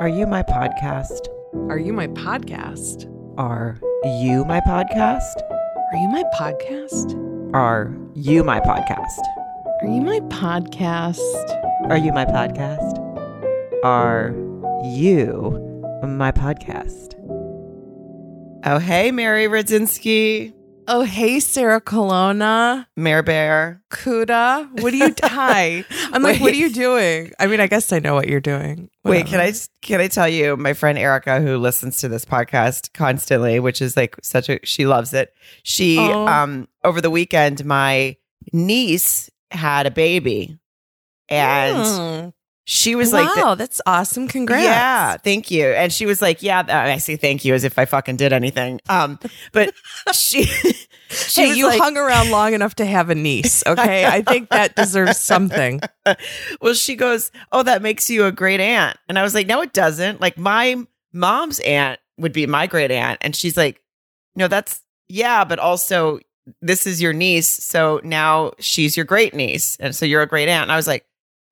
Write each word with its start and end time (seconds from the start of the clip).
Are 0.00 0.08
you 0.08 0.26
my 0.26 0.42
podcast? 0.42 1.28
Are 1.68 1.76
you 1.76 1.92
my 1.92 2.06
podcast? 2.06 3.04
Are 3.36 3.76
you 4.22 4.46
my 4.46 4.58
podcast? 4.60 5.42
Are 5.92 5.98
you 5.98 6.08
my 6.08 6.24
podcast? 6.34 7.14
Are 7.52 7.98
you 8.14 8.42
my 8.42 8.60
podcast? 8.60 9.20
Are 9.82 9.86
you 9.86 10.00
my 10.00 10.20
podcast? 10.20 11.20
Are 11.90 11.98
you 11.98 12.12
my 12.14 12.24
podcast? 12.24 12.96
Are 13.84 14.34
you 14.96 16.08
my 16.08 16.32
podcast? 16.32 17.14
Oh, 18.64 18.78
hey, 18.78 19.10
Mary 19.10 19.48
Radzinski, 19.48 20.54
Oh, 20.92 21.02
hey, 21.02 21.38
Sarah 21.38 21.80
Colonna. 21.80 22.88
Mayor 22.96 23.22
Bear. 23.22 23.80
Kuda. 23.92 24.68
What 24.82 24.92
are 24.92 24.96
you? 24.96 25.14
Hi. 25.22 25.84
I'm 26.12 26.20
like, 26.20 26.40
what 26.40 26.52
are 26.52 26.56
you 26.56 26.68
doing? 26.68 27.30
I 27.38 27.46
mean, 27.46 27.60
I 27.60 27.68
guess 27.68 27.92
I 27.92 28.00
know 28.00 28.14
what 28.14 28.26
you're 28.26 28.40
doing. 28.40 28.90
Wait, 29.04 29.26
can 29.26 29.38
I 29.38 29.52
can 29.82 30.00
I 30.00 30.08
tell 30.08 30.28
you, 30.28 30.56
my 30.56 30.72
friend 30.72 30.98
Erica, 30.98 31.40
who 31.40 31.58
listens 31.58 31.98
to 31.98 32.08
this 32.08 32.24
podcast 32.24 32.92
constantly, 32.92 33.60
which 33.60 33.80
is 33.80 33.96
like 33.96 34.16
such 34.20 34.48
a 34.48 34.58
she 34.64 34.84
loves 34.84 35.14
it. 35.14 35.32
She 35.62 35.96
Oh. 36.00 36.26
um 36.26 36.66
over 36.82 37.00
the 37.00 37.10
weekend, 37.10 37.64
my 37.64 38.16
niece 38.52 39.30
had 39.52 39.86
a 39.86 39.92
baby, 39.92 40.58
and 41.28 41.76
Mm. 41.86 42.32
She 42.72 42.94
was 42.94 43.12
like, 43.12 43.34
wow, 43.34 43.56
that's 43.56 43.80
awesome. 43.84 44.28
Congrats. 44.28 44.62
Yeah, 44.62 45.16
thank 45.16 45.50
you. 45.50 45.66
And 45.66 45.92
she 45.92 46.06
was 46.06 46.22
like, 46.22 46.40
"Yeah." 46.40 46.62
I 46.68 46.98
say 46.98 47.16
thank 47.16 47.44
you 47.44 47.52
as 47.52 47.64
if 47.64 47.76
I 47.80 47.84
fucking 47.84 48.16
did 48.16 48.32
anything. 48.32 48.80
Um, 48.88 49.18
but 49.50 49.74
she, 50.12 50.44
she 50.44 51.48
Hey, 51.48 51.54
you 51.56 51.66
like- 51.66 51.80
hung 51.80 51.96
around 51.96 52.30
long 52.30 52.54
enough 52.54 52.76
to 52.76 52.84
have 52.84 53.10
a 53.10 53.16
niece. 53.16 53.64
Okay. 53.70 54.06
I 54.06 54.22
think 54.22 54.50
that 54.50 54.76
deserves 54.76 55.18
something. 55.18 55.80
well, 56.60 56.74
she 56.74 56.94
goes, 56.94 57.32
"Oh, 57.50 57.64
that 57.64 57.82
makes 57.82 58.08
you 58.08 58.24
a 58.26 58.30
great 58.32 58.60
aunt," 58.60 58.96
and 59.08 59.18
I 59.18 59.24
was 59.24 59.34
like, 59.34 59.48
"No, 59.48 59.62
it 59.62 59.72
doesn't. 59.72 60.20
Like 60.20 60.38
my 60.38 60.76
mom's 61.12 61.58
aunt 61.60 61.98
would 62.18 62.32
be 62.32 62.46
my 62.46 62.68
great 62.68 62.92
aunt," 62.92 63.18
and 63.20 63.34
she's 63.34 63.56
like, 63.56 63.80
"No, 64.36 64.46
that's 64.46 64.80
yeah, 65.08 65.42
but 65.44 65.58
also 65.58 66.20
this 66.62 66.86
is 66.86 67.02
your 67.02 67.12
niece, 67.12 67.48
so 67.48 68.00
now 68.04 68.52
she's 68.60 68.96
your 68.96 69.06
great 69.06 69.34
niece, 69.34 69.76
and 69.80 69.92
so 69.92 70.06
you're 70.06 70.22
a 70.22 70.28
great 70.28 70.48
aunt." 70.48 70.62
And 70.62 70.72
I 70.72 70.76
was 70.76 70.86
like. 70.86 71.04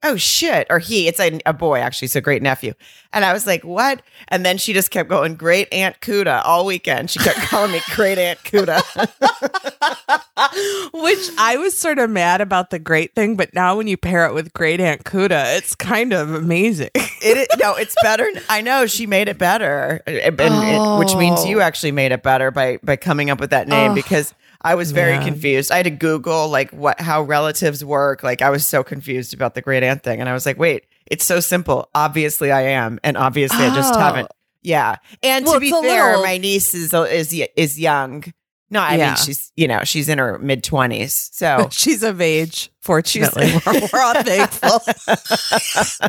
Oh 0.05 0.17
shit! 0.17 0.69
Or 0.71 0.79
he, 0.79 1.09
it's 1.09 1.19
a, 1.19 1.41
a 1.45 1.53
boy 1.53 1.81
actually, 1.81 2.09
so 2.09 2.21
great 2.21 2.41
nephew. 2.41 2.75
And 3.13 3.25
I 3.25 3.33
was 3.33 3.47
like, 3.47 3.65
what? 3.65 4.03
And 4.29 4.45
then 4.45 4.59
she 4.59 4.73
just 4.73 4.91
kept 4.91 5.09
going, 5.09 5.35
great 5.35 5.73
Aunt 5.73 6.01
Kuda 6.01 6.43
all 6.45 6.67
weekend. 6.67 7.11
She 7.11 7.19
kept 7.19 7.39
calling 7.39 7.73
me 7.73 7.81
great 7.95 8.19
Aunt 8.19 8.39
Kuda. 8.41 8.79
Which 10.93 11.31
I 11.39 11.57
was 11.57 11.77
sort 11.77 11.99
of 11.99 12.11
mad 12.11 12.41
about 12.41 12.71
the 12.71 12.79
great 12.79 13.15
thing, 13.15 13.35
but 13.35 13.53
now 13.55 13.77
when 13.77 13.89
you 13.89 13.97
pair 13.97 14.27
it 14.27 14.35
with 14.35 14.53
Great 14.53 14.81
Aunt 14.81 15.05
Kuda, 15.05 15.57
it's 15.57 15.75
kind 15.75 16.13
of 16.13 16.33
amazing. 16.33 16.91
It 16.95 17.49
no, 17.61 17.75
it's 17.75 17.97
better. 18.03 18.29
I 18.49 18.61
know 18.61 18.87
she 18.87 19.07
made 19.07 19.29
it 19.29 19.39
better, 19.39 20.01
and, 20.07 20.41
and- 20.41 20.99
which 21.01 21.15
means 21.17 21.45
you 21.45 21.59
oh. 21.59 21.63
actually 21.63 21.93
made 21.93 22.13
it 22.13 22.23
better 22.23 22.53
by 22.53 22.79
by 22.85 22.95
coming 22.95 23.31
up 23.31 23.41
with 23.41 23.51
that 23.51 23.67
name 23.67 23.91
Oh, 23.91 23.95
because 23.95 24.33
I 24.61 24.75
was 24.75 24.91
very 24.93 25.13
man. 25.13 25.25
confused. 25.25 25.71
I 25.71 25.77
had 25.77 25.85
to 25.85 25.91
Google 25.91 26.49
like 26.49 26.71
what 26.73 27.01
how 27.01 27.23
relatives 27.23 27.85
work. 27.85 28.23
Like 28.23 28.43
I 28.43 28.51
was 28.51 28.67
so 28.67 28.83
confused 28.83 29.33
about 29.35 29.55
the 29.55 29.63
great 29.63 29.83
aunt 29.83 30.03
thing, 30.03 30.21
and 30.21 30.29
I 30.29 30.33
was 30.33 30.45
like, 30.47 30.59
wait, 30.59 30.87
it's 31.07 31.25
so 31.25 31.39
simple. 31.41 31.89
Obviously, 31.95 32.51
I 32.51 32.63
am, 32.63 32.99
and 33.05 33.17
obviously, 33.17 33.65
I 33.65 33.75
just 33.75 33.95
Oh. 33.95 33.99
haven't. 33.99 34.29
Yeah, 34.63 34.97
and 35.23 35.45
Well, 35.45 35.55
to 35.55 35.61
be 35.61 35.71
fair, 35.71 36.09
little- 36.09 36.23
my 36.25 36.39
niece 36.39 36.75
is 36.75 36.93
is 36.93 37.33
is 37.57 37.79
young. 37.79 38.25
No, 38.71 38.81
I 38.81 38.97
Yeah. 38.97 39.07
mean 39.07 39.17
she's 39.17 39.51
you 39.57 39.67
know 39.69 39.81
she's 39.85 40.09
in 40.11 40.19
her 40.19 40.39
mid 40.41 40.63
twenties, 40.65 41.31
so 41.33 41.69
She's 41.73 42.03
of 42.03 42.21
age, 42.21 42.71
fortunately. 42.83 43.53
we're, 43.67 43.89
we're 43.93 44.03
all 44.03 44.23
thankful. 44.23 44.81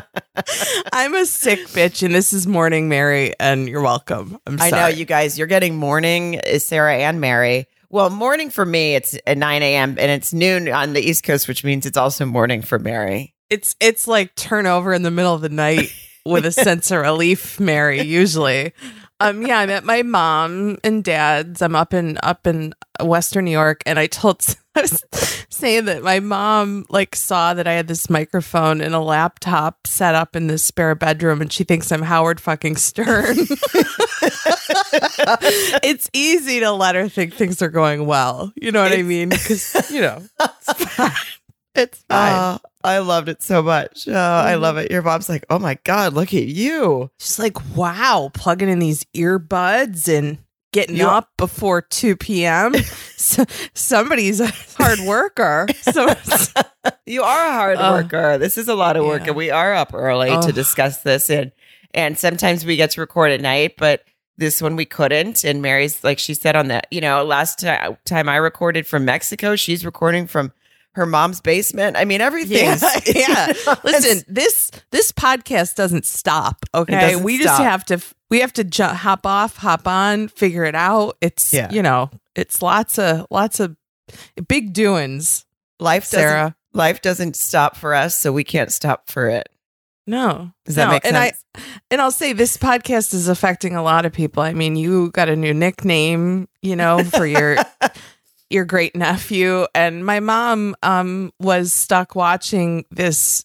I'm 0.92 1.14
a 1.14 1.24
sick 1.26 1.60
bitch, 1.68 2.02
and 2.02 2.14
this 2.14 2.32
is 2.32 2.46
Morning 2.46 2.88
Mary, 2.88 3.32
and 3.40 3.68
you're 3.68 3.80
welcome. 3.82 4.38
I'm 4.46 4.58
sorry. 4.58 4.72
I 4.72 4.80
know 4.80 4.86
you 4.88 5.04
guys. 5.04 5.38
You're 5.38 5.46
getting 5.46 5.76
morning, 5.76 6.34
is 6.34 6.64
Sarah 6.66 6.96
and 6.96 7.20
Mary. 7.20 7.66
Well, 7.92 8.08
morning 8.08 8.50
for 8.50 8.64
me, 8.64 8.94
it's 8.94 9.18
at 9.26 9.36
9 9.36 9.62
a.m. 9.64 9.96
and 9.98 10.10
it's 10.12 10.32
noon 10.32 10.68
on 10.68 10.92
the 10.92 11.00
East 11.00 11.24
Coast, 11.24 11.48
which 11.48 11.64
means 11.64 11.86
it's 11.86 11.96
also 11.96 12.24
morning 12.24 12.62
for 12.62 12.78
Mary. 12.78 13.34
It's 13.50 13.74
it's 13.80 14.06
like 14.06 14.36
turnover 14.36 14.92
in 14.92 15.02
the 15.02 15.10
middle 15.10 15.34
of 15.34 15.40
the 15.40 15.48
night 15.48 15.92
with 16.24 16.46
a 16.46 16.52
sense 16.52 16.92
of 16.92 17.00
relief, 17.00 17.58
Mary. 17.58 18.00
Usually, 18.02 18.72
um, 19.18 19.44
yeah, 19.44 19.58
I'm 19.58 19.70
at 19.70 19.82
my 19.82 20.02
mom 20.02 20.78
and 20.84 21.02
dad's. 21.02 21.62
I'm 21.62 21.74
up 21.74 21.92
in 21.92 22.16
up 22.22 22.46
in 22.46 22.74
Western 23.00 23.46
New 23.46 23.50
York, 23.50 23.82
and 23.86 23.98
I 23.98 24.06
told 24.06 24.40
I 24.76 24.82
was 24.82 25.04
saying 25.48 25.86
that 25.86 26.04
my 26.04 26.20
mom 26.20 26.86
like 26.90 27.16
saw 27.16 27.54
that 27.54 27.66
I 27.66 27.72
had 27.72 27.88
this 27.88 28.08
microphone 28.08 28.80
and 28.80 28.94
a 28.94 29.00
laptop 29.00 29.88
set 29.88 30.14
up 30.14 30.36
in 30.36 30.46
this 30.46 30.64
spare 30.64 30.94
bedroom, 30.94 31.40
and 31.40 31.52
she 31.52 31.64
thinks 31.64 31.90
I'm 31.90 32.02
Howard 32.02 32.40
fucking 32.40 32.76
Stern. 32.76 33.36
it's 35.82 36.08
easy 36.12 36.60
to 36.60 36.70
let 36.72 36.94
her 36.94 37.08
think 37.08 37.34
things 37.34 37.62
are 37.62 37.68
going 37.68 38.06
well. 38.06 38.52
You 38.56 38.72
know 38.72 38.82
what 38.82 38.92
I 38.92 39.02
mean? 39.02 39.28
Because 39.30 39.90
you 39.90 40.00
know, 40.00 40.22
it's 40.40 40.72
fine. 40.94 41.12
It's 41.74 42.04
uh, 42.10 42.14
fine. 42.14 42.58
Oh, 42.62 42.68
I 42.82 42.98
loved 42.98 43.28
it 43.28 43.42
so 43.42 43.62
much. 43.62 44.08
Oh, 44.08 44.12
I 44.12 44.52
mm-hmm. 44.52 44.62
love 44.62 44.76
it. 44.78 44.90
Your 44.90 45.02
mom's 45.02 45.28
like, 45.28 45.44
oh 45.50 45.58
my 45.58 45.78
God, 45.84 46.14
look 46.14 46.34
at 46.34 46.46
you. 46.46 47.10
She's 47.18 47.38
like, 47.38 47.76
wow, 47.76 48.30
plugging 48.34 48.68
in 48.68 48.78
these 48.78 49.04
earbuds 49.16 50.08
and 50.08 50.38
getting 50.72 50.96
You- 50.96 51.06
up 51.08 51.30
before 51.36 51.82
2 51.82 52.16
p.m. 52.16 52.74
so, 53.16 53.44
somebody's 53.74 54.40
a 54.40 54.48
hard 54.78 55.00
worker. 55.00 55.66
So 55.82 56.14
You 57.06 57.22
are 57.22 57.46
a 57.46 57.52
hard 57.52 57.78
Oh. 57.78 57.92
worker. 57.92 58.38
This 58.38 58.56
is 58.56 58.68
a 58.68 58.74
lot 58.74 58.96
of 58.96 59.04
work, 59.04 59.22
Yeah. 59.22 59.28
and 59.28 59.36
we 59.36 59.50
are 59.50 59.74
up 59.74 59.92
early 59.92 60.30
Oh. 60.30 60.42
to 60.42 60.52
discuss 60.52 61.02
this. 61.02 61.28
And 61.30 61.52
and 61.92 62.16
sometimes 62.16 62.64
we 62.64 62.76
get 62.76 62.92
to 62.92 63.00
record 63.00 63.32
at 63.32 63.40
night, 63.40 63.74
but 63.76 64.04
this 64.40 64.60
one 64.60 64.74
we 64.74 64.84
couldn't. 64.86 65.44
And 65.44 65.62
Mary's 65.62 66.02
like 66.02 66.18
she 66.18 66.34
said 66.34 66.56
on 66.56 66.68
that, 66.68 66.88
you 66.90 67.00
know, 67.00 67.22
last 67.24 67.60
ti- 67.60 67.94
time 68.04 68.28
I 68.28 68.36
recorded 68.36 68.86
from 68.86 69.04
Mexico, 69.04 69.54
she's 69.54 69.84
recording 69.84 70.26
from 70.26 70.52
her 70.94 71.06
mom's 71.06 71.40
basement. 71.40 71.96
I 71.96 72.04
mean, 72.04 72.20
everything. 72.20 72.56
yeah, 72.66 72.76
yeah. 73.06 73.52
Listen, 73.84 74.24
this 74.26 74.72
this 74.90 75.12
podcast 75.12 75.76
doesn't 75.76 76.04
stop. 76.04 76.64
Okay, 76.74 76.98
doesn't 77.12 77.22
we 77.22 77.38
just 77.38 77.54
stop. 77.54 77.62
have 77.62 77.84
to 77.86 78.00
we 78.28 78.40
have 78.40 78.52
to 78.54 78.64
ju- 78.64 78.82
hop 78.82 79.24
off, 79.24 79.56
hop 79.58 79.86
on, 79.86 80.26
figure 80.28 80.64
it 80.64 80.74
out. 80.74 81.16
It's 81.20 81.52
Yeah. 81.54 81.70
you 81.70 81.82
know, 81.82 82.10
it's 82.34 82.60
lots 82.60 82.98
of 82.98 83.26
lots 83.30 83.60
of 83.60 83.76
big 84.48 84.72
doings. 84.72 85.44
life 85.78 86.04
doesn't 86.10 86.18
Sarah, 86.18 86.56
life 86.72 87.00
doesn't 87.02 87.36
stop 87.36 87.76
for 87.76 87.94
us, 87.94 88.16
so 88.16 88.32
we 88.32 88.42
can't 88.42 88.72
stop 88.72 89.08
for 89.08 89.28
it. 89.28 89.48
No, 90.10 90.52
Does 90.66 90.74
that 90.74 90.86
no. 90.86 90.90
make 90.92 91.04
and? 91.06 91.16
I 91.16 91.32
and 91.90 92.00
I'll 92.00 92.10
say 92.10 92.32
this 92.32 92.56
podcast 92.56 93.14
is 93.14 93.28
affecting 93.28 93.76
a 93.76 93.82
lot 93.82 94.04
of 94.04 94.12
people. 94.12 94.42
I 94.42 94.52
mean, 94.52 94.74
you 94.76 95.10
got 95.12 95.28
a 95.28 95.36
new 95.36 95.54
nickname, 95.54 96.48
you 96.62 96.74
know, 96.76 97.04
for 97.04 97.24
your 97.24 97.56
your 98.50 98.64
great 98.64 98.96
nephew, 98.96 99.66
and 99.74 100.04
my 100.04 100.20
mom 100.20 100.74
um 100.82 101.32
was 101.38 101.72
stuck 101.72 102.14
watching 102.16 102.84
this 102.90 103.44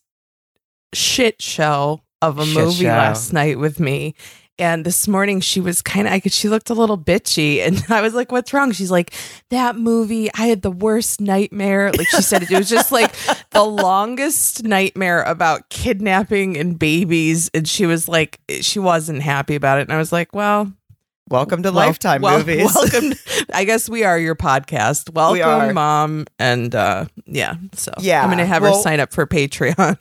shit 0.94 1.42
show 1.42 2.02
of 2.22 2.40
a 2.40 2.46
Shit 2.46 2.56
movie 2.56 2.84
show. 2.86 2.90
last 2.90 3.32
night 3.34 3.60
with 3.60 3.80
me. 3.80 4.16
And 4.58 4.86
this 4.86 5.06
morning 5.08 5.42
she 5.42 5.60
was 5.60 5.82
kind 5.82 6.08
of, 6.08 6.14
I 6.14 6.20
could, 6.22 6.32
she 6.32 6.48
looked 6.48 6.70
a 6.70 6.74
little 6.74 6.98
bitchy. 6.98 7.60
And 7.60 7.84
I 7.90 8.02
was 8.02 8.14
like, 8.14 8.32
what's 8.32 8.54
wrong? 8.54 8.72
She's 8.72 8.92
like, 8.92 9.14
that 9.50 9.76
movie, 9.76 10.30
I 10.34 10.48
had 10.48 10.62
the 10.62 10.72
worst 10.72 11.20
nightmare. 11.20 11.92
Like 11.92 12.08
she 12.08 12.22
said, 12.22 12.44
it 12.44 12.52
was 12.52 12.70
just 12.70 12.92
like 12.92 13.14
the 13.52 13.64
longest 13.64 14.64
nightmare 14.64 15.24
about 15.24 15.70
kidnapping 15.70 16.58
and 16.58 16.80
babies. 16.80 17.52
And 17.54 17.68
she 17.68 17.86
was 17.86 18.08
like, 18.08 18.40
she 18.62 18.80
wasn't 18.80 19.22
happy 19.24 19.56
about 19.56 19.80
it. 19.80 19.82
And 19.82 19.92
I 19.94 19.98
was 19.98 20.12
like, 20.14 20.34
well, 20.34 20.72
Welcome 21.28 21.64
to 21.64 21.72
wel- 21.72 21.88
Lifetime 21.88 22.22
wel- 22.22 22.38
movies. 22.38 22.72
Welcome. 22.76 23.14
I 23.52 23.66
guess 23.66 23.90
we 23.90 24.04
are 24.04 24.18
your 24.18 24.36
podcast. 24.36 25.12
Welcome, 25.12 25.42
are. 25.50 25.74
mom. 25.74 26.28
And 26.38 26.74
uh, 26.74 27.06
yeah, 27.26 27.56
so 27.74 27.92
Yeah, 28.00 28.22
I'm 28.22 28.28
going 28.30 28.38
to 28.38 28.46
have 28.46 28.62
her 28.62 28.74
sign 28.74 29.00
up 29.00 29.12
for 29.12 29.26
Patreon. 29.26 29.98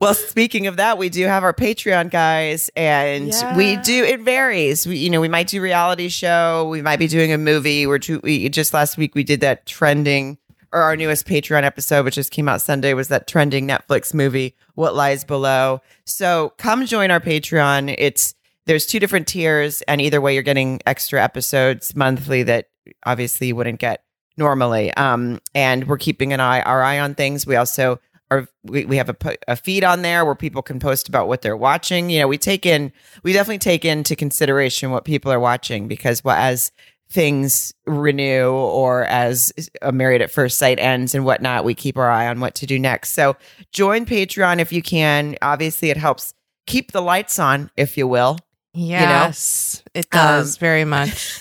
Well, 0.00 0.14
speaking 0.14 0.68
of 0.68 0.76
that, 0.76 0.96
we 0.96 1.08
do 1.08 1.24
have 1.24 1.42
our 1.42 1.52
Patreon 1.52 2.10
guys, 2.10 2.70
and 2.76 3.32
we 3.56 3.76
do. 3.78 4.04
It 4.04 4.20
varies. 4.20 4.86
We, 4.86 4.96
you 4.96 5.10
know, 5.10 5.20
we 5.20 5.28
might 5.28 5.48
do 5.48 5.60
reality 5.60 6.08
show. 6.08 6.68
We 6.70 6.82
might 6.82 7.00
be 7.00 7.08
doing 7.08 7.32
a 7.32 7.38
movie. 7.38 7.84
We're 7.84 7.98
too, 7.98 8.20
we 8.22 8.48
just 8.48 8.72
last 8.72 8.96
week 8.96 9.16
we 9.16 9.24
did 9.24 9.40
that 9.40 9.66
trending, 9.66 10.38
or 10.72 10.82
our 10.82 10.94
newest 10.94 11.26
Patreon 11.26 11.64
episode, 11.64 12.04
which 12.04 12.14
just 12.14 12.30
came 12.30 12.48
out 12.48 12.60
Sunday, 12.60 12.94
was 12.94 13.08
that 13.08 13.26
trending 13.26 13.66
Netflix 13.66 14.14
movie, 14.14 14.54
What 14.76 14.94
Lies 14.94 15.24
Below. 15.24 15.80
So 16.04 16.52
come 16.58 16.86
join 16.86 17.10
our 17.10 17.20
Patreon. 17.20 17.92
It's 17.98 18.34
there's 18.66 18.86
two 18.86 19.00
different 19.00 19.26
tiers, 19.26 19.82
and 19.82 20.00
either 20.00 20.20
way, 20.20 20.32
you're 20.32 20.44
getting 20.44 20.80
extra 20.86 21.20
episodes 21.20 21.96
monthly 21.96 22.44
that 22.44 22.68
obviously 23.04 23.48
you 23.48 23.56
wouldn't 23.56 23.80
get 23.80 24.04
normally. 24.36 24.94
Um, 24.94 25.40
and 25.56 25.88
we're 25.88 25.98
keeping 25.98 26.32
an 26.32 26.38
eye 26.38 26.60
our 26.62 26.84
eye 26.84 27.00
on 27.00 27.16
things. 27.16 27.46
We 27.48 27.56
also 27.56 27.98
are 28.30 28.46
we, 28.64 28.84
we 28.84 28.96
have 28.96 29.08
a, 29.08 29.16
a 29.46 29.56
feed 29.56 29.84
on 29.84 30.02
there 30.02 30.24
where 30.24 30.34
people 30.34 30.62
can 30.62 30.78
post 30.78 31.08
about 31.08 31.28
what 31.28 31.42
they're 31.42 31.56
watching. 31.56 32.10
You 32.10 32.20
know, 32.20 32.28
we 32.28 32.38
take 32.38 32.66
in 32.66 32.92
we 33.22 33.32
definitely 33.32 33.58
take 33.58 33.84
into 33.84 34.14
consideration 34.16 34.90
what 34.90 35.04
people 35.04 35.32
are 35.32 35.40
watching 35.40 35.88
because 35.88 36.22
well, 36.22 36.36
as 36.36 36.70
things 37.10 37.72
renew 37.86 38.50
or 38.50 39.04
as 39.06 39.50
a 39.80 39.90
married 39.92 40.20
at 40.20 40.30
first 40.30 40.58
sight 40.58 40.78
ends 40.78 41.14
and 41.14 41.24
whatnot, 41.24 41.64
we 41.64 41.74
keep 41.74 41.96
our 41.96 42.10
eye 42.10 42.28
on 42.28 42.38
what 42.38 42.54
to 42.56 42.66
do 42.66 42.78
next. 42.78 43.12
So 43.12 43.34
join 43.72 44.04
Patreon 44.04 44.58
if 44.58 44.72
you 44.72 44.82
can. 44.82 45.36
Obviously, 45.40 45.88
it 45.88 45.96
helps 45.96 46.34
keep 46.66 46.92
the 46.92 47.00
lights 47.00 47.38
on, 47.38 47.70
if 47.78 47.96
you 47.96 48.06
will. 48.06 48.38
Yes, 48.74 49.82
it 49.94 50.10
does 50.10 50.56
Um, 50.56 50.60
very 50.60 50.84
much. 50.96 51.40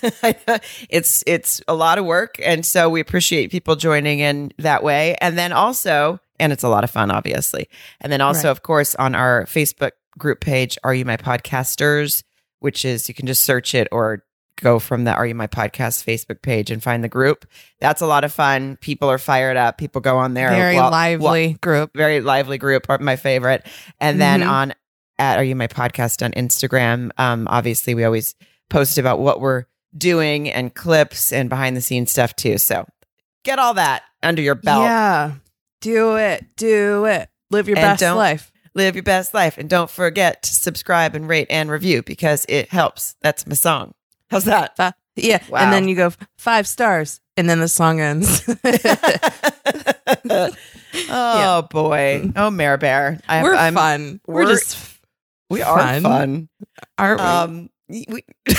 it's 0.89 1.23
it's 1.27 1.61
a 1.67 1.73
lot 1.75 1.97
of 1.97 2.05
work, 2.05 2.39
and 2.41 2.65
so 2.65 2.89
we 2.89 3.01
appreciate 3.01 3.51
people 3.51 3.75
joining 3.75 4.19
in 4.19 4.53
that 4.57 4.83
way. 4.83 5.15
And 5.19 5.37
then 5.37 5.51
also, 5.51 6.19
and 6.39 6.53
it's 6.53 6.63
a 6.63 6.69
lot 6.69 6.83
of 6.83 6.91
fun, 6.91 7.11
obviously. 7.11 7.67
And 8.01 8.11
then 8.11 8.21
also, 8.21 8.47
Right. 8.47 8.51
of 8.51 8.63
course, 8.63 8.95
on 8.95 9.15
our 9.15 9.45
Facebook 9.45 9.91
group 10.17 10.39
page, 10.41 10.77
"Are 10.83 10.93
You 10.93 11.05
My 11.05 11.17
Podcasters," 11.17 12.23
which 12.59 12.85
is 12.85 13.07
you 13.07 13.15
can 13.15 13.27
just 13.27 13.43
search 13.43 13.73
it 13.75 13.87
or 13.91 14.23
go 14.59 14.79
from 14.79 15.03
the 15.03 15.11
"Are 15.13 15.25
You 15.27 15.35
My 15.35 15.45
Podcast" 15.47 16.03
Facebook 16.03 16.41
page 16.41 16.71
and 16.71 16.81
find 16.81 17.03
the 17.03 17.07
group. 17.09 17.45
That's 17.79 18.01
a 18.01 18.07
lot 18.07 18.23
of 18.23 18.33
fun. 18.33 18.77
People 18.81 19.09
are 19.11 19.19
fired 19.19 19.57
up. 19.57 19.77
People 19.77 20.01
go 20.01 20.17
on 20.17 20.33
there. 20.33 20.49
Very 20.49 20.73
Well- 20.75 20.85
well, 20.85 20.91
lively 20.91 21.53
group. 21.61 21.91
very 21.95 22.21
lively 22.21 22.57
group 22.57 22.87
my 22.99 23.15
favorite 23.15 23.65
and 23.99 24.19
then 24.19 24.41
Mhm. 24.41 24.49
on 24.49 24.73
at 25.19 25.37
are 25.39 25.43
you 25.43 25.55
my 25.55 25.65
podcast 25.67 26.23
on 26.23 26.31
instagram 26.33 27.09
um 27.17 27.47
obviously 27.49 27.95
we 27.95 28.03
always 28.03 28.35
post 28.69 28.99
about 28.99 29.17
what 29.17 29.41
we're 29.41 29.65
doing 29.97 30.47
and 30.47 30.75
clips 30.75 31.31
and 31.33 31.49
behind 31.49 31.75
the 31.75 31.81
scenes 31.81 32.11
stuff 32.11 32.35
too 32.35 32.59
so 32.59 32.85
get 33.43 33.57
all 33.57 33.73
that 33.73 34.03
under 34.21 34.41
your 34.43 34.53
belt 34.53 34.83
Yeah, 34.83 35.31
do 35.81 36.15
it, 36.17 36.45
do 36.55 37.05
it. 37.05 37.29
Live 37.49 37.67
your 37.67 37.77
And 37.77 37.97
best 37.99 38.15
life. 38.15 38.51
live 38.75 38.95
your 38.95 39.03
best 39.03 39.33
life 39.33 39.57
and 39.57 39.69
don't 39.69 39.89
forget 39.89 40.43
to 40.43 40.53
subscribe 40.53 41.15
and 41.15 41.27
rate 41.27 41.47
and 41.49 41.69
review 41.71 42.03
because 42.03 42.45
it 42.49 42.69
helps 42.69 43.15
that's 43.21 43.47
my 43.47 43.55
song 43.55 43.93
how's 44.29 44.43
that 44.43 44.75
Fi- 44.77 44.93
yeah, 45.15 45.41
Wow. 45.49 45.59
and 45.59 45.73
then 45.73 45.87
you 45.87 45.95
go 45.95 46.11
five 46.37 46.67
stars, 46.67 47.19
and 47.37 47.49
then 47.49 47.59
the 47.59 47.67
song 47.67 47.99
ends. 47.99 48.43
oh 51.09 51.61
boy 51.71 52.31
oh 52.35 52.49
mare 52.51 52.77
bear 52.77 53.19
I, 53.27 53.43
we're 53.43 53.55
I'm, 53.55 53.73
fun. 53.73 54.21
We're, 54.27 54.43
we're- 54.43 54.53
just 54.55 54.77
we 55.49 55.61
are 55.61 55.77
fun. 55.79 56.01
fun 56.03 56.49
aren't 56.97 57.19
we? 57.21 57.25
um 57.25 57.69
we, 57.89 58.05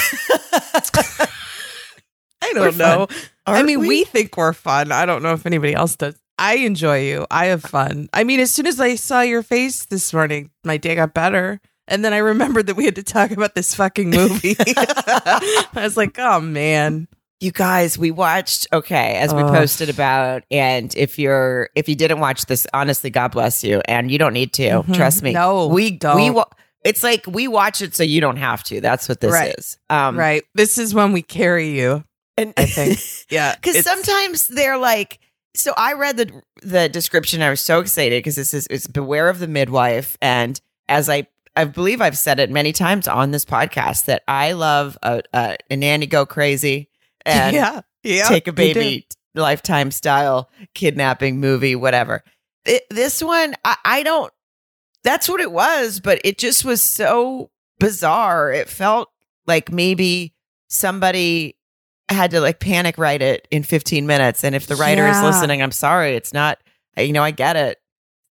I 2.41 2.53
we're 2.55 2.71
don't 2.71 2.79
know. 2.79 3.06
I 3.47 3.62
mean, 3.62 3.81
we? 3.81 4.05
think 4.05 4.37
we're 4.37 4.53
fun. 4.55 4.91
I 4.91 5.05
don't 5.06 5.23
know 5.23 5.32
if 5.35 5.44
anybody 5.44 5.75
else 5.75 5.97
does. 5.97 6.14
I 6.38 6.56
enjoy 6.58 7.02
you. 7.02 7.26
I 7.31 7.46
have 7.46 7.62
fun. 7.62 8.08
I 8.12 8.25
mean, 8.25 8.40
as 8.40 8.50
soon 8.52 8.67
as 8.67 8.79
I 8.81 8.94
saw 8.94 9.20
your 9.23 9.43
face 9.43 9.85
this 9.87 10.12
morning, 10.12 10.50
my 10.64 10.76
day 10.76 10.94
got 10.94 11.12
better. 11.14 11.61
And 11.88 12.05
then 12.05 12.12
I 12.12 12.19
remembered 12.19 12.67
that 12.67 12.76
we 12.76 12.85
had 12.85 12.96
to 12.96 13.02
talk 13.02 13.31
about 13.31 13.55
this 13.55 13.75
fucking 13.75 14.11
movie. 14.11 14.56
I 14.67 15.69
was 15.75 15.96
like, 15.96 16.19
oh 16.19 16.40
man. 16.40 17.08
You 17.40 17.52
guys, 17.52 17.96
we 17.96 18.11
watched 18.11 18.67
okay, 18.73 19.14
as 19.19 19.32
we 19.32 19.43
posted 19.43 19.88
about 19.88 20.43
and 20.50 20.93
if 20.96 21.20
you're 21.20 21.70
if 21.76 21.88
you 21.88 21.94
didn't 21.94 22.19
watch 22.19 22.46
this, 22.46 22.67
honestly, 22.75 23.11
God 23.11 23.31
bless 23.31 23.62
you 23.62 23.81
and 23.87 24.11
you 24.11 24.19
don't 24.19 24.32
need 24.32 24.52
to. 24.55 24.82
Mhm. 24.82 24.94
Trust 24.96 25.23
me. 25.23 25.32
No, 25.35 25.69
we 25.69 25.93
don't. 25.93 26.17
we 26.17 26.31
wa- 26.31 26.49
it's 26.85 27.05
like 27.05 27.25
we 27.29 27.46
watch 27.46 27.81
it 27.81 27.94
so 27.94 28.02
you 28.02 28.20
don't 28.20 28.38
have 28.38 28.64
to. 28.64 28.81
That's 28.81 29.08
what 29.08 29.20
this 29.20 29.31
Right. 29.32 29.55
is. 29.56 29.79
Um 29.88 30.19
right. 30.19 30.43
This 30.56 30.79
is 30.79 30.94
when 30.94 31.12
we 31.12 31.23
carry 31.23 31.70
you. 31.70 32.02
and 32.37 32.52
I 32.56 32.64
think. 32.67 32.99
Yeah. 33.31 33.55
cuz 33.62 33.85
sometimes 33.85 34.49
they're 34.49 34.76
like 34.79 35.20
so 35.59 35.73
I 35.77 35.95
read 35.95 36.17
the 36.17 36.43
the 36.63 36.89
description 36.89 37.43
I 37.43 37.51
was 37.51 37.61
so 37.61 37.81
excited 37.81 38.23
cuz 38.25 38.37
this 38.37 38.55
is 38.55 38.67
it's 38.71 38.87
beware 38.87 39.29
of 39.29 39.39
the 39.39 39.49
midwife 39.49 40.17
and 40.23 40.61
as 40.89 41.09
I 41.09 41.27
I 41.57 41.65
believe 41.65 42.01
I've 42.01 42.17
said 42.17 42.39
it 42.39 42.51
many 42.51 42.73
times 42.73 43.09
on 43.09 43.33
this 43.33 43.45
podcast 43.45 44.05
that 44.05 44.23
I 44.29 44.53
love 44.53 44.97
a, 45.03 45.23
a, 45.35 45.57
a 45.71 45.77
nanny 45.77 46.07
go 46.07 46.25
crazy 46.25 46.89
and 47.27 47.55
yeah. 47.55 47.81
Yeah. 48.05 48.29
take 48.29 48.47
a 48.47 48.53
baby 48.53 49.07
lifetime 49.35 49.91
style 49.91 50.51
kidnapping 50.75 51.41
movie 51.41 51.75
whatever 51.77 52.23
It- 52.65 52.85
this 52.91 53.23
one 53.23 53.55
I, 53.65 53.77
I 53.85 54.03
don't 54.05 54.33
that's 55.03 55.29
what 55.29 55.41
it 55.41 55.51
was 55.53 56.01
but 56.01 56.21
it 56.25 56.39
just 56.39 56.65
was 56.65 56.81
so 56.83 57.51
bizarre 57.81 58.53
it 58.53 58.69
felt 58.69 59.11
like 59.47 59.71
maybe 59.73 60.35
somebody 60.69 61.57
had 62.15 62.31
to 62.31 62.41
like 62.41 62.61
panic 62.61 62.99
write 62.99 63.23
it 63.23 63.47
in 63.51 63.63
15 63.63 64.07
minutes 64.07 64.45
and 64.45 64.55
if 64.55 64.67
the 64.67 64.77
writer 64.77 65.07
is 65.07 65.21
listening 65.23 65.63
i'm 65.63 65.73
sorry 65.73 66.15
it's 66.17 66.33
not 66.33 66.59
you 66.97 67.13
know 67.13 67.23
i 67.23 67.31
get 67.31 67.57
it 67.57 67.79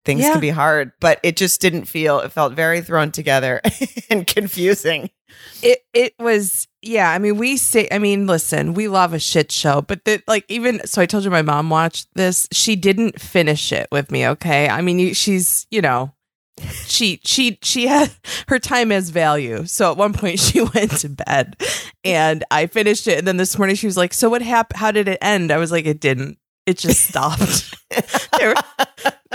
things 0.05 0.23
Yeah. 0.23 0.33
can 0.33 0.41
be 0.41 0.51
hard 0.51 0.93
but 1.01 1.21
it 1.23 1.37
just 1.37 1.61
didn't 1.61 1.85
feel 1.85 2.21
it 2.21 2.33
felt 2.33 2.55
very 2.55 2.81
thrown 2.81 3.11
together 3.13 3.61
and 4.11 4.27
confusing 4.27 5.11
It 5.63 5.81
it 5.93 6.15
was 6.19 6.67
yeah. 6.81 7.11
I 7.11 7.19
mean, 7.19 7.37
we 7.37 7.57
say. 7.59 7.87
I 7.91 7.99
mean, 7.99 8.27
listen, 8.27 8.73
we 8.73 8.87
love 8.89 9.13
a 9.13 9.19
shit 9.19 9.51
show, 9.53 9.83
but 9.83 10.05
the, 10.05 10.23
like 10.29 10.45
even 10.49 10.85
so, 10.87 11.03
I 11.03 11.07
told 11.07 11.25
you 11.25 11.31
my 11.31 11.43
mom 11.43 11.69
watched 11.71 12.07
this. 12.15 12.49
She 12.53 12.77
didn't 12.77 13.21
finish 13.21 13.73
it 13.73 13.89
with 13.93 14.11
me. 14.13 14.27
Okay, 14.29 14.69
I 14.69 14.81
mean, 14.81 15.13
she's 15.15 15.67
you 15.71 15.83
know, 15.83 16.15
she 16.87 17.21
she 17.25 17.59
she 17.63 17.87
had 17.87 18.11
her 18.49 18.59
time 18.59 18.91
has 18.91 19.11
value. 19.11 19.65
So 19.67 19.91
at 19.91 19.97
one 19.97 20.13
point 20.13 20.39
she 20.41 20.61
went 20.75 20.93
to 20.99 21.09
bed, 21.09 21.57
and 22.05 22.45
I 22.51 22.67
finished 22.67 23.07
it. 23.09 23.19
And 23.19 23.27
then 23.27 23.37
this 23.37 23.57
morning 23.59 23.77
she 23.77 23.87
was 23.87 23.97
like, 23.97 24.13
"So 24.15 24.29
what 24.29 24.43
happened? 24.43 24.79
How 24.79 24.91
did 24.91 25.09
it 25.09 25.19
end?" 25.23 25.51
I 25.51 25.57
was 25.59 25.71
like, 25.73 25.87
"It 25.87 26.01
didn't. 26.01 26.39
It 26.67 26.79
just 26.79 27.09
stopped. 27.09 27.75
there, 28.39 28.55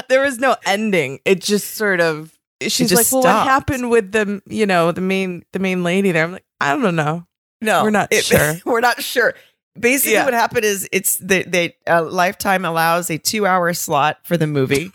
there 0.10 0.22
was 0.22 0.38
no 0.40 0.56
ending. 0.66 1.20
It 1.26 1.42
just 1.42 1.76
sort 1.76 2.00
of." 2.02 2.32
She's 2.62 2.90
just 2.90 3.12
like, 3.12 3.24
"Well, 3.24 3.34
what 3.34 3.48
happened 3.48 3.90
with 3.90 4.12
the 4.12 4.42
you 4.48 4.66
know 4.66 4.92
the 4.92 5.02
main 5.02 5.44
the 5.52 5.60
main 5.60 5.84
lady 5.84 6.12
there?" 6.12 6.24
I'm 6.26 6.32
like, 6.34 6.46
"I 6.62 6.76
don't 6.76 6.96
know." 6.96 7.26
No, 7.62 7.84
We're 7.84 7.92
not 7.92 8.14
sure. 8.14 8.56
we're 8.66 8.82
not 8.82 9.02
sure. 9.02 9.34
Basically, 9.80 10.14
Yeah. 10.14 10.26
what 10.26 10.34
happened 10.34 10.66
is 10.66 10.88
it's 10.92 11.18
the 11.18 11.44
they 11.48 11.76
uh, 11.88 12.04
Lifetime 12.04 12.64
allows 12.66 13.10
a 13.10 13.18
two 13.18 13.46
hour 13.48 13.74
slot 13.74 14.18
for 14.24 14.38
the 14.38 14.48
movie, 14.48 14.92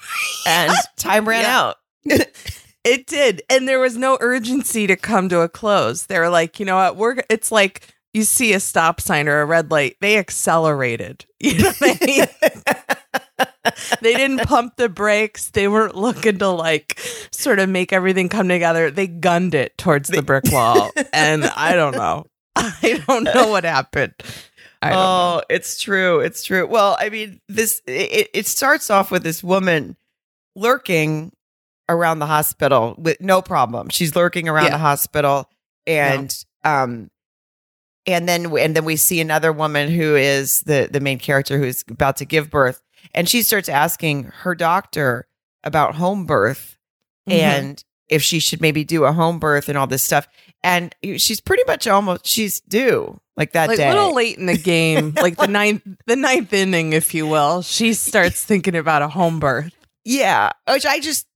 and 0.46 0.72
time 0.96 1.26
ran 1.28 1.42
Yeah. 1.42 1.58
out. 1.60 1.76
It 2.84 3.06
did, 3.06 3.42
and 3.50 3.68
there 3.68 3.80
was 3.80 3.96
no 3.96 4.16
urgency 4.20 4.86
to 4.86 4.96
come 4.96 5.28
to 5.28 5.40
a 5.40 5.48
close. 5.48 6.06
They 6.06 6.18
were 6.18 6.30
like, 6.30 6.58
"You 6.58 6.64
know 6.64 6.76
what? 6.76 6.96
We're." 6.96 7.16
It's 7.28 7.52
like 7.52 7.82
you 8.14 8.24
see 8.24 8.52
a 8.52 8.60
stop 8.60 9.00
sign 9.00 9.28
or 9.28 9.40
a 9.40 9.44
red 9.44 9.70
light. 9.70 9.96
They 10.00 10.18
accelerated. 10.18 11.24
You 11.40 11.56
know 11.56 11.70
what 11.78 11.98
I 12.02 12.06
mean? 12.06 12.26
they 14.00 14.14
didn't 14.14 14.40
pump 14.48 14.74
the 14.74 14.88
brakes. 14.88 15.50
They 15.50 15.68
weren't 15.68 15.94
looking 15.94 16.38
to 16.38 16.48
like 16.48 16.98
sort 17.30 17.60
of 17.60 17.68
make 17.68 17.92
everything 17.92 18.28
come 18.28 18.48
together. 18.48 18.90
They 18.90 19.06
gunned 19.06 19.54
it 19.54 19.78
towards 19.78 20.08
the 20.08 20.20
brick 20.20 20.50
wall, 20.50 20.90
and 21.12 21.44
I 21.44 21.74
don't 21.74 21.94
know. 21.94 22.26
I 22.56 23.00
don't 23.06 23.22
know 23.22 23.50
what 23.50 23.62
happened. 23.62 24.14
Don't 24.18 24.92
oh, 24.92 24.96
know. 24.96 24.96
oh, 24.96 25.42
it's 25.48 25.80
true. 25.80 26.18
It's 26.18 26.42
true. 26.42 26.66
Well, 26.66 26.96
I 26.98 27.08
mean, 27.08 27.40
this 27.48 27.82
it, 27.86 28.30
it 28.34 28.46
starts 28.48 28.90
off 28.90 29.12
with 29.12 29.22
this 29.22 29.44
woman 29.44 29.96
lurking 30.56 31.30
around 31.88 32.18
the 32.18 32.26
hospital 32.26 32.94
with 32.98 33.20
no 33.20 33.40
problem. 33.42 33.88
She's 33.88 34.14
lurking 34.16 34.48
around 34.48 34.64
Yeah. 34.66 34.70
the 34.72 34.78
hospital, 34.78 35.50
and 35.86 36.34
um, 36.64 37.10
and 38.06 38.28
then 38.28 38.56
and 38.58 38.74
then 38.76 38.84
we 38.84 38.96
see 38.96 39.20
another 39.20 39.52
woman 39.52 39.90
who 39.90 40.16
is 40.16 40.60
the 40.62 40.88
the 40.90 41.00
main 41.00 41.18
character 41.18 41.58
who's 41.58 41.84
about 41.88 42.16
to 42.18 42.24
give 42.24 42.50
birth, 42.50 42.80
and 43.14 43.28
she 43.28 43.42
starts 43.42 43.68
asking 43.68 44.24
her 44.42 44.54
doctor 44.54 45.26
about 45.64 45.96
home 45.96 46.24
birth 46.26 46.76
Mhm. 47.28 47.32
and 47.34 47.84
if 48.08 48.22
she 48.22 48.38
should 48.38 48.60
maybe 48.62 48.84
do 48.84 49.04
a 49.04 49.12
home 49.12 49.38
birth 49.38 49.68
and 49.68 49.76
all 49.76 49.86
this 49.86 50.02
stuff. 50.02 50.26
And 50.62 50.94
she's 51.18 51.40
pretty 51.40 51.62
much 51.66 51.86
almost 51.86 52.26
she's 52.26 52.60
due 52.60 53.20
like 53.36 53.52
that 53.52 53.68
like 53.68 53.76
day. 53.76 53.88
a 53.88 53.92
little 53.94 54.14
late 54.14 54.38
in 54.38 54.46
the 54.46 54.56
game, 54.56 55.12
like 55.22 55.36
the 55.36 55.46
ninth, 55.46 55.82
the 56.06 56.16
ninth 56.16 56.52
inning, 56.52 56.94
if 56.94 57.12
you 57.14 57.26
will. 57.26 57.60
She 57.62 57.92
starts 57.94 58.42
thinking 58.42 58.74
about 58.74 59.02
a 59.02 59.08
home 59.08 59.38
birth. 59.40 59.72
Yeah, 60.04 60.50
which 60.68 60.86
I 60.86 60.98
just 61.00 61.26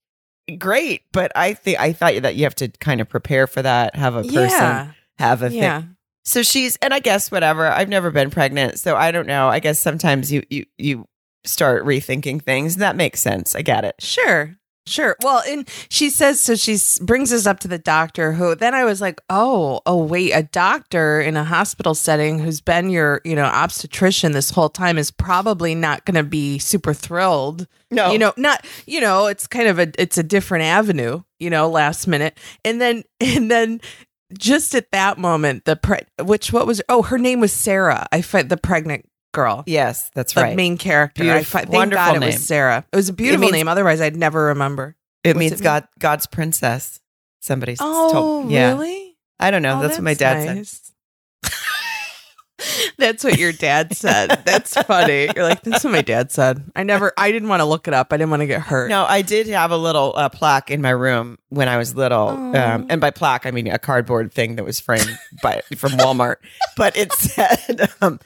great, 0.58 1.02
but 1.12 1.32
I 1.36 1.54
think 1.54 1.78
I 1.80 1.92
thought 1.92 2.22
that 2.22 2.36
you 2.36 2.44
have 2.44 2.54
to 2.56 2.68
kind 2.68 3.00
of 3.00 3.08
prepare 3.08 3.46
for 3.46 3.62
that, 3.62 3.94
have 3.96 4.14
a 4.14 4.22
person 4.22 4.34
Yeah, 4.50 4.92
have 5.18 5.42
a 5.42 5.50
thing. 5.50 5.58
yeah. 5.58 5.82
So 6.24 6.42
she's 6.42 6.76
and 6.82 6.94
I 6.94 7.00
guess 7.00 7.30
whatever. 7.30 7.66
I've 7.66 7.88
never 7.88 8.10
been 8.10 8.30
pregnant, 8.30 8.78
so 8.78 8.96
I 8.96 9.10
don't 9.10 9.26
know. 9.26 9.48
I 9.48 9.58
guess 9.58 9.78
sometimes 9.80 10.30
you 10.30 10.42
you 10.50 10.66
you 10.78 11.06
start 11.44 11.84
rethinking 11.84 12.40
things. 12.42 12.74
And 12.74 12.82
that 12.82 12.94
makes 12.94 13.20
sense. 13.20 13.56
I 13.56 13.62
get 13.62 13.84
it. 13.84 13.96
Sure. 13.98 14.56
Sure. 14.84 15.16
Well, 15.22 15.42
and 15.46 15.68
she 15.88 16.10
says 16.10 16.40
so. 16.40 16.56
She 16.56 16.76
brings 17.00 17.32
us 17.32 17.46
up 17.46 17.60
to 17.60 17.68
the 17.68 17.78
doctor. 17.78 18.32
Who 18.32 18.56
then 18.56 18.74
I 18.74 18.84
was 18.84 19.00
like, 19.00 19.20
oh, 19.30 19.80
oh, 19.86 20.04
wait, 20.04 20.32
a 20.32 20.42
doctor 20.42 21.20
in 21.20 21.36
a 21.36 21.44
hospital 21.44 21.94
setting 21.94 22.40
who's 22.40 22.60
been 22.60 22.90
your, 22.90 23.20
you 23.24 23.36
know, 23.36 23.44
obstetrician 23.44 24.32
this 24.32 24.50
whole 24.50 24.68
time 24.68 24.98
is 24.98 25.12
probably 25.12 25.76
not 25.76 26.04
going 26.04 26.16
to 26.16 26.24
be 26.24 26.58
super 26.58 26.92
thrilled. 26.92 27.68
No, 27.92 28.10
You 28.10 28.18
know, 28.18 28.32
not 28.36 28.66
you 28.86 29.00
know, 29.00 29.26
it's 29.26 29.46
kind 29.46 29.68
of 29.68 29.78
a 29.78 29.92
it's 29.98 30.18
a 30.18 30.22
different 30.22 30.64
avenue. 30.64 31.22
You 31.38 31.50
know, 31.50 31.68
last 31.68 32.08
minute, 32.08 32.38
and 32.64 32.80
then 32.80 33.04
and 33.20 33.50
then 33.50 33.80
just 34.36 34.74
at 34.74 34.90
that 34.90 35.18
moment, 35.18 35.64
the 35.64 35.76
pre- 35.76 36.06
which 36.20 36.52
what 36.52 36.66
was 36.66 36.82
oh 36.88 37.02
her 37.02 37.18
name 37.18 37.38
was 37.38 37.52
Sarah. 37.52 38.08
I 38.10 38.20
find 38.22 38.48
the 38.48 38.56
pregnant 38.56 39.08
girl. 39.32 39.64
Yes, 39.66 40.10
that's 40.14 40.34
The 40.34 40.42
right. 40.42 40.56
main 40.56 40.78
character. 40.78 41.22
I 41.22 41.26
Beautiful- 41.26 41.44
fi- 41.60 41.64
thank 41.64 41.72
wonderful 41.74 42.04
God 42.06 42.16
it 42.16 42.20
name. 42.20 42.26
was 42.28 42.46
Sarah. 42.46 42.84
It 42.92 42.96
was 42.96 43.08
a 43.08 43.12
beautiful 43.12 43.40
means- 43.42 43.52
name. 43.52 43.68
Otherwise, 43.68 44.00
I'd 44.00 44.16
never 44.16 44.44
remember. 44.46 44.96
it 45.24 45.28
what's 45.30 45.38
means 45.38 45.52
it 45.52 45.56
mean? 45.56 45.64
God 45.64 45.88
God's 45.98 46.26
princess. 46.26 47.00
Somebody 47.40 47.76
Oh, 47.80 48.12
told. 48.12 48.50
Yeah, 48.50 48.72
really? 48.72 49.16
I 49.40 49.50
don't 49.50 49.62
know. 49.62 49.78
Oh, 49.78 49.82
that's, 49.82 49.94
what 49.96 50.04
my 50.04 50.14
dad 50.14 50.64
said. 50.64 51.50
That's 52.96 53.24
what 53.24 53.38
your 53.38 53.50
dad 53.50 53.96
said. 53.96 54.42
That's 54.44 54.74
funny. 54.84 55.28
You're 55.34 55.42
like, 55.44 55.62
that's 55.62 55.82
what 55.82 55.92
my 55.92 56.02
dad 56.02 56.30
said. 56.30 56.62
I 56.76 56.84
never, 56.84 57.12
I 57.18 57.32
didn't 57.32 57.48
want 57.48 57.58
to 57.58 57.64
look 57.64 57.88
it 57.88 57.94
up. 57.94 58.12
I 58.12 58.16
didn't 58.16 58.30
want 58.30 58.40
to 58.42 58.46
get 58.46 58.60
hurt. 58.60 58.88
No, 58.88 59.04
I 59.04 59.22
did 59.22 59.48
have 59.48 59.72
a 59.72 59.76
little 59.76 60.12
uh, 60.16 60.28
plaque 60.28 60.70
in 60.70 60.80
my 60.80 60.90
room 60.90 61.38
when 61.48 61.68
I 61.68 61.76
was 61.76 61.96
little, 61.96 62.28
Oh. 62.28 62.54
um, 62.54 62.86
and 62.88 63.00
by 63.00 63.10
plaque 63.10 63.46
I 63.46 63.50
mean 63.50 63.66
a 63.66 63.80
cardboard 63.80 64.32
thing 64.32 64.54
that 64.56 64.64
was 64.64 64.78
framed 64.78 65.18
by 65.42 65.62
from 65.76 65.92
Walmart. 65.92 66.36
But 66.76 66.96
it 66.96 67.12
said, 67.14 67.90
um, 68.00 68.20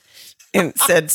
it 0.56 0.78
said, 0.78 1.12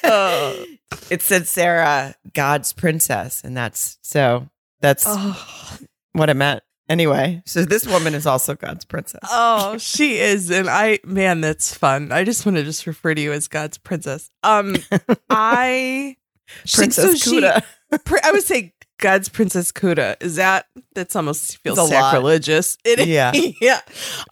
Oh. 0.04 0.64
it 1.10 1.22
said 1.22 1.46
Sarah, 1.46 2.14
God's 2.34 2.72
princess, 2.72 3.42
and 3.44 3.56
that's 3.56 3.98
so 4.02 4.48
that's 4.80 5.04
Oh, 5.06 5.78
what 6.12 6.30
it 6.30 6.34
meant. 6.34 6.62
Anyway, 6.88 7.42
so 7.46 7.64
this 7.64 7.86
woman 7.86 8.12
is 8.14 8.26
also 8.26 8.54
God's 8.54 8.84
princess. 8.84 9.20
oh, 9.30 9.78
she 9.78 10.18
is. 10.18 10.50
And 10.50 10.68
I, 10.68 10.98
man, 11.04 11.40
that's 11.40 11.72
fun. 11.72 12.12
I 12.12 12.24
just 12.24 12.44
want 12.44 12.56
to 12.58 12.64
just 12.64 12.86
refer 12.86 13.14
to 13.14 13.20
you 13.20 13.32
as 13.32 13.48
God's 13.48 13.78
princess. 13.78 14.30
Um, 14.42 14.76
I, 15.30 16.16
she- 16.64 16.76
Princess 16.78 17.04
so 17.04 17.14
she- 17.30 17.40
Kuda. 17.40 17.62
Pr- 18.04 18.18
I 18.22 18.32
would 18.32 18.42
say 18.42 18.74
God's 18.98 19.28
Princess 19.28 19.72
Kuda. 19.72 20.16
Is 20.20 20.36
that 20.36 20.66
that's 20.94 21.16
almost 21.16 21.58
feels 21.58 21.78
It's 21.78 21.90
a 21.90 21.94
lot. 21.94 22.10
sacrilegious. 22.10 22.76
It 22.84 22.98
is. 22.98 23.06
Yeah. 23.06 23.32
yeah. 23.60 23.80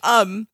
Um 0.02 0.46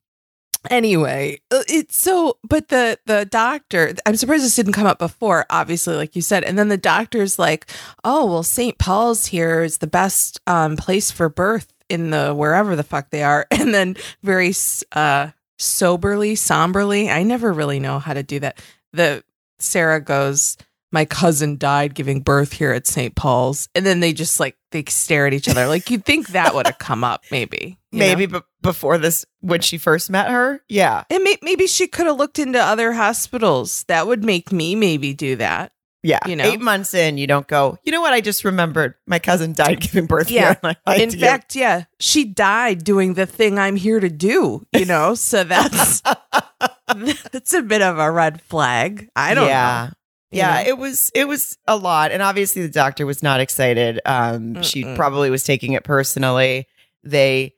anyway, 0.70 1.40
uh, 1.50 1.62
it's 1.68 1.96
so 1.96 2.38
but 2.46 2.68
the 2.68 2.98
the 3.06 3.24
doctor, 3.24 3.94
I'm 4.04 4.16
surprised 4.16 4.44
this 4.44 4.56
didn't 4.56 4.72
come 4.72 4.86
up 4.86 4.98
before, 4.98 5.46
obviously 5.50 5.96
like 5.96 6.16
you 6.16 6.22
said. 6.22 6.44
And 6.44 6.58
then 6.58 6.68
the 6.68 6.76
doctor's 6.76 7.38
like, 7.38 7.70
"Oh, 8.04 8.26
well 8.26 8.42
St. 8.42 8.78
Paul's 8.78 9.26
here 9.26 9.62
is 9.62 9.78
the 9.78 9.86
best 9.86 10.40
um 10.46 10.76
place 10.76 11.10
for 11.10 11.28
birth 11.28 11.72
in 11.88 12.10
the 12.10 12.34
wherever 12.34 12.76
the 12.76 12.82
fuck 12.82 13.10
they 13.10 13.22
are." 13.22 13.46
And 13.56 13.74
then 13.74 13.96
very 14.22 14.52
uh 14.92 15.30
soberly, 15.58 16.34
somberly, 16.34 17.10
I 17.10 17.22
never 17.22 17.52
really 17.52 17.80
know 17.80 17.98
how 17.98 18.14
to 18.14 18.22
do 18.22 18.40
that. 18.40 18.62
The 18.92 19.24
Sarah 19.58 20.00
goes, 20.00 20.56
my 20.96 21.04
cousin 21.04 21.58
died 21.58 21.94
giving 21.94 22.22
birth 22.22 22.54
here 22.54 22.72
at 22.72 22.86
St. 22.86 23.14
Paul's. 23.14 23.68
And 23.74 23.84
then 23.84 24.00
they 24.00 24.14
just 24.14 24.40
like 24.40 24.56
they 24.70 24.82
stare 24.88 25.26
at 25.26 25.34
each 25.34 25.46
other. 25.46 25.66
Like 25.66 25.90
you'd 25.90 26.06
think 26.06 26.28
that 26.28 26.54
would 26.54 26.66
have 26.66 26.78
come 26.78 27.04
up, 27.04 27.22
maybe. 27.30 27.78
Maybe, 27.92 28.24
but 28.24 28.46
before 28.62 28.96
this, 28.96 29.26
when 29.40 29.60
she 29.60 29.76
first 29.76 30.08
met 30.08 30.30
her, 30.30 30.62
yeah, 30.70 31.04
And 31.10 31.22
may- 31.22 31.36
maybe 31.42 31.66
she 31.66 31.86
could 31.86 32.06
have 32.06 32.16
looked 32.16 32.38
into 32.38 32.58
other 32.58 32.94
hospitals. 32.94 33.84
That 33.88 34.06
would 34.06 34.24
make 34.24 34.50
me 34.52 34.74
maybe 34.74 35.12
do 35.12 35.36
that. 35.36 35.72
yeah. 36.02 36.20
You 36.26 36.34
know? 36.34 36.44
eight 36.44 36.62
months 36.62 36.94
in, 36.94 37.18
you 37.18 37.26
don't 37.26 37.46
go. 37.46 37.76
You 37.84 37.92
know 37.92 38.00
what? 38.00 38.14
I 38.14 38.22
just 38.22 38.42
remembered 38.46 38.94
my 39.06 39.18
cousin 39.18 39.52
died 39.52 39.80
giving 39.82 40.06
birth. 40.06 40.30
Yeah. 40.30 40.54
In 40.96 41.10
fact, 41.10 41.54
yeah, 41.54 41.84
she 42.00 42.24
died 42.24 42.84
doing 42.84 43.12
the 43.12 43.26
thing 43.26 43.58
I'm 43.58 43.76
here 43.76 44.00
to 44.00 44.08
do, 44.08 44.66
you 44.72 44.86
know? 44.86 45.14
So 45.14 45.44
that's 45.44 46.00
that's 47.32 47.52
a 47.52 47.60
bit 47.60 47.82
of 47.82 47.98
a 47.98 48.10
red 48.10 48.40
flag. 48.40 49.10
I 49.14 49.34
don't 49.34 49.48
yeah. 49.48 49.88
know. 49.90 49.95
Yeah, 50.30 50.62
know? 50.62 50.68
it 50.68 50.78
was 50.78 51.10
it 51.14 51.28
was 51.28 51.56
a 51.66 51.76
lot, 51.76 52.10
and 52.12 52.22
obviously 52.22 52.62
the 52.62 52.68
doctor 52.72 53.06
was 53.06 53.22
not 53.22 53.40
excited. 53.40 54.00
Um, 54.04 54.62
she 54.62 54.82
probably 54.96 55.30
was 55.30 55.44
taking 55.44 55.72
it 55.72 55.84
personally. 55.84 56.66
They, 57.04 57.54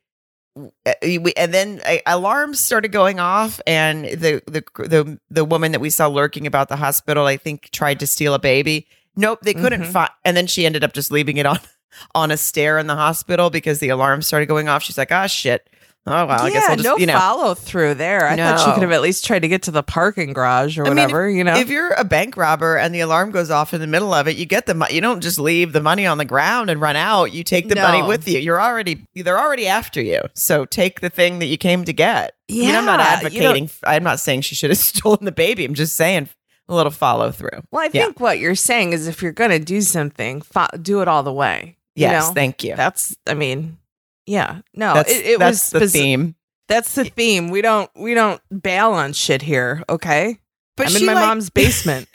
uh, 0.57 0.93
we, 1.03 1.33
and 1.37 1.55
then 1.55 1.81
uh, 1.87 1.97
alarms 2.07 2.61
started 2.61 2.93
going 2.93 3.21
off, 3.21 3.61
and 3.67 4.05
the 4.05 4.43
the 4.47 4.63
the 4.77 5.19
the 5.31 5.45
woman 5.45 5.73
that 5.73 5.81
we 5.81 5.91
saw 5.91 6.09
lurking 6.09 6.47
about 6.47 6.69
the 6.69 6.77
hospital, 6.77 7.27
I 7.27 7.37
think, 7.39 7.71
tried 7.71 8.01
to 8.01 8.07
steal 8.07 8.35
a 8.35 8.39
baby. 8.39 8.87
Nope, 9.17 9.41
they 9.43 9.55
couldn't 9.55 9.83
Mhm. 9.83 9.87
find, 9.93 10.11
and 10.25 10.37
then 10.37 10.47
she 10.47 10.67
ended 10.67 10.85
up 10.85 10.93
just 10.93 11.11
leaving 11.11 11.39
it 11.39 11.47
on 11.47 11.59
on 12.15 12.31
a 12.31 12.37
stair 12.37 12.79
in 12.79 12.87
the 12.87 12.95
hospital 12.97 13.51
because 13.51 13.79
the 13.81 13.89
alarm 13.89 14.23
started 14.23 14.47
going 14.47 14.69
off. 14.69 14.83
She's 14.83 14.99
like, 14.99 15.11
ah, 15.11 15.27
shit. 15.27 15.69
Oh 16.11 16.27
I 16.27 16.47
yeah, 16.49 16.53
guess 16.53 16.69
I'll 16.71 16.77
just 16.77 16.85
no 16.89 16.97
you 16.97 17.07
know. 17.07 17.19
follow 17.19 17.55
through 17.55 17.95
there. 17.95 18.27
I 18.29 18.37
thought 18.37 18.61
she 18.65 18.73
could 18.73 18.83
have 18.83 18.93
at 18.93 19.03
least 19.03 19.25
tried 19.25 19.41
to 19.41 19.49
get 19.49 19.63
to 19.63 19.71
the 19.71 19.83
parking 19.83 20.33
garage 20.33 20.79
or 20.79 20.83
I 20.85 20.89
mean, 20.89 20.97
whatever, 20.97 21.29
you 21.29 21.45
know? 21.45 21.57
If 21.57 21.69
you're 21.71 21.93
a 21.93 22.05
bank 22.05 22.37
robber 22.37 22.77
and 22.77 22.95
the 22.95 23.01
alarm 23.01 23.31
goes 23.31 23.51
off 23.51 23.75
in 23.75 23.81
the 23.81 23.87
middle 23.87 24.13
of 24.15 24.27
it, 24.29 24.37
you 24.37 24.47
get 24.47 24.67
the 24.67 24.75
money. 24.75 24.95
You 24.95 25.01
don't 25.01 25.21
just 25.21 25.39
leave 25.39 25.73
the 25.73 25.81
money 25.81 26.07
on 26.07 26.19
the 26.19 26.25
ground 26.25 26.71
and 26.71 26.81
run 26.81 26.97
out. 26.97 27.33
You 27.33 27.45
take 27.45 27.69
the 27.69 27.77
money 27.77 28.03
with 28.03 28.27
you. 28.29 28.39
You're 28.39 28.61
already 28.61 29.07
they're 29.15 29.39
already 29.39 29.67
after 29.67 30.01
you. 30.03 30.21
So 30.35 30.65
take 30.65 31.01
the 31.01 31.11
thing 31.11 31.39
that 31.41 31.47
you 31.47 31.57
came 31.59 31.85
to 31.85 31.93
get. 31.93 32.35
I 32.51 32.55
mean, 32.55 32.75
I'm 32.75 32.85
not 32.87 32.99
Yeah, 33.01 33.21
you 33.21 33.27
advocating. 33.27 33.71
I'm 33.85 34.03
not 34.05 34.21
saying 34.21 34.41
she 34.43 34.55
should 34.55 34.71
have 34.71 34.79
stolen 34.95 35.25
the 35.25 35.33
baby. 35.33 35.65
I'm 35.65 35.75
just 35.75 35.97
saying 35.97 36.29
a 36.69 36.75
little 36.75 36.93
follow 36.93 37.31
through. 37.31 37.63
Well, 37.71 37.83
I 37.83 37.87
Yeah. 37.93 38.05
think 38.05 38.21
what 38.21 38.39
you're 38.39 38.55
saying 38.55 38.93
is 38.93 39.07
if 39.09 39.23
you're 39.23 39.33
going 39.33 39.51
to 39.51 39.59
do 39.59 39.81
something, 39.81 40.43
fo- 40.43 40.67
do 40.81 41.01
it 41.01 41.09
all 41.09 41.23
the 41.23 41.33
way. 41.33 41.77
You 41.95 42.03
Yes, 42.03 42.29
know? 42.29 42.35
thank 42.35 42.63
you. 42.63 42.77
That's, 42.77 43.17
I 43.27 43.35
mean, 43.35 43.79
yeah, 44.29 44.61
no, 44.75 44.95
that's 44.95 45.11
it, 45.11 45.27
it 45.27 45.39
that's 45.39 45.73
was 45.73 45.81
the 45.81 45.87
speci- 45.87 45.93
theme. 45.93 46.35
That's 46.69 46.95
the 46.95 47.05
theme. 47.05 47.49
We 47.49 47.63
don't, 47.63 47.91
we 47.97 48.13
don't 48.13 48.43
bail 48.63 48.93
on 48.93 49.15
shit 49.15 49.41
here. 49.41 49.83
Okay. 49.89 50.39
But 50.77 50.91
I'm 50.91 50.97
in 50.97 51.07
my 51.07 51.15
like- 51.15 51.27
mom's 51.27 51.51
basement. 51.51 52.09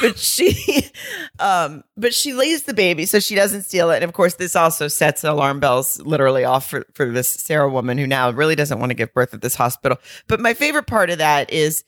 but 0.00 0.18
she 0.18 0.90
um 1.38 1.84
but 1.96 2.14
she 2.14 2.32
lays 2.32 2.62
the 2.62 2.74
baby 2.74 3.04
so 3.04 3.20
she 3.20 3.34
doesn't 3.34 3.62
steal 3.62 3.90
it 3.90 3.96
and 3.96 4.04
of 4.04 4.12
course 4.12 4.34
this 4.34 4.56
also 4.56 4.88
sets 4.88 5.24
alarm 5.24 5.60
bells 5.60 6.00
literally 6.00 6.42
off 6.44 6.68
for, 6.70 6.86
for 6.94 7.10
this 7.10 7.28
sarah 7.28 7.68
woman 7.68 7.98
who 7.98 8.06
now 8.06 8.30
really 8.30 8.54
doesn't 8.54 8.78
want 8.78 8.88
to 8.88 8.94
give 8.94 9.12
birth 9.12 9.34
at 9.34 9.42
this 9.42 9.54
hospital 9.54 9.98
but 10.26 10.40
my 10.40 10.54
favorite 10.54 10.86
part 10.86 11.10
of 11.10 11.18
that 11.18 11.52
is 11.52 11.84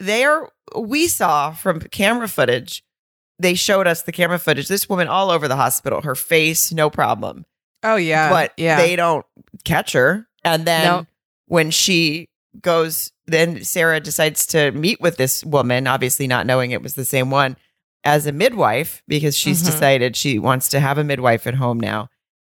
there 0.00 0.48
we 0.76 1.06
saw 1.06 1.52
from 1.52 1.78
camera 1.80 2.26
footage 2.26 2.82
they 3.38 3.54
showed 3.54 3.86
us 3.86 4.02
the 4.02 4.12
camera 4.12 4.38
footage 4.38 4.66
this 4.66 4.88
woman 4.88 5.06
all 5.06 5.30
over 5.30 5.46
the 5.46 5.56
hospital 5.56 6.02
her 6.02 6.16
face 6.16 6.72
no 6.72 6.90
problem 6.90 7.44
oh 7.84 7.96
yeah. 7.96 8.30
but 8.30 8.52
yeah. 8.56 8.76
they 8.78 8.96
don't 8.96 9.24
catch 9.64 9.92
her. 9.92 10.26
And 10.44 10.64
then 10.66 10.84
No. 10.84 11.06
when 11.46 11.70
she 11.70 12.28
goes, 12.60 13.12
then 13.26 13.64
Sarah 13.64 14.00
decides 14.00 14.46
to 14.48 14.70
meet 14.72 15.00
with 15.00 15.16
this 15.16 15.44
woman, 15.44 15.86
obviously 15.86 16.26
not 16.26 16.46
knowing 16.46 16.70
it 16.72 16.82
was 16.82 16.94
the 16.94 17.04
same 17.04 17.30
one, 17.30 17.56
as 18.04 18.26
a 18.26 18.32
midwife 18.32 19.02
because 19.08 19.36
she's 19.36 19.62
Mhm. 19.62 19.66
decided 19.66 20.16
she 20.16 20.38
wants 20.38 20.68
to 20.68 20.80
have 20.80 20.98
a 20.98 21.04
midwife 21.04 21.46
at 21.46 21.54
home 21.54 21.78
now. 21.80 22.08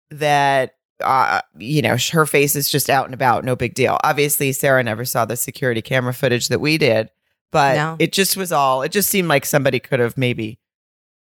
That 0.10 0.74
uh, 1.04 1.42
you 1.60 1.82
know, 1.84 1.96
her 2.12 2.26
face 2.26 2.56
is 2.56 2.72
just 2.72 2.90
out 2.90 3.06
and 3.06 3.14
about, 3.14 3.46
no 3.46 3.56
big 3.56 3.76
deal. 3.76 4.00
Obviously, 4.04 4.52
Sarah 4.52 4.82
never 4.84 5.06
saw 5.06 5.26
the 5.26 5.38
security 5.38 5.80
camera 5.82 6.12
footage 6.12 6.48
that 6.48 6.60
we 6.60 6.80
did, 6.80 7.12
but 7.52 7.76
No. 7.76 7.96
it 8.00 8.12
just 8.12 8.36
was 8.36 8.52
all. 8.52 8.82
It 8.82 8.92
just 8.92 9.08
seemed 9.08 9.28
like 9.28 9.46
somebody 9.46 9.80
could 9.80 10.00
have 10.00 10.18
maybe 10.18 10.58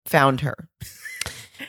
found 0.05 0.41
her, 0.41 0.69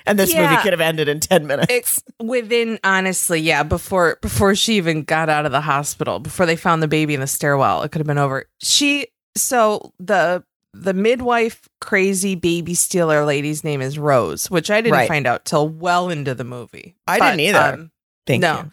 and 0.07 0.19
this 0.19 0.35
movie 0.35 0.57
could 0.62 0.73
have 0.73 0.81
ended 0.81 1.09
in 1.09 1.21
ten 1.21 1.47
minutes. 1.47 1.73
It's 1.73 2.02
within 2.21 2.78
honestly, 2.85 3.40
yeah, 3.40 3.62
before 3.62 4.19
before 4.23 4.55
she 4.55 4.75
even 4.76 5.02
got 5.02 5.28
out 5.28 5.47
of 5.47 5.52
the 5.52 5.61
hospital, 5.61 6.19
before 6.21 6.47
they 6.47 6.57
found 6.57 6.83
the 6.83 6.88
baby 6.88 7.14
in 7.14 7.21
the 7.21 7.26
stairwell, 7.26 7.83
it 7.83 7.90
could 7.93 8.00
have 8.00 8.07
been 8.07 8.19
over. 8.19 8.47
She 8.61 9.09
so 9.37 9.93
the 9.99 10.45
the 10.75 10.93
midwife 10.95 11.69
crazy 11.81 12.35
baby 12.35 12.75
stealer 12.75 13.25
lady's 13.25 13.64
name 13.64 13.81
is 13.81 13.99
Rose, 13.99 14.50
which 14.50 14.71
I 14.71 14.81
didn't 14.81 14.93
Right. 14.93 15.09
find 15.09 15.26
out 15.26 15.45
till 15.47 15.69
well 15.69 16.11
into 16.11 16.35
the 16.35 16.45
movie. 16.45 16.97
I 17.07 17.19
But, 17.19 17.31
didn't 17.31 17.40
either. 17.40 17.59
um, 17.75 17.90
Thank 18.26 18.43
no. 18.43 18.59
you. 18.59 18.73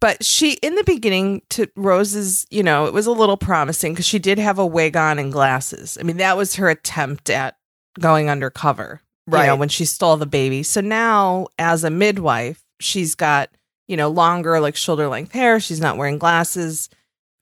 But 0.00 0.24
she, 0.24 0.54
in 0.54 0.74
the 0.74 0.84
beginning, 0.84 1.40
to 1.50 1.68
Rose's, 1.76 2.46
you 2.50 2.62
know, 2.62 2.84
it 2.86 2.92
was 2.92 3.06
a 3.06 3.12
little 3.12 3.36
promising 3.38 3.92
because 3.94 4.06
she 4.06 4.18
did 4.18 4.38
have 4.38 4.58
a 4.58 4.66
wig 4.66 4.94
on 4.96 5.18
and 5.18 5.32
glasses. 5.32 5.96
I 5.98 6.02
mean, 6.02 6.18
that 6.18 6.36
was 6.36 6.56
her 6.56 6.68
attempt 6.68 7.30
at 7.30 7.56
going 7.98 8.28
undercover, 8.28 9.00
you 9.26 9.32
know, 9.32 9.38
Right. 9.38 9.52
when 9.58 9.68
she 9.68 9.84
stole 9.84 10.16
the 10.16 10.26
baby. 10.26 10.62
So 10.62 10.80
now, 10.80 11.48
as 11.58 11.84
a 11.84 11.90
midwife, 11.90 12.62
she's 12.80 13.14
got, 13.14 13.50
you 13.88 13.96
know, 13.96 14.08
longer, 14.08 14.60
like 14.60 14.76
shoulder 14.76 15.08
length 15.08 15.32
hair. 15.32 15.58
She's 15.60 15.80
not 15.80 15.96
wearing 15.96 16.18
glasses. 16.18 16.88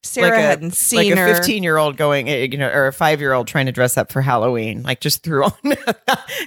Sarah 0.03 0.29
Like 0.31 0.39
a- 0.39 0.43
hadn't 0.43 0.69
like 0.69 0.75
seen 0.75 1.13
a 1.15 1.17
15 1.17 1.63
year 1.63 1.79
old 1.79 1.97
going, 1.97 2.29
eh, 2.29 2.47
you 2.51 2.59
know, 2.59 2.69
or 2.69 2.87
a 2.89 2.93
five 2.93 3.21
year 3.21 3.33
old 3.33 3.49
trying 3.49 3.65
to 3.67 3.73
dress 3.73 3.97
up 3.97 4.13
for 4.13 4.21
Halloween, 4.21 4.83
like 4.83 5.01
just 5.01 5.23
threw 5.23 5.45
on 5.45 5.53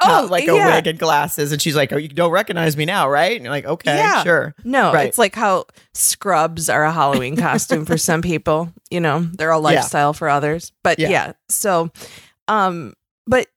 Oh, 0.04 0.28
like 0.30 0.44
a 0.48 0.54
yeah. 0.54 0.76
wig 0.76 0.86
and 0.86 1.00
glasses. 1.00 1.52
And 1.52 1.60
she's 1.60 1.76
like, 1.76 1.92
Oh, 1.92 1.98
you 1.98 2.08
don't 2.08 2.30
recognize 2.30 2.78
me 2.78 2.86
now, 2.86 3.10
right? 3.10 3.36
And 3.36 3.44
you're 3.44 3.52
like, 3.52 3.66
Okay, 3.66 3.96
Yeah. 3.98 4.22
sure. 4.24 4.54
No, 4.64 4.94
Right. 4.94 5.08
it's 5.08 5.18
like 5.18 5.34
how 5.34 5.66
scrubs 5.96 6.70
are 6.70 6.84
a 6.84 6.92
Halloween 6.92 7.36
costume 7.48 7.86
for 7.86 7.98
some 7.98 8.22
people. 8.22 8.72
You 8.92 9.00
know, 9.00 9.22
they're 9.22 9.50
a 9.50 9.56
Yeah. 9.56 9.60
lifestyle 9.60 10.14
for 10.14 10.30
others. 10.30 10.72
But 10.84 11.00
Yeah. 11.00 11.10
yeah. 11.10 11.32
so 11.50 11.90
um 12.48 12.94
but 13.26 13.48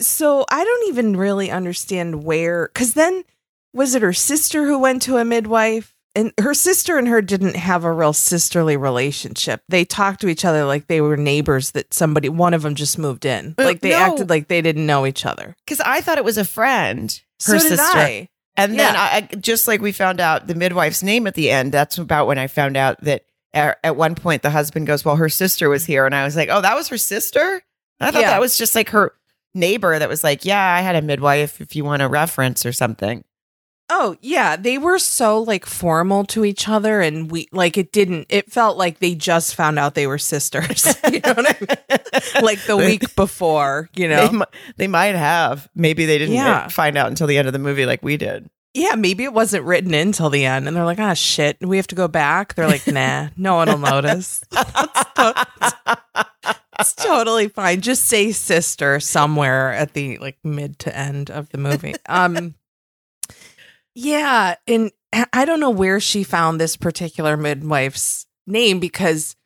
so 0.00 0.44
I 0.50 0.64
don't 0.64 0.88
even 0.88 1.16
really 1.16 1.50
understand 1.50 2.24
where 2.24 2.68
cuz 2.68 2.94
then 2.94 3.24
was 3.72 3.94
it 3.94 4.02
her 4.02 4.12
sister 4.12 4.64
who 4.66 4.78
went 4.78 5.02
to 5.02 5.16
a 5.18 5.24
midwife? 5.24 5.94
And 6.16 6.32
her 6.40 6.54
sister 6.54 6.98
and 6.98 7.06
her 7.06 7.22
didn't 7.22 7.54
have 7.54 7.84
a 7.84 7.92
real 7.92 8.12
sisterly 8.12 8.76
relationship. 8.76 9.62
They 9.68 9.84
talked 9.84 10.20
to 10.22 10.28
each 10.28 10.44
other 10.44 10.64
like 10.64 10.88
they 10.88 11.00
were 11.00 11.16
neighbors 11.16 11.70
that 11.70 11.94
somebody 11.94 12.28
one 12.28 12.52
of 12.52 12.62
them 12.62 12.74
just 12.74 12.98
moved 12.98 13.24
in. 13.24 13.54
Uh, 13.56 13.62
Like 13.62 13.80
they 13.80 13.90
no. 13.90 13.98
acted 13.98 14.28
like 14.28 14.48
they 14.48 14.60
didn't 14.60 14.86
know 14.86 15.06
each 15.06 15.24
other. 15.24 15.54
Because 15.64 15.80
I 15.80 16.00
thought 16.00 16.18
it 16.18 16.24
was 16.24 16.36
a 16.36 16.44
friend, 16.44 17.12
her 17.46 17.58
so 17.58 17.68
did 17.68 17.78
sister. 17.78 17.98
I. 17.98 18.28
And 18.56 18.72
then 18.72 18.94
Yeah. 18.94 19.00
I, 19.00 19.16
I 19.32 19.36
just 19.36 19.68
like 19.68 19.80
we 19.80 19.92
found 19.92 20.20
out 20.20 20.48
the 20.48 20.56
midwife's 20.56 21.04
name 21.04 21.28
at 21.28 21.34
the 21.34 21.48
end. 21.48 21.70
That's 21.70 21.96
about 21.96 22.26
when 22.26 22.38
I 22.38 22.48
found 22.48 22.76
out 22.76 23.00
that 23.04 23.22
at, 23.54 23.78
at 23.84 23.94
one 23.94 24.16
point 24.16 24.42
the 24.42 24.50
husband 24.50 24.88
goes, 24.88 25.04
"Well, 25.04 25.14
her 25.16 25.28
sister 25.28 25.68
was 25.68 25.84
here," 25.86 26.06
and 26.06 26.14
I 26.14 26.24
was 26.24 26.34
like, 26.34 26.48
"Oh, 26.50 26.60
that 26.60 26.74
was 26.74 26.88
her 26.88 26.98
sister." 26.98 27.62
I 28.00 28.10
thought 28.10 28.22
Yeah. 28.22 28.30
that 28.30 28.40
was 28.40 28.58
just 28.58 28.74
like 28.74 28.88
her 28.90 29.12
neighbor 29.54 29.98
that 29.98 30.08
was 30.08 30.22
like, 30.24 30.44
"Yeah, 30.44 30.74
I 30.74 30.80
had 30.80 30.96
a 30.96 31.02
midwife. 31.02 31.60
If 31.60 31.74
you 31.76 31.84
want 31.84 32.02
a 32.02 32.08
reference 32.08 32.64
or 32.66 32.72
something." 32.72 33.24
Oh 33.92 34.16
yeah, 34.20 34.54
they 34.54 34.78
were 34.78 35.00
so 35.00 35.40
like 35.40 35.66
formal 35.66 36.24
to 36.26 36.44
each 36.44 36.68
other, 36.68 37.00
and 37.00 37.28
we 37.30 37.48
like 37.50 37.76
it 37.76 37.90
didn't. 37.90 38.26
It 38.28 38.52
felt 38.52 38.76
like 38.78 39.00
they 39.00 39.16
just 39.16 39.56
found 39.56 39.80
out 39.80 39.94
they 39.94 40.06
were 40.06 40.18
sisters. 40.18 40.86
You 41.12 41.18
know 41.24 41.32
what 41.34 41.48
I 41.48 41.56
mean? 41.60 42.42
Like 42.44 42.62
the 42.66 42.76
week 42.76 43.16
before, 43.16 43.88
you 43.96 44.06
know. 44.08 44.28
They, 44.28 44.38
they 44.76 44.86
might 44.86 45.16
have. 45.16 45.68
Maybe 45.74 46.06
they 46.06 46.18
didn't 46.18 46.34
Yeah. 46.36 46.68
find 46.68 46.96
out 46.96 47.08
until 47.08 47.26
the 47.26 47.36
end 47.36 47.48
of 47.48 47.52
the 47.52 47.58
movie, 47.58 47.84
like 47.86 48.02
we 48.02 48.16
did. 48.16 48.48
Yeah, 48.74 48.94
maybe 48.94 49.24
it 49.24 49.32
wasn't 49.32 49.64
written 49.64 49.92
in 49.94 50.12
till 50.12 50.30
the 50.30 50.44
end, 50.44 50.68
and 50.68 50.76
they're 50.76 50.84
like, 50.84 51.00
"Ah, 51.00 51.14
shit, 51.14 51.56
we 51.60 51.76
have 51.76 51.88
to 51.88 51.96
go 51.96 52.06
back." 52.06 52.54
They're 52.54 52.68
like, 52.68 52.86
"Nah, 52.86 53.30
no 53.36 53.56
one 53.56 53.66
will 53.68 53.78
notice." 53.78 54.44
It's 56.80 56.94
totally 56.94 57.48
fine. 57.48 57.80
Just 57.80 58.04
say 58.04 58.32
sister 58.32 59.00
somewhere 59.00 59.72
at 59.72 59.92
the 59.94 60.18
like 60.18 60.38
mid 60.44 60.78
to 60.80 60.96
end 60.96 61.30
of 61.30 61.48
the 61.50 61.58
movie. 61.58 61.94
Um, 62.08 62.54
yeah, 63.94 64.54
and 64.66 64.90
I- 65.12 65.44
don't 65.44 65.60
know 65.60 65.70
where 65.70 66.00
she 66.00 66.22
found 66.22 66.60
this 66.60 66.76
particular 66.76 67.36
midwife's 67.36 68.26
name 68.46 68.80
because 68.80 69.36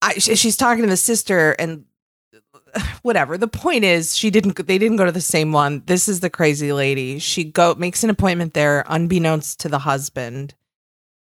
I 0.00 0.14
she's 0.14 0.56
talking 0.56 0.84
to 0.84 0.90
the 0.90 0.96
sister 0.96 1.52
and 1.58 1.84
whatever. 3.02 3.36
The 3.36 3.48
point 3.48 3.84
is 3.84 4.16
she 4.16 4.30
didn't 4.30 4.56
they 4.66 4.78
didn't 4.78 4.96
go 4.96 5.04
to 5.04 5.12
the 5.12 5.20
same 5.20 5.52
one. 5.52 5.82
This 5.86 6.08
is 6.08 6.20
the 6.20 6.30
crazy 6.30 6.72
lady. 6.72 7.18
She 7.18 7.44
go 7.44 7.74
makes 7.74 8.04
an 8.04 8.10
appointment 8.10 8.54
there 8.54 8.84
unbeknownst 8.86 9.60
to 9.60 9.68
the 9.68 9.80
husband. 9.80 10.54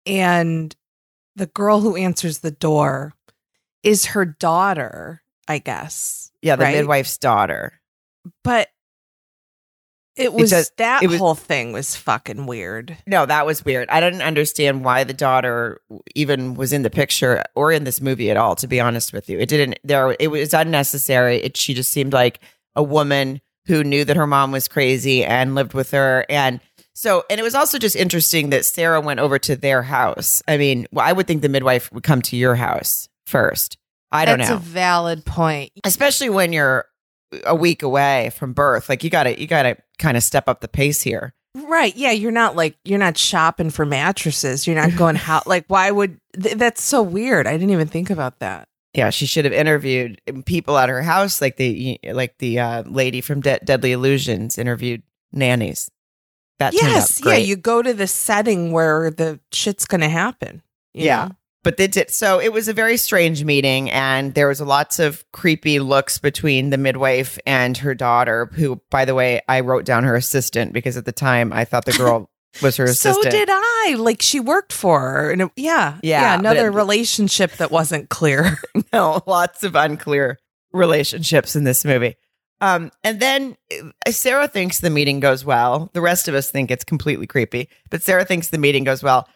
And 0.04 0.74
the 1.34 1.46
girl 1.46 1.80
who 1.80 1.96
answers 1.96 2.38
the 2.38 2.50
door 2.50 3.14
is 3.86 4.06
her 4.06 4.24
daughter, 4.24 5.22
I 5.48 5.58
guess. 5.58 6.30
Yeah, 6.42 6.56
the 6.56 6.64
Right? 6.64 6.76
midwife's 6.76 7.16
daughter. 7.18 7.80
But 8.44 8.68
it 10.16 10.32
was 10.32 10.50
does- 10.50 10.72
that 10.78 11.02
it 11.02 11.08
was- 11.08 11.18
whole 11.18 11.34
thing 11.34 11.72
was 11.72 11.94
fucking 11.94 12.46
weird. 12.46 12.96
No, 13.06 13.26
that 13.26 13.44
was 13.44 13.64
weird. 13.64 13.88
I 13.90 14.00
didn't 14.00 14.22
understand 14.22 14.84
why 14.84 15.04
the 15.04 15.12
daughter 15.12 15.80
even 16.14 16.54
was 16.54 16.72
in 16.72 16.82
the 16.82 16.90
picture 16.90 17.44
or 17.54 17.70
in 17.70 17.84
this 17.84 18.00
movie 18.00 18.30
at 18.30 18.36
all. 18.38 18.56
To 18.56 18.66
be 18.66 18.80
honest 18.80 19.12
with 19.12 19.28
you, 19.28 19.38
it 19.38 19.48
didn't. 19.48 19.78
There, 19.84 20.16
it 20.18 20.28
was 20.28 20.54
unnecessary. 20.54 21.36
It, 21.42 21.56
she 21.56 21.74
just 21.74 21.92
seemed 21.92 22.12
like 22.14 22.40
a 22.74 22.82
woman 22.82 23.40
who 23.66 23.84
knew 23.84 24.04
that 24.04 24.16
her 24.16 24.26
mom 24.26 24.52
was 24.52 24.68
crazy 24.68 25.24
and 25.24 25.54
lived 25.54 25.74
with 25.74 25.90
her, 25.90 26.24
and 26.30 26.60
so. 26.94 27.24
And 27.28 27.38
it 27.38 27.42
was 27.42 27.54
also 27.54 27.78
just 27.78 27.96
interesting 27.96 28.50
that 28.50 28.64
Sarah 28.64 29.00
went 29.02 29.20
over 29.20 29.38
to 29.40 29.54
their 29.56 29.82
house. 29.82 30.42
I 30.48 30.56
mean, 30.56 30.86
well, 30.92 31.04
I 31.06 31.12
would 31.12 31.26
think 31.26 31.42
the 31.42 31.48
midwife 31.50 31.92
would 31.92 32.04
come 32.04 32.22
to 32.22 32.36
your 32.36 32.54
house 32.54 33.08
first. 33.26 33.76
I 34.12 34.24
don't 34.24 34.38
That's 34.38 34.50
know, 34.50 34.56
That's 34.56 34.66
a 34.68 34.70
valid 34.70 35.24
point. 35.24 35.72
especially 35.84 36.30
when 36.30 36.52
you're 36.52 36.86
a 37.44 37.54
week 37.54 37.82
away 37.82 38.30
from 38.30 38.52
birth. 38.52 38.88
Like 38.88 39.02
you 39.04 39.10
got 39.10 39.24
to, 39.24 39.40
you 39.40 39.46
got 39.46 39.62
to 39.64 39.76
kind 39.98 40.16
of 40.16 40.22
step 40.22 40.48
up 40.48 40.60
the 40.60 40.68
pace 40.68 41.02
here. 41.02 41.34
Right. 41.56 41.94
Yeah. 41.96 42.12
You're 42.12 42.32
not 42.32 42.54
like, 42.54 42.76
you're 42.84 42.98
not 42.98 43.18
shopping 43.18 43.70
for 43.70 43.84
mattresses. 43.84 44.66
You're 44.66 44.76
not 44.76 44.96
going 44.96 45.16
how, 45.16 45.42
like, 45.46 45.64
why 45.68 45.90
would, 45.90 46.20
th- 46.40 46.56
that's 46.56 46.82
so 46.82 47.02
weird. 47.02 47.46
I 47.46 47.52
didn't 47.52 47.70
even 47.70 47.88
think 47.88 48.10
about 48.10 48.38
that. 48.38 48.68
Yeah, 48.94 49.10
she 49.10 49.26
should 49.26 49.44
have 49.44 49.52
interviewed 49.52 50.22
people 50.46 50.78
at 50.78 50.88
her 50.88 51.02
house, 51.02 51.42
like 51.42 51.56
the 51.58 52.00
like 52.14 52.38
the 52.38 52.58
uh, 52.60 52.82
lady 52.86 53.20
from 53.20 53.42
De- 53.42 53.58
Deadly 53.62 53.92
Illusions 53.92 54.56
interviewed 54.56 55.02
nannies. 55.32 55.90
That 56.60 56.72
yes. 56.72 57.20
Yeah. 57.22 57.36
You 57.36 57.56
go 57.56 57.82
to 57.82 57.92
the 57.92 58.06
setting 58.06 58.72
where 58.72 59.10
the 59.10 59.38
shit's 59.52 59.84
going 59.84 60.00
to 60.00 60.08
happen. 60.08 60.62
Yeah. 60.94 61.26
know? 61.26 61.36
But 61.66 61.78
they 61.78 61.88
did. 61.88 62.10
So 62.12 62.40
it 62.40 62.52
was 62.52 62.68
a 62.68 62.72
very 62.72 62.96
strange 62.96 63.42
meeting, 63.42 63.90
and 63.90 64.32
there 64.34 64.46
was 64.46 64.60
lots 64.60 65.00
of 65.00 65.24
creepy 65.32 65.80
looks 65.80 66.16
between 66.18 66.70
the 66.70 66.78
midwife 66.78 67.40
and 67.44 67.76
her 67.78 67.92
daughter, 67.92 68.46
who, 68.54 68.80
by 68.88 69.04
the 69.04 69.16
way, 69.16 69.40
I 69.48 69.58
wrote 69.60 69.84
down 69.84 70.04
her 70.04 70.14
assistant 70.14 70.72
because 70.72 70.96
at 70.96 71.06
the 71.06 71.10
time 71.12 71.52
I 71.52 71.64
thought 71.64 71.84
the 71.84 71.92
girl 71.94 72.30
was 72.62 72.76
her 72.76 72.84
assistant. 72.84 73.24
So 73.24 73.30
did 73.30 73.48
I. 73.50 73.96
Like 73.98 74.22
she 74.22 74.38
worked 74.38 74.72
for 74.72 75.00
her. 75.00 75.32
And 75.32 75.42
it- 75.42 75.50
yeah. 75.56 75.98
Yeah, 76.04 76.36
but 76.36 76.40
Another 76.40 76.68
it- 76.68 76.74
relationship 76.74 77.50
that 77.56 77.72
wasn't 77.72 78.10
clear. 78.10 78.58
no, 78.92 79.20
lots 79.26 79.64
of 79.64 79.74
unclear 79.74 80.38
relationships 80.72 81.56
in 81.56 81.64
this 81.64 81.84
movie. 81.84 82.14
Um, 82.60 82.90
and 83.04 83.20
then 83.20 83.56
uh, 84.06 84.10
Sarah 84.12 84.48
thinks 84.48 84.80
the 84.80 84.88
meeting 84.88 85.20
goes 85.20 85.44
well. 85.44 85.90
The 85.92 86.00
rest 86.00 86.26
of 86.28 86.34
us 86.34 86.50
think 86.50 86.70
it's 86.70 86.84
completely 86.84 87.26
creepy, 87.26 87.68
but 87.90 88.02
Sarah 88.02 88.24
thinks 88.24 88.48
the 88.48 88.56
meeting 88.58 88.84
goes 88.84 89.02
well. 89.02 89.28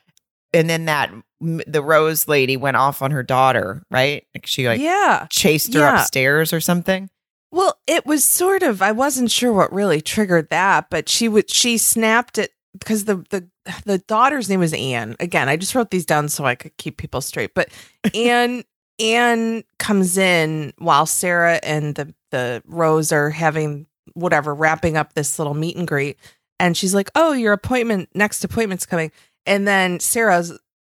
And 0.53 0.69
then 0.69 0.87
that 0.87 1.13
the 1.41 1.83
Rose 1.83 2.27
lady 2.29 2.57
went 2.57 2.77
off 2.77 3.03
on 3.03 3.11
her 3.13 3.23
daughter, 3.23 3.83
right? 3.91 4.27
Like 4.35 4.47
she 4.47 4.67
like 4.69 4.81
yeah. 4.81 5.27
chased 5.31 5.73
her 5.75 5.81
Yeah. 5.81 6.01
upstairs 6.01 6.53
or 6.53 6.61
something. 6.61 7.09
Well, 7.53 7.79
it 7.87 8.07
was 8.07 8.25
sort 8.25 8.63
of. 8.63 8.81
I 8.83 8.93
wasn't 8.93 9.31
sure 9.31 9.53
what 9.53 9.73
really 9.73 10.01
triggered 10.01 10.51
that, 10.51 10.87
but 10.91 11.09
she 11.09 11.29
would. 11.29 11.51
She 11.51 11.79
snapped 11.79 12.39
it 12.39 12.53
because 12.79 13.07
the 13.07 13.25
the 13.31 13.49
the 13.85 13.99
daughter's 13.99 14.49
name 14.49 14.61
was 14.61 14.73
Anne. 14.73 15.17
Again, 15.19 15.49
I 15.49 15.57
just 15.57 15.75
wrote 15.75 15.91
these 15.91 16.07
down 16.07 16.29
so 16.29 16.45
I 16.45 16.55
could 16.55 16.77
keep 16.77 16.97
people 16.97 17.21
straight. 17.21 17.53
But 17.55 17.69
Anne 18.15 18.63
Anne 19.01 19.65
comes 19.79 20.17
in 20.19 20.73
while 20.79 21.07
Sarah 21.07 21.59
and 21.63 21.95
the 21.95 22.15
the 22.31 22.63
Rose 22.67 23.11
are 23.13 23.31
having 23.31 23.87
whatever 24.15 24.55
wrapping 24.55 24.97
up 24.97 25.15
this 25.15 25.39
little 25.39 25.55
meet 25.55 25.77
and 25.77 25.89
greet, 25.89 26.19
and 26.61 26.77
she's 26.77 26.95
like, 26.95 27.11
"Oh, 27.17 27.33
your 27.33 27.53
appointment 27.53 28.11
next 28.15 28.45
appointment's 28.45 28.87
coming," 28.87 29.11
and 29.47 29.67
then 29.67 30.01
Sarah 30.01 30.45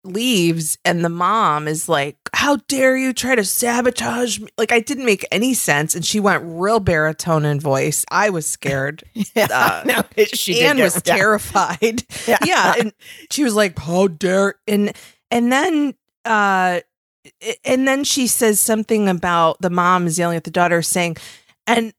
leaves 0.04 0.78
and 0.86 1.04
the 1.04 1.10
mom 1.10 1.68
is 1.68 1.90
like 1.90 2.18
how 2.34 2.58
dare 2.68 2.96
you 2.96 3.12
try 3.12 3.34
to 3.34 3.44
sabotage 3.44 4.40
me? 4.40 4.48
Like 4.56 4.72
i 4.72 4.80
didn't 4.80 5.06
make 5.06 5.26
any 5.32 5.56
sense 5.56 5.96
and 5.96 6.06
she 6.06 6.20
went 6.20 6.44
real 6.46 6.80
baritone 6.80 7.44
in 7.44 7.60
voice. 7.60 8.06
I 8.12 8.30
was 8.30 8.46
scared. 8.46 9.04
Yeah, 9.36 9.48
Uh, 9.52 9.82
no, 9.84 10.04
she 10.28 10.64
Anne 10.64 10.78
was 10.78 11.02
yeah. 11.06 11.16
terrified. 11.16 12.04
Yeah. 12.28 12.38
yeah 12.46 12.74
and 12.78 12.94
she 13.32 13.44
was 13.44 13.56
like 13.56 13.80
how 13.80 14.08
dare 14.08 14.56
and 14.68 14.96
and 15.32 15.52
then 15.52 15.96
uh 16.24 16.82
and 17.66 17.88
then 17.88 18.04
she 18.04 18.28
says 18.28 18.60
something 18.60 19.10
about 19.10 19.60
the 19.60 19.72
mom 19.72 20.06
is 20.06 20.20
yelling 20.20 20.38
at 20.38 20.44
the 20.44 20.52
daughter 20.52 20.84
saying 20.84 21.18
and 21.66 21.94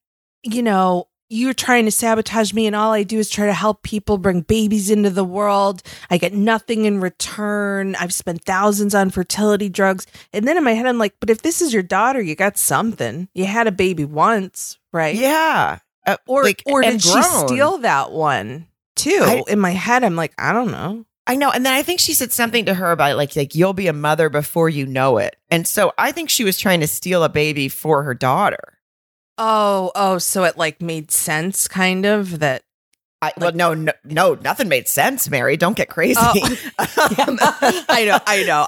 you 0.45 0.63
know 0.63 1.09
you're 1.29 1.53
trying 1.55 1.85
to 1.85 1.91
sabotage 1.91 2.53
me 2.53 2.67
and 2.67 2.77
all 2.77 2.93
i 2.93 3.03
do 3.03 3.19
is 3.19 3.29
try 3.29 3.47
to 3.47 3.53
help 3.53 3.83
people 3.83 4.17
bring 4.19 4.41
babies 4.43 4.91
into 4.91 5.11
the 5.11 5.25
world 5.25 5.83
i 6.11 6.17
get 6.19 6.33
nothing 6.33 6.85
in 6.85 7.01
return 7.01 7.95
i've 7.97 8.15
spent 8.15 8.45
thousands 8.45 8.95
on 8.95 9.11
fertility 9.11 9.69
drugs 9.69 10.07
and 10.33 10.47
then 10.47 10.57
in 10.57 10.65
my 10.65 10.73
head 10.73 10.87
i'm 10.87 10.99
like 10.99 11.15
but 11.21 11.31
if 11.31 11.43
this 11.43 11.61
is 11.61 11.73
your 11.73 11.83
daughter 11.83 12.21
you 12.21 12.35
got 12.35 12.57
something 12.57 13.29
you 13.35 13.45
had 13.45 13.67
a 13.67 13.73
baby 13.73 14.05
once 14.05 14.79
right 14.93 15.17
Yeah. 15.17 15.79
Uh, 16.07 16.17
or 16.29 16.45
like, 16.45 16.63
or 16.67 16.85
and 16.85 17.01
did 17.01 17.03
she 17.03 17.21
steal 17.49 17.79
that 17.79 18.13
one 18.13 18.69
too? 18.95 19.19
I- 19.23 19.43
In 19.49 19.59
my 19.59 19.73
head, 19.73 20.05
I'm 20.05 20.15
like, 20.15 20.33
I 20.39 20.53
don't 20.53 20.71
know. 20.71 21.05
I 21.27 21.35
know. 21.35 21.51
And 21.51 21.67
then 21.67 21.73
I 21.73 21.83
think 21.83 21.99
she 21.99 22.15
said 22.15 22.33
something 22.33 22.65
to 22.67 22.75
her 22.75 22.93
about 22.93 23.17
like 23.17 23.35
like 23.35 23.57
you'll 23.57 23.73
be 23.73 23.89
a 23.89 23.93
mother 23.93 24.29
before 24.31 24.69
you 24.69 24.87
know 24.87 25.19
it. 25.19 25.35
And 25.51 25.67
so 25.67 25.93
I 25.99 26.13
think 26.13 26.31
she 26.31 26.45
was 26.45 26.59
trying 26.61 26.79
to 26.79 26.87
steal 26.87 27.25
a 27.25 27.29
baby 27.29 27.69
for 27.69 28.05
her 28.05 28.15
daughter. 28.15 28.76
Oh, 29.39 29.93
oh, 29.95 30.19
so 30.19 30.45
it 30.45 30.57
like 30.57 30.81
made 30.81 31.11
sense, 31.11 31.69
kind 31.69 32.07
of 32.07 32.39
that. 32.41 32.63
I, 33.23 33.33
well, 33.39 33.53
no, 33.53 33.73
no, 33.73 33.93
no, 34.05 34.35
nothing 34.35 34.69
made 34.69 34.89
sense, 34.89 35.29
Mary. 35.31 35.57
Don't 35.57 35.77
get 35.77 35.89
crazy. 35.89 36.21
Oh. 36.21 36.57
Um, 37.19 37.39
I 37.89 38.05
know, 38.07 38.19
I 38.27 38.45
know. 38.45 38.67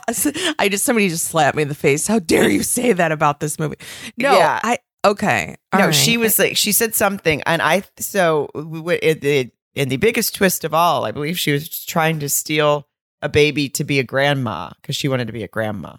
I 0.59 0.69
just 0.69 0.85
somebody 0.85 1.09
just 1.09 1.27
slapped 1.27 1.57
me 1.57 1.63
in 1.63 1.69
the 1.69 1.75
face. 1.75 2.07
How 2.07 2.19
dare 2.19 2.49
you 2.49 2.63
say 2.63 2.93
that 2.93 3.13
about 3.13 3.41
this 3.41 3.59
movie? 3.59 3.77
No, 4.17 4.33
Yeah. 4.37 4.61
I 4.63 4.79
okay. 5.05 5.57
no, 5.75 5.87
right. 5.87 5.95
she 5.95 6.17
was 6.17 6.39
like 6.39 6.57
she 6.57 6.73
said 6.73 6.95
something, 6.95 7.43
and 7.43 7.63
I 7.63 7.83
so 7.99 8.49
in 8.55 9.21
the 9.21 9.51
in 9.75 9.89
the 9.89 9.97
biggest 9.97 10.35
twist 10.35 10.65
of 10.65 10.75
all, 10.75 11.05
I 11.05 11.13
believe 11.13 11.39
she 11.39 11.53
was 11.53 11.85
trying 11.85 12.21
to 12.21 12.29
steal 12.29 12.89
a 13.23 13.29
baby 13.29 13.69
to 13.71 13.85
be 13.85 13.99
a 13.99 14.05
grandma 14.05 14.71
because 14.81 14.97
she 14.97 15.09
wanted 15.09 15.27
to 15.27 15.33
be 15.33 15.43
a 15.43 15.49
grandma. 15.49 15.97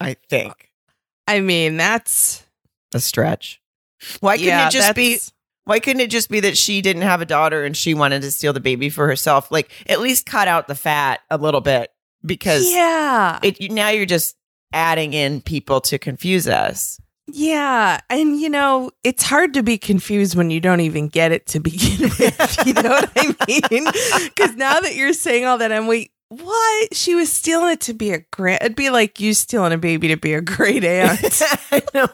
I 0.00 0.12
uh, 0.12 0.14
think 0.28 0.70
I 1.30 1.40
mean, 1.40 1.76
that's 1.76 2.44
a 2.92 2.98
stretch. 2.98 3.59
Why 4.20 4.36
couldn't 4.36 4.48
yeah, 4.48 4.68
it 4.68 4.72
just 4.72 4.94
be? 4.94 5.18
Why 5.64 5.78
couldn't 5.78 6.00
it 6.00 6.10
just 6.10 6.30
be 6.30 6.40
that 6.40 6.56
she 6.56 6.82
didn't 6.82 7.02
have 7.02 7.20
a 7.20 7.26
daughter 7.26 7.64
and 7.64 7.76
she 7.76 7.94
wanted 7.94 8.22
to 8.22 8.30
steal 8.30 8.52
the 8.52 8.60
baby 8.60 8.90
for 8.90 9.06
herself? 9.06 9.50
Like 9.50 9.70
at 9.88 10.00
least 10.00 10.26
cut 10.26 10.48
out 10.48 10.68
the 10.68 10.74
fat 10.74 11.20
a 11.30 11.36
little 11.36 11.60
bit 11.60 11.90
because 12.24 12.70
yeah, 12.70 13.38
it 13.42 13.70
now 13.70 13.90
you're 13.90 14.06
just 14.06 14.36
adding 14.72 15.12
in 15.12 15.40
people 15.40 15.80
to 15.82 15.98
confuse 15.98 16.48
us. 16.48 17.00
yeah, 17.26 18.00
and 18.08 18.40
you 18.40 18.48
know, 18.48 18.90
it's 19.04 19.22
hard 19.22 19.54
to 19.54 19.62
be 19.62 19.78
confused 19.78 20.34
when 20.34 20.50
you 20.50 20.60
don't 20.60 20.80
even 20.80 21.08
get 21.08 21.32
it 21.32 21.46
to 21.46 21.60
begin 21.60 22.02
with. 22.18 22.66
you 22.66 22.72
know 22.72 22.90
what 22.90 23.10
I 23.16 23.34
mean? 23.46 23.84
Because 24.24 24.56
now 24.56 24.80
that 24.80 24.94
you're 24.96 25.12
saying 25.12 25.44
all 25.44 25.58
that, 25.58 25.72
I'm 25.72 25.86
wait. 25.86 26.10
What? 26.30 26.94
She 26.94 27.16
was 27.16 27.32
stealing 27.32 27.72
it 27.72 27.80
to 27.82 27.94
be 27.94 28.12
a 28.12 28.20
grand. 28.30 28.62
It'd 28.62 28.76
be 28.76 28.90
like 28.90 29.18
you 29.18 29.34
stealing 29.34 29.72
a 29.72 29.78
baby 29.78 30.06
to 30.08 30.16
be 30.16 30.34
a 30.34 30.40
great 30.40 30.84
aunt. 30.84 31.20
I 31.72 31.82
know. 31.92 32.08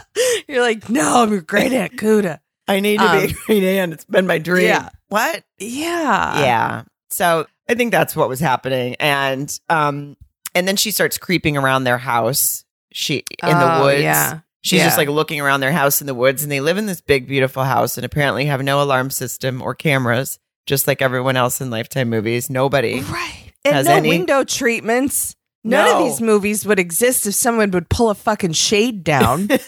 You're 0.48 0.62
like, 0.62 0.88
no, 0.88 1.22
I'm 1.22 1.32
your 1.32 1.40
great 1.42 1.72
aunt 1.72 1.96
Kuda. 1.96 2.38
I 2.66 2.80
need 2.80 2.98
to 3.00 3.10
be 3.10 3.18
a 3.18 3.26
Um, 3.28 3.34
great 3.46 3.64
aunt. 3.64 3.92
It's 3.92 4.04
been 4.04 4.26
my 4.26 4.38
dream. 4.38 4.66
yeah. 4.66 4.88
What? 5.08 5.42
Yeah. 5.58 6.40
yeah. 6.40 6.82
So 7.10 7.46
I 7.68 7.74
think 7.74 7.92
that's 7.92 8.14
what 8.14 8.28
was 8.28 8.40
happening, 8.40 8.96
and 9.00 9.50
um, 9.70 10.16
and 10.54 10.68
then 10.68 10.76
she 10.76 10.90
starts 10.90 11.16
creeping 11.18 11.56
around 11.56 11.84
their 11.84 11.98
house. 11.98 12.64
She 12.92 13.24
in 13.42 13.48
the 13.58 13.78
Oh, 13.78 13.84
woods. 13.84 14.02
Yeah. 14.02 14.40
She's 14.60 14.82
just 14.82 14.98
like 14.98 15.08
looking 15.08 15.40
around 15.40 15.60
their 15.60 15.72
house 15.72 16.00
in 16.02 16.06
the 16.06 16.14
woods, 16.14 16.42
and 16.42 16.52
they 16.52 16.60
live 16.60 16.76
in 16.78 16.84
this 16.86 17.00
big, 17.00 17.26
beautiful 17.28 17.62
house, 17.64 17.96
and 17.96 18.04
apparently 18.04 18.46
have 18.46 18.62
no 18.62 18.82
alarm 18.82 19.08
system 19.10 19.62
or 19.62 19.74
cameras. 19.74 20.38
just 20.66 20.86
like 20.86 21.00
everyone 21.00 21.36
else 21.36 21.62
in 21.62 21.70
Lifetime 21.70 22.10
movies. 22.10 22.50
Nobody. 22.50 23.00
Right. 23.00 23.52
And 23.64 23.74
Has 23.74 23.86
no 23.86 23.94
any- 23.94 24.10
window 24.10 24.44
treatments. 24.44 25.34
None 25.68 25.88
of 25.96 25.98
these 26.04 26.20
movies 26.20 26.64
would 26.66 26.78
exist 26.78 27.26
if 27.26 27.34
someone 27.34 27.70
would 27.72 27.88
pull 27.88 28.10
a 28.10 28.14
fucking 28.14 28.52
shade 28.52 29.04
down. 29.04 29.48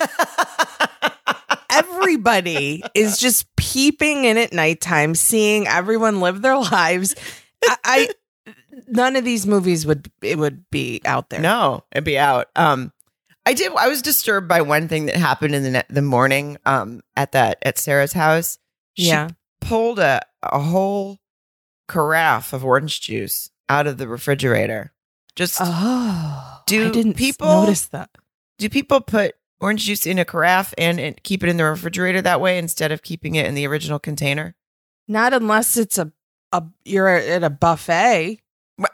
Everybody 1.70 2.82
is 2.94 3.16
just 3.18 3.46
peeping 3.56 4.24
in 4.24 4.36
at 4.38 4.52
nighttime, 4.52 5.14
seeing 5.14 5.68
everyone 5.68 6.20
live 6.20 6.42
their 6.42 6.56
lives. 6.58 7.14
I, 7.64 7.76
I 7.84 8.08
none 8.88 9.14
of 9.16 9.24
these 9.24 9.46
movies 9.46 9.86
would 9.86 10.10
it 10.20 10.36
would 10.38 10.68
be 10.70 11.00
out 11.04 11.30
there. 11.30 11.40
No, 11.40 11.84
it'd 11.92 12.04
be 12.04 12.18
out. 12.18 12.48
Um, 12.56 12.92
I 13.46 13.52
did. 13.54 13.72
I 13.76 13.88
was 13.88 14.02
disturbed 14.02 14.48
by 14.48 14.62
one 14.62 14.88
thing 14.88 15.06
that 15.06 15.16
happened 15.16 15.54
in 15.54 15.72
the 15.72 15.84
the 15.88 16.02
morning. 16.02 16.58
Um, 16.66 17.02
at 17.16 17.32
that 17.32 17.58
at 17.62 17.78
Sarah's 17.78 18.12
house, 18.12 18.58
she 18.94 19.08
Yeah. 19.08 19.28
pulled 19.60 19.98
a 20.00 20.22
a 20.42 20.58
whole 20.58 21.18
carafe 21.88 22.52
of 22.52 22.64
orange 22.64 23.00
juice 23.00 23.50
out 23.68 23.86
of 23.86 23.96
the 23.96 24.08
refrigerator. 24.08 24.92
Just 25.40 25.56
Oh, 25.58 26.60
Do 26.66 26.88
I 26.88 26.90
didn't 26.90 27.14
people- 27.14 27.48
notice 27.62 27.86
that. 27.86 28.10
do 28.58 28.68
people 28.68 29.00
put 29.00 29.36
orange 29.58 29.86
juice 29.86 30.04
in 30.06 30.18
a 30.18 30.24
carafe 30.26 30.74
and, 30.76 31.00
and 31.00 31.22
keep 31.22 31.42
it 31.42 31.48
in 31.48 31.56
the 31.56 31.64
refrigerator 31.64 32.20
that 32.20 32.42
way 32.42 32.58
instead 32.58 32.92
of 32.92 33.02
keeping 33.02 33.36
it 33.36 33.46
in 33.46 33.54
the 33.54 33.66
original 33.66 33.98
container? 33.98 34.54
Not 35.08 35.32
unless 35.32 35.78
it's 35.78 35.96
a 35.96 36.12
a 36.52 36.64
you're 36.84 37.08
at 37.08 37.42
a 37.42 37.48
buffet. 37.48 38.40
oh, 38.84 38.92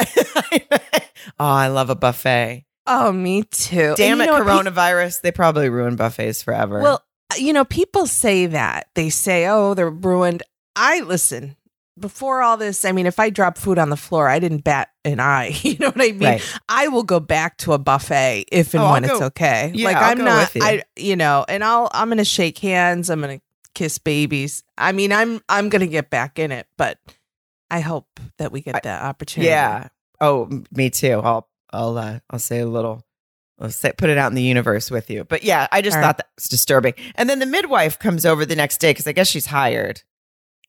I 1.38 1.66
love 1.68 1.90
a 1.90 1.96
buffet. 1.96 2.64
Oh, 2.86 3.10
me 3.10 3.42
too. 3.42 3.80
And 3.80 3.96
Damn 3.96 4.18
you 4.18 4.22
it, 4.22 4.26
know 4.26 4.32
what, 4.44 4.44
pe- 4.64 4.70
coronavirus. 4.70 5.22
They 5.22 5.32
probably 5.32 5.68
ruin 5.68 5.96
buffets 5.96 6.42
forever. 6.42 6.80
Well, 6.80 7.02
you 7.36 7.52
know, 7.52 7.64
people 7.64 8.06
say 8.06 8.46
that. 8.46 8.86
They 8.94 9.10
say, 9.10 9.48
oh, 9.48 9.74
they're 9.74 9.90
ruined. 9.90 10.44
I 10.76 11.00
listen, 11.00 11.56
before 11.98 12.42
all 12.42 12.56
this, 12.56 12.84
I 12.84 12.92
mean, 12.92 13.06
if 13.06 13.18
I 13.18 13.30
drop 13.30 13.56
food 13.58 13.78
on 13.78 13.90
the 13.90 13.96
floor, 13.96 14.28
I 14.28 14.38
didn't 14.38 14.64
bat 14.64 14.90
an 15.04 15.20
eye. 15.20 15.52
You 15.62 15.76
know 15.78 15.86
what 15.88 16.00
I 16.00 16.12
mean? 16.12 16.20
right. 16.20 16.58
I 16.68 16.88
will 16.88 17.02
go 17.02 17.20
back 17.20 17.56
to 17.58 17.72
a 17.72 17.78
buffet 17.78 18.46
if 18.52 18.74
and 18.74 18.82
Oh, 18.82 18.86
I'll 18.86 18.92
when 18.92 19.04
it's 19.04 19.20
okay. 19.20 19.72
Yeah, 19.74 19.86
like 19.86 19.96
I'll 19.96 20.10
I'm 20.12 20.18
go 20.18 20.24
not 20.24 20.54
with 20.54 20.56
you. 20.56 20.62
I 20.68 20.82
you 20.96 21.16
know, 21.16 21.44
and 21.48 21.64
I'll 21.64 21.88
I'm 21.92 22.08
gonna 22.08 22.24
shake 22.24 22.58
hands, 22.58 23.08
I'm 23.10 23.20
gonna 23.20 23.40
kiss 23.74 23.98
babies. 23.98 24.62
I 24.78 24.92
mean, 24.92 25.12
I'm 25.12 25.40
I'm 25.48 25.68
gonna 25.68 25.86
get 25.86 26.10
back 26.10 26.38
in 26.38 26.52
it, 26.52 26.66
but 26.78 26.98
I 27.70 27.80
hope 27.80 28.06
that 28.38 28.52
we 28.52 28.60
get 28.60 28.76
I- 28.76 28.80
that 28.84 29.02
opportunity. 29.02 29.48
Yeah. 29.50 29.88
Oh, 30.20 30.48
me 30.70 30.90
too. 30.90 31.20
I'll 31.22 31.48
I'll 31.72 31.96
uh, 31.98 32.18
I'll 32.30 32.38
say 32.38 32.60
a 32.60 32.66
little. 32.66 33.02
I'll 33.58 33.70
say, 33.70 33.90
put 33.96 34.10
it 34.10 34.18
out 34.18 34.30
in 34.30 34.34
the 34.34 34.42
universe 34.42 34.90
with 34.90 35.08
you. 35.08 35.24
But 35.24 35.42
yeah, 35.42 35.66
I 35.72 35.80
just 35.80 35.96
All 35.96 36.02
thought 36.02 36.08
right. 36.08 36.16
that 36.18 36.28
was 36.36 36.44
disturbing. 36.44 36.92
And 37.14 37.28
then 37.30 37.38
the 37.38 37.46
midwife 37.46 37.98
comes 37.98 38.26
over 38.26 38.44
the 38.44 38.54
next 38.54 38.78
day 38.80 38.90
because 38.90 39.06
I 39.06 39.12
guess 39.12 39.28
she's 39.28 39.46
hired, 39.46 40.02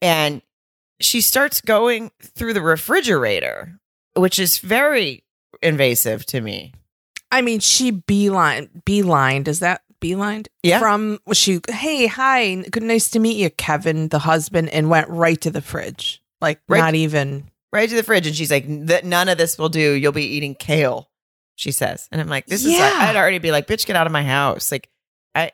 and 0.01 0.41
she 0.99 1.21
starts 1.21 1.61
going 1.61 2.11
through 2.21 2.53
the 2.53 2.61
refrigerator, 2.61 3.79
which 4.15 4.39
is 4.39 4.59
very 4.59 5.23
invasive 5.61 6.25
to 6.27 6.41
me. 6.41 6.73
I 7.31 7.41
mean, 7.41 7.59
she 7.59 7.91
beeline 7.91 8.69
beeline. 8.85 9.43
Does 9.43 9.59
that 9.59 9.81
beeline? 9.99 10.43
Yeah. 10.63 10.79
From 10.79 11.19
was 11.25 11.37
she? 11.37 11.59
Hey, 11.69 12.07
hi, 12.07 12.55
good, 12.71 12.83
nice 12.83 13.09
to 13.11 13.19
meet 13.19 13.37
you, 13.37 13.49
Kevin, 13.49 14.07
the 14.09 14.19
husband, 14.19 14.69
and 14.69 14.89
went 14.89 15.09
right 15.09 15.39
to 15.41 15.51
the 15.51 15.61
fridge. 15.61 16.21
Like 16.41 16.61
Right- 16.69 16.79
not 16.79 16.95
even. 16.95 17.49
right 17.73 17.89
to 17.89 17.95
the 17.95 18.03
fridge 18.03 18.25
and 18.27 18.35
she's 18.35 18.49
like 18.51 18.65
"Th- 18.65 19.03
none 19.03 19.27
of 19.27 19.37
this 19.37 19.57
will 19.57 19.69
do 19.69 19.91
you'll 19.93 20.11
be 20.13 20.23
eating 20.25 20.55
kale 20.55 21.09
she 21.55 21.71
says 21.71 22.07
and 22.11 22.21
i'm 22.21 22.27
like 22.29 22.45
this 22.45 22.63
is 22.63 22.71
Yeah. 22.71 22.79
like, 22.79 22.93
i'd 23.09 23.15
already 23.17 23.39
be 23.39 23.51
like 23.51 23.67
bitch 23.67 23.85
get 23.85 23.95
out 23.97 24.07
of 24.07 24.13
my 24.13 24.23
house 24.23 24.71
like 24.71 24.87
i 25.35 25.51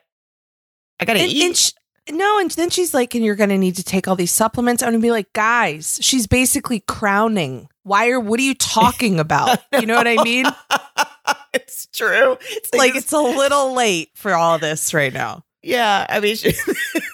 i 1.00 1.04
gotta 1.04 1.18
And, 1.20 1.32
eat 1.32 1.42
and 1.44 1.56
sh- 1.56 1.72
no, 2.10 2.38
and 2.38 2.50
then 2.52 2.70
she's 2.70 2.92
like, 2.94 3.14
and 3.14 3.24
you're 3.24 3.34
gonna 3.34 3.58
need 3.58 3.76
to 3.76 3.82
take 3.84 4.06
all 4.08 4.16
these 4.16 4.30
supplements. 4.32 4.82
I'm 4.82 4.88
gonna 4.90 5.00
be 5.00 5.10
like, 5.10 5.32
guys, 5.32 5.98
she's 6.02 6.26
basically 6.26 6.80
crowning. 6.80 7.68
Why 7.82 8.10
are? 8.10 8.20
What 8.20 8.38
are 8.40 8.42
you 8.44 8.54
talking 8.54 9.18
about? 9.20 9.58
You 9.80 9.86
know 9.86 9.96
what 9.96 10.06
I 10.08 10.22
mean? 10.22 10.46
it's 11.54 11.86
true 11.86 12.36
it's 12.40 12.74
Like 12.74 12.94
this- 12.94 13.04
it's 13.04 13.12
a 13.12 13.18
little 13.20 13.74
late 13.74 14.10
for 14.14 14.34
all 14.34 14.58
this 14.58 14.92
right 14.92 15.12
now. 15.12 15.44
yeah 15.62 16.04
i 16.08 16.18
mean 16.20 16.34
she, 16.36 16.50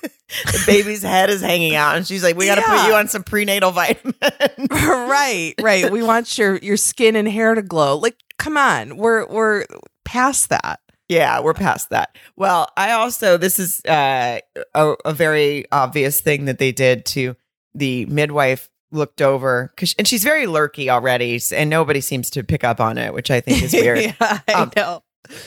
the 0.46 0.62
baby's 0.66 1.02
head 1.02 1.28
is 1.30 1.42
hanging 1.42 1.74
out 1.74 1.96
and 1.96 2.06
she's 2.06 2.22
like 2.24 2.36
we 2.36 2.46
gotta 2.46 2.62
put 2.62 2.86
you 2.86 2.94
on 2.94 3.06
some 3.06 3.22
prenatal 3.22 3.70
vitamin 3.70 4.14
right, 4.70 5.54
right. 5.60 5.90
We 5.90 6.02
want 6.02 6.38
your 6.38 6.56
your 6.58 6.76
skin 6.76 7.16
and 7.16 7.28
hair 7.28 7.54
to 7.54 7.62
glow. 7.62 7.98
Like, 7.98 8.16
come 8.38 8.56
on, 8.56 8.96
we're 8.96 9.26
we're 9.26 9.64
past 10.04 10.48
that. 10.50 10.80
Yeah, 11.10 11.40
we're 11.40 11.54
past 11.54 11.90
that. 11.90 12.16
Well, 12.36 12.68
I 12.76 12.92
also 12.92 13.36
this 13.36 13.58
is 13.58 13.84
uh, 13.84 14.38
a, 14.74 14.94
a 15.04 15.12
very 15.12 15.64
obvious 15.72 16.20
thing 16.20 16.44
that 16.44 16.58
they 16.58 16.70
did 16.70 17.04
to 17.06 17.34
the 17.74 18.06
midwife 18.06 18.70
looked 18.92 19.20
over 19.20 19.72
because 19.74 19.94
and 19.98 20.06
she's 20.06 20.22
very 20.22 20.46
lurky 20.46 20.88
already, 20.88 21.40
and 21.54 21.68
nobody 21.68 22.00
seems 22.00 22.30
to 22.30 22.44
pick 22.44 22.62
up 22.62 22.80
on 22.80 22.96
it, 22.96 23.12
which 23.12 23.30
I 23.30 23.40
think 23.40 23.60
is 23.62 23.72
weird. 23.74 23.98
yeah, 24.00 24.14
I 24.48 24.52
Um, 24.52 24.70
know. 24.76 25.02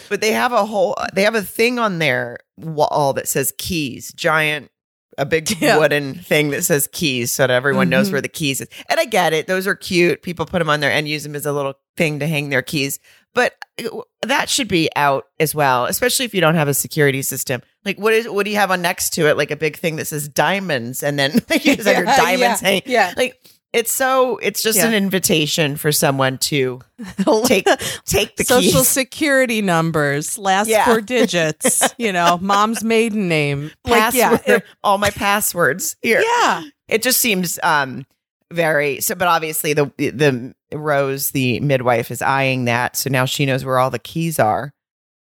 But 0.09 0.19
they 0.21 0.31
have 0.33 0.51
a 0.51 0.65
whole 0.65 0.95
they 1.13 1.23
have 1.23 1.35
a 1.35 1.41
thing 1.41 1.79
on 1.79 1.99
their 1.99 2.39
wall 2.57 3.13
that 3.13 3.27
says 3.29 3.53
keys, 3.57 4.11
giant. 4.13 4.69
A 5.17 5.25
big 5.25 5.47
Yeah. 5.61 5.77
wooden 5.77 6.15
thing 6.15 6.49
that 6.49 6.63
says 6.63 6.89
keys 6.91 7.31
so 7.31 7.43
that 7.43 7.51
everyone 7.51 7.87
knows 7.87 8.09
Mhm. 8.09 8.13
where 8.13 8.21
the 8.21 8.27
keys 8.27 8.61
is. 8.61 8.67
And 8.89 8.99
I 8.99 9.05
get 9.05 9.31
it. 9.31 9.45
Those 9.45 9.67
are 9.67 9.75
cute. 9.75 10.23
People 10.23 10.47
put 10.47 10.57
them 10.57 10.71
on 10.71 10.79
there 10.79 10.89
and 10.89 11.07
use 11.07 11.21
them 11.21 11.35
as 11.35 11.45
a 11.45 11.53
little 11.53 11.75
thing 11.95 12.19
to 12.19 12.25
hang 12.27 12.49
their 12.49 12.63
keys. 12.63 12.99
But 13.33 13.53
uh, 13.83 14.01
that 14.21 14.49
should 14.49 14.67
be 14.67 14.89
out 14.95 15.25
as 15.39 15.55
well, 15.55 15.85
especially 15.85 16.25
if 16.25 16.33
you 16.35 16.41
don't 16.41 16.55
have 16.55 16.67
a 16.67 16.73
security 16.73 17.21
system. 17.21 17.61
Like, 17.85 17.97
what 17.99 18.13
is 18.13 18.29
what 18.29 18.45
do 18.45 18.51
you 18.51 18.57
have 18.57 18.71
on 18.71 18.81
next 18.81 19.11
to 19.11 19.27
it? 19.27 19.37
Like 19.37 19.51
a 19.51 19.55
big 19.55 19.77
thing 19.77 19.95
that 19.97 20.05
says 20.05 20.27
diamonds, 20.27 21.01
and 21.03 21.17
then 21.17 21.33
you 21.51 21.75
just 21.75 21.87
have 21.87 21.97
your 21.97 22.05
Yeah, 22.05 22.17
diamonds 22.17 22.61
yeah, 22.61 22.67
hanging. 22.67 22.83
yeah. 22.85 23.13
Like 23.17 23.39
it's 23.73 23.91
so 23.91 24.37
it's 24.37 24.61
just 24.61 24.77
Yeah. 24.77 24.85
an 24.87 24.93
invitation 24.93 25.75
for 25.77 25.91
someone 25.91 26.37
to 26.37 26.81
take 27.45 27.65
take 28.05 28.35
the 28.35 28.43
social 28.43 28.81
keys. 28.81 28.87
security 28.87 29.61
numbers, 29.63 30.37
last 30.37 30.67
Yeah. 30.67 30.85
four 30.85 31.01
digits, 31.01 31.81
you 31.97 32.13
know, 32.13 32.37
mom's 32.41 32.83
maiden 32.83 33.27
name. 33.27 33.71
Like, 33.83 34.13
yeah, 34.13 34.37
Password, 34.37 34.57
it- 34.57 34.63
all 34.83 34.99
my 34.99 35.09
passwords 35.09 35.95
here. 36.03 36.21
yeah. 36.21 36.63
It 36.87 37.01
just 37.01 37.19
seems 37.19 37.57
um 37.63 38.05
very 38.53 39.01
so. 39.01 39.15
But 39.15 39.27
obviously, 39.27 39.73
the 39.73 39.85
the 39.97 40.53
Rose, 40.77 41.31
the 41.31 41.59
midwife, 41.59 42.11
is 42.11 42.21
eyeing 42.21 42.65
that, 42.65 42.95
so 42.95 43.09
now 43.09 43.25
she 43.25 43.45
knows 43.45 43.65
where 43.65 43.77
all 43.79 43.89
the 43.89 43.99
keys 43.99 44.39
are. 44.39 44.73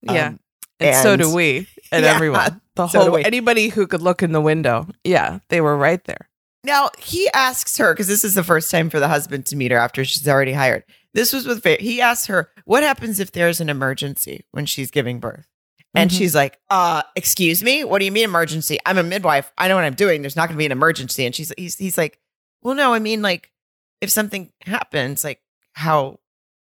Yeah. 0.02 0.28
Um, 0.28 0.40
and, 0.80 0.96
so 1.02 1.16
do 1.16 1.34
we 1.34 1.66
and 1.92 2.04
Yeah, 2.04 2.14
everyone. 2.14 2.60
The 2.74 2.88
so 2.88 3.00
whole 3.10 3.16
anybody 3.16 3.68
who 3.68 3.86
could 3.86 4.02
look 4.02 4.22
in 4.22 4.32
the 4.32 4.40
window. 4.40 4.86
Yeah, 5.04 5.38
they 5.48 5.60
were 5.60 5.76
right 5.76 6.02
there. 6.04 6.28
Now 6.64 6.90
he 6.98 7.28
asks 7.32 7.76
her 7.78 7.92
because 7.94 8.08
this 8.08 8.24
is 8.24 8.34
the 8.34 8.42
first 8.44 8.70
time 8.70 8.90
for 8.90 8.98
the 9.00 9.08
husband 9.08 9.46
to 9.46 9.56
meet 9.56 9.70
her 9.70 9.78
after 9.78 10.04
she's 10.04 10.26
already 10.28 10.52
hired. 10.52 10.84
This 11.14 11.32
was 11.32 11.46
with 11.46 11.64
he 11.64 12.00
asks 12.00 12.26
her 12.26 12.50
what 12.64 12.82
happens 12.82 13.20
if 13.20 13.32
there's 13.32 13.60
an 13.60 13.68
emergency 13.70 14.44
when 14.50 14.66
she's 14.66 14.90
giving 14.90 15.18
birth, 15.20 15.46
and 15.94 16.10
Mhm. 16.10 16.18
she's 16.18 16.34
like, 16.34 16.58
"Uh, 16.68 17.02
excuse 17.14 17.62
me, 17.62 17.84
what 17.84 18.00
do 18.00 18.04
you 18.04 18.12
mean 18.12 18.24
emergency? 18.24 18.78
I'm 18.84 18.98
a 18.98 19.02
midwife. 19.02 19.50
I 19.56 19.68
know 19.68 19.76
what 19.76 19.84
I'm 19.84 19.94
doing. 19.94 20.20
There's 20.20 20.36
not 20.36 20.48
going 20.48 20.56
to 20.56 20.58
be 20.58 20.66
an 20.66 20.72
emergency." 20.72 21.24
And 21.24 21.34
she's 21.34 21.52
he's 21.56 21.76
he's 21.76 21.96
like, 21.96 22.18
"Well, 22.66 22.74
no, 22.74 22.92
I 22.92 22.98
mean 22.98 23.22
like 23.22 23.52
if 24.00 24.10
something 24.10 24.52
happens, 24.62 25.24
like 25.24 25.40
how, 25.72 26.18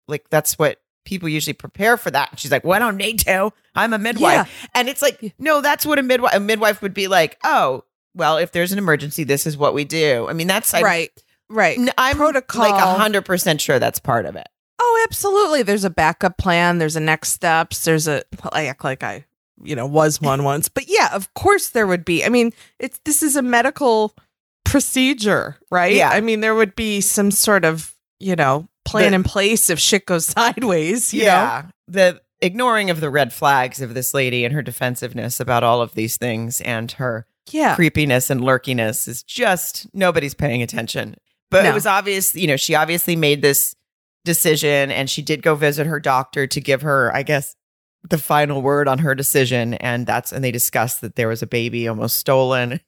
like 0.08 0.30
that's 0.30 0.58
what." 0.58 0.78
People 1.04 1.28
usually 1.28 1.54
prepare 1.54 1.98
for 1.98 2.12
that. 2.12 2.30
And 2.30 2.40
she's 2.40 2.52
like, 2.52 2.64
Well, 2.64 2.76
I 2.76 2.80
don't 2.80 2.96
need 2.96 3.18
to. 3.22 3.52
I'm 3.74 3.92
a 3.92 3.98
midwife. 3.98 4.68
And 4.76 4.88
it's 4.88 5.02
like, 5.02 5.34
no, 5.40 5.60
that's 5.60 5.84
what 5.84 5.98
a 5.98 6.04
midwife 6.04 6.36
a 6.36 6.40
midwife 6.40 6.84
would 6.84 6.94
be 6.94 7.08
like, 7.08 7.40
oh, 7.44 7.84
well, 8.14 8.38
if 8.38 8.52
there's 8.52 8.72
an 8.72 8.78
emergency, 8.78 9.24
this 9.24 9.48
is 9.48 9.58
what 9.58 9.74
we 9.74 9.84
do. 9.84 10.28
I 10.30 10.34
mean, 10.34 10.48
that's 10.48 10.74
I, 10.76 10.84
right. 10.84 11.24
Right. 11.50 11.78
I'm 11.98 12.18
Protocol. 12.18 12.62
like 12.62 12.98
hundred 12.98 13.24
percent 13.24 13.62
sure 13.62 13.80
that's 13.80 14.00
part 14.00 14.26
of 14.26 14.36
it. 14.36 14.48
Oh, 14.80 15.06
absolutely. 15.08 15.64
There's 15.64 15.84
a 15.84 15.90
backup 15.90 16.38
plan. 16.38 16.78
There's 16.78 16.96
a 16.96 17.02
next 17.02 17.30
steps. 17.30 17.84
There's 17.84 18.08
a 18.08 18.24
I 18.52 18.66
act 18.66 18.84
like 18.84 19.04
I, 19.04 19.26
you 19.62 19.76
know, 19.76 19.86
was 19.86 20.22
one 20.22 20.44
once. 20.44 20.70
But 20.70 20.86
yeah, 20.88 21.10
of 21.14 21.34
course 21.34 21.70
there 21.70 21.88
would 21.88 22.06
be. 22.06 22.26
I 22.26 22.30
mean, 22.30 22.52
it's 22.80 23.00
this 23.06 23.22
is 23.22 23.36
a 23.36 23.42
medical 23.42 24.16
procedure, 24.72 25.58
right? 25.70 25.94
Yeah. 25.94 26.10
I 26.10 26.22
mean, 26.22 26.40
there 26.42 26.56
would 26.56 26.76
be 26.76 27.02
some 27.02 27.30
sort 27.32 27.66
of, 27.66 27.94
you 28.20 28.36
know, 28.36 28.68
plan 28.86 29.12
The- 29.12 29.16
in 29.16 29.24
place 29.24 29.70
if 29.70 29.80
shit 29.80 30.06
goes 30.06 30.26
sideways, 30.38 31.14
you 31.14 31.26
know? 31.26 31.64
the 31.88 32.22
ignoring 32.42 32.90
of 32.90 33.02
the 33.02 33.10
red 33.10 33.32
flags 33.34 33.82
of 33.82 33.94
this 33.94 34.14
lady 34.14 34.44
and 34.46 34.54
her 34.54 34.62
defensiveness 34.64 35.40
about 35.40 35.64
all 35.64 35.82
of 35.82 35.94
these 35.94 36.18
things 36.18 36.60
and 36.62 36.92
her 36.94 37.28
Yeah. 37.52 37.76
creepiness 37.76 38.30
and 38.30 38.42
lurkiness 38.42 39.08
is 39.08 39.22
just 39.24 39.88
nobody's 39.94 40.34
paying 40.34 40.62
attention. 40.64 41.16
But 41.52 41.66
it 41.66 41.74
was 41.74 41.86
obvious, 41.86 42.34
you 42.34 42.48
know, 42.48 42.56
she 42.56 42.76
obviously 42.76 43.16
made 43.18 43.42
this 43.42 43.76
decision 44.24 44.90
and 44.90 45.10
she 45.10 45.22
did 45.22 45.42
go 45.44 45.54
visit 45.56 45.86
her 45.86 46.00
doctor 46.00 46.48
to 46.48 46.62
give 46.62 46.82
her, 46.82 47.12
I 47.14 47.24
guess, 47.24 47.56
the 48.10 48.18
final 48.18 48.62
word 48.62 48.88
on 48.88 49.00
her 49.00 49.14
decision. 49.16 49.74
And 49.76 50.08
that's, 50.08 50.32
and 50.32 50.44
they 50.44 50.52
discussed 50.52 51.02
that 51.02 51.16
there 51.18 51.28
was 51.28 51.42
a 51.42 51.48
baby 51.48 51.88
almost 51.90 52.16
stolen, 52.18 52.80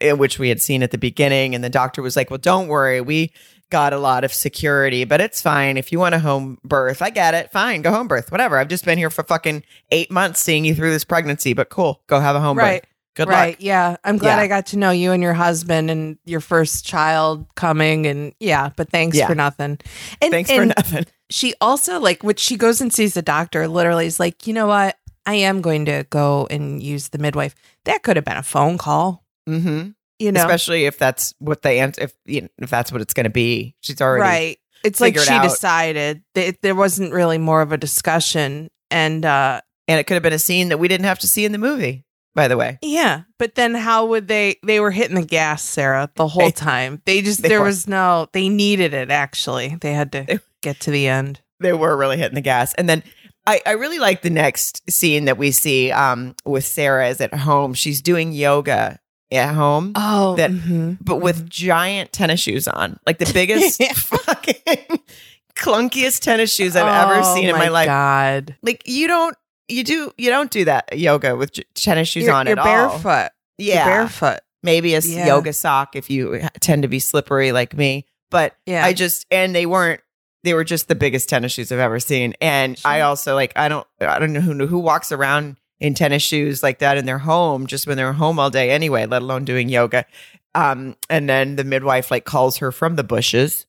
which 0.00 0.38
we 0.38 0.48
had 0.48 0.60
seen 0.60 0.82
at 0.82 0.90
the 0.90 0.98
beginning. 0.98 1.54
And 1.54 1.62
the 1.62 1.70
doctor 1.70 2.02
was 2.02 2.16
like, 2.16 2.30
well, 2.30 2.38
don't 2.38 2.68
worry. 2.68 3.00
We 3.00 3.32
got 3.70 3.92
a 3.92 3.98
lot 3.98 4.22
of 4.24 4.32
security, 4.34 5.04
but 5.04 5.20
it's 5.20 5.40
fine. 5.40 5.76
If 5.78 5.92
you 5.92 5.98
want 5.98 6.14
a 6.14 6.18
home 6.18 6.58
birth, 6.62 7.00
I 7.00 7.10
get 7.10 7.32
it. 7.34 7.50
Fine. 7.52 7.82
Go 7.82 7.90
home 7.90 8.06
birth, 8.08 8.30
whatever. 8.30 8.58
I've 8.58 8.68
just 8.68 8.84
been 8.84 8.98
here 8.98 9.08
for 9.10 9.22
fucking 9.22 9.62
eight 9.90 10.10
months 10.10 10.40
seeing 10.40 10.64
you 10.64 10.74
through 10.74 10.90
this 10.90 11.04
pregnancy, 11.04 11.54
but 11.54 11.70
cool. 11.70 12.02
Go 12.06 12.20
have 12.20 12.36
a 12.36 12.40
home 12.40 12.56
birth. 12.56 12.64
Right. 12.64 12.84
Good 13.14 13.28
right. 13.28 13.50
luck. 13.50 13.56
Yeah. 13.60 13.96
I'm 14.04 14.16
glad 14.18 14.36
Yeah. 14.36 14.42
I 14.42 14.46
got 14.46 14.66
to 14.66 14.78
know 14.78 14.90
you 14.90 15.12
and 15.12 15.22
your 15.22 15.34
husband 15.34 15.90
and 15.90 16.18
your 16.24 16.40
first 16.40 16.84
child 16.86 17.46
coming. 17.56 18.06
And 18.06 18.34
yeah, 18.40 18.70
but 18.76 18.90
thanks 18.90 19.16
Yeah. 19.16 19.26
for 19.26 19.34
nothing. 19.34 19.78
And, 20.20 20.30
Thanks 20.32 20.50
for 20.50 20.64
nothing. 20.64 21.04
she 21.30 21.54
also, 21.60 22.00
like, 22.00 22.22
when 22.22 22.36
she 22.36 22.56
goes 22.56 22.80
and 22.80 22.92
sees 22.92 23.12
the 23.14 23.20
doctor, 23.22 23.68
literally 23.68 24.06
is 24.06 24.18
like, 24.18 24.46
you 24.46 24.54
know 24.54 24.66
what? 24.66 24.96
I 25.26 25.34
am 25.34 25.60
going 25.60 25.84
to 25.84 26.04
go 26.10 26.46
and 26.50 26.82
use 26.82 27.08
the 27.08 27.18
midwife. 27.18 27.54
That 27.84 28.02
could 28.02 28.16
have 28.16 28.24
been 28.24 28.36
a 28.38 28.42
phone 28.42 28.76
call, 28.78 29.21
hmm 29.46 29.88
you 30.18 30.30
know? 30.30 30.40
Especially 30.40 30.84
if 30.84 30.98
that's 30.98 31.34
what 31.38 31.62
they 31.62 31.80
answer. 31.80 32.02
If 32.02 32.12
you 32.26 32.42
know, 32.42 32.48
if 32.58 32.70
that's 32.70 32.92
what 32.92 33.00
it's 33.00 33.12
going 33.14 33.24
to 33.24 33.30
be, 33.30 33.74
she's 33.80 34.00
already 34.00 34.20
right. 34.22 34.58
It's 34.84 35.00
like 35.00 35.18
she 35.18 35.30
out. 35.30 35.42
decided 35.42 36.22
that 36.34 36.60
there 36.62 36.74
wasn't 36.74 37.12
really 37.12 37.38
more 37.38 37.60
of 37.62 37.72
a 37.72 37.76
discussion. 37.76 38.68
And, 38.90 39.24
uh, 39.24 39.60
and 39.88 39.98
it 39.98 40.04
could 40.04 40.14
have 40.14 40.22
been 40.22 40.32
a 40.32 40.38
scene 40.38 40.68
that 40.68 40.78
we 40.78 40.86
didn't 40.88 41.06
have 41.06 41.18
to 41.20 41.28
see 41.28 41.44
in 41.44 41.52
the 41.52 41.58
movie. 41.58 42.04
By 42.34 42.48
the 42.48 42.56
way, 42.56 42.78
Yeah, 42.82 43.22
but 43.38 43.56
then 43.56 43.74
how 43.74 44.06
would 44.06 44.26
they? 44.26 44.56
They 44.64 44.80
were 44.80 44.90
hitting 44.90 45.16
the 45.16 45.26
gas, 45.26 45.62
Sarah, 45.62 46.10
the 46.14 46.26
whole 46.28 46.44
They- 46.46 46.50
time. 46.52 47.02
They 47.04 47.20
just 47.20 47.42
they 47.42 47.48
there 47.50 47.58
were. 47.60 47.66
was 47.66 47.86
no. 47.86 48.26
They 48.32 48.48
needed 48.48 48.94
it. 48.94 49.10
Actually, 49.10 49.76
they 49.82 49.92
had 49.92 50.12
to 50.12 50.24
They- 50.26 50.38
get 50.62 50.80
to 50.80 50.90
the 50.90 51.08
end. 51.08 51.40
they 51.60 51.74
were 51.74 51.94
really 51.94 52.16
hitting 52.16 52.34
the 52.36 52.40
gas. 52.40 52.72
And 52.74 52.88
then 52.88 53.02
I, 53.46 53.60
I 53.66 53.72
really 53.72 53.98
like 53.98 54.22
the 54.22 54.30
next 54.30 54.88
scene 54.90 55.26
that 55.26 55.36
we 55.36 55.50
see 55.50 55.90
um, 55.92 56.34
with 56.46 56.64
Sarah 56.64 57.08
is 57.08 57.20
at 57.20 57.34
home. 57.34 57.74
She's 57.74 58.00
doing 58.00 58.32
yoga 58.32 58.98
at 59.32 59.54
home, 59.54 59.92
Oh, 59.96 60.36
That- 60.36 60.50
mhm. 60.50 60.98
but 61.00 61.16
with 61.16 61.48
giant 61.48 62.12
tennis 62.12 62.40
shoes 62.40 62.68
on, 62.68 62.98
like 63.06 63.18
the 63.18 63.30
biggest 63.32 63.82
fucking 63.94 65.00
clunkiest 65.56 66.20
tennis 66.20 66.52
shoes 66.54 66.76
I've 66.76 66.86
ever 67.10 67.20
Oh 67.22 67.34
seen 67.34 67.48
in 67.48 67.56
my 67.56 67.68
life. 67.68 67.86
God, 67.86 68.56
Like 68.62 68.82
you 68.86 69.06
don't, 69.06 69.36
you 69.68 69.84
do, 69.84 70.12
you 70.18 70.30
don't 70.30 70.50
do 70.50 70.64
that 70.66 70.98
yoga 70.98 71.36
with 71.36 71.52
j- 71.52 71.64
tennis 71.74 72.08
shoes 72.08 72.24
you're, 72.24 72.34
on 72.34 72.46
you're 72.46 72.58
at 72.58 72.66
all. 72.66 72.88
barefoot. 73.00 73.32
You're 73.58 73.74
Yeah, 73.76 73.84
barefoot. 73.86 74.40
maybe 74.62 74.94
a 74.94 75.00
Yeah. 75.00 75.26
yoga 75.26 75.52
sock 75.52 75.94
if 75.96 76.10
you 76.10 76.40
tend 76.60 76.82
to 76.82 76.88
be 76.88 76.98
slippery 76.98 77.52
like 77.52 77.76
me. 77.76 78.06
But 78.30 78.54
Yeah. 78.66 78.84
I 78.84 78.92
just 78.92 79.26
and 79.30 79.54
they 79.54 79.66
weren't. 79.66 80.00
They 80.44 80.54
were 80.54 80.64
just 80.64 80.88
the 80.88 80.96
biggest 80.96 81.28
tennis 81.28 81.52
shoes 81.52 81.70
I've 81.70 81.78
ever 81.78 82.00
seen. 82.00 82.34
And 82.40 82.76
I 82.84 83.02
also 83.02 83.34
like 83.36 83.52
I 83.54 83.68
don't 83.68 83.86
I 84.00 84.18
don't 84.18 84.32
know 84.32 84.40
who 84.40 84.66
who 84.66 84.78
walks 84.80 85.12
around 85.12 85.56
in 85.82 85.94
tennis 85.94 86.22
shoes 86.22 86.62
like 86.62 86.78
that 86.78 86.96
in 86.96 87.06
their 87.06 87.18
home 87.18 87.66
just 87.66 87.88
when 87.88 87.96
they're 87.96 88.12
home 88.12 88.38
all 88.38 88.50
day 88.50 88.70
anyway, 88.70 89.04
let 89.04 89.20
alone 89.20 89.44
doing 89.44 89.68
yoga. 89.68 90.06
Um, 90.54 90.96
and 91.10 91.28
then 91.28 91.56
the 91.56 91.64
midwife 91.64 92.10
like 92.10 92.24
calls 92.24 92.58
her 92.58 92.70
from 92.70 92.94
the 92.94 93.02
bushes. 93.02 93.66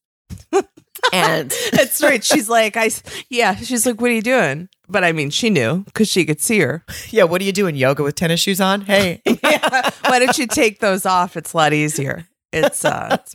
and 1.13 1.51
That's 1.71 2.03
right. 2.03 2.23
She's 2.23 2.47
like, 2.47 2.77
I. 2.77 2.91
Yeah, 3.29 3.55
she's 3.55 3.85
like, 3.85 3.99
what 3.99 4.11
are 4.11 4.13
you 4.13 4.21
doing? 4.21 4.69
But 4.87 5.03
I 5.03 5.11
mean, 5.11 5.31
she 5.31 5.49
knew 5.49 5.83
because 5.85 6.07
she 6.07 6.23
could 6.23 6.39
see 6.39 6.59
her. 6.59 6.85
yeah, 7.09 7.23
what 7.23 7.41
are 7.41 7.45
you 7.45 7.51
doing? 7.51 7.75
Yoga 7.75 8.03
with 8.03 8.15
tennis 8.15 8.39
shoes 8.39 8.61
on? 8.61 8.81
Hey. 8.81 9.21
yeah. 9.25 9.89
Why 10.05 10.19
don't 10.19 10.37
you 10.37 10.45
take 10.45 10.79
those 10.79 11.07
off? 11.07 11.35
It's 11.35 11.53
a 11.53 11.57
lot 11.57 11.73
easier. 11.73 12.27
It's 12.51 12.85
uh, 12.85 13.17
it's 13.19 13.33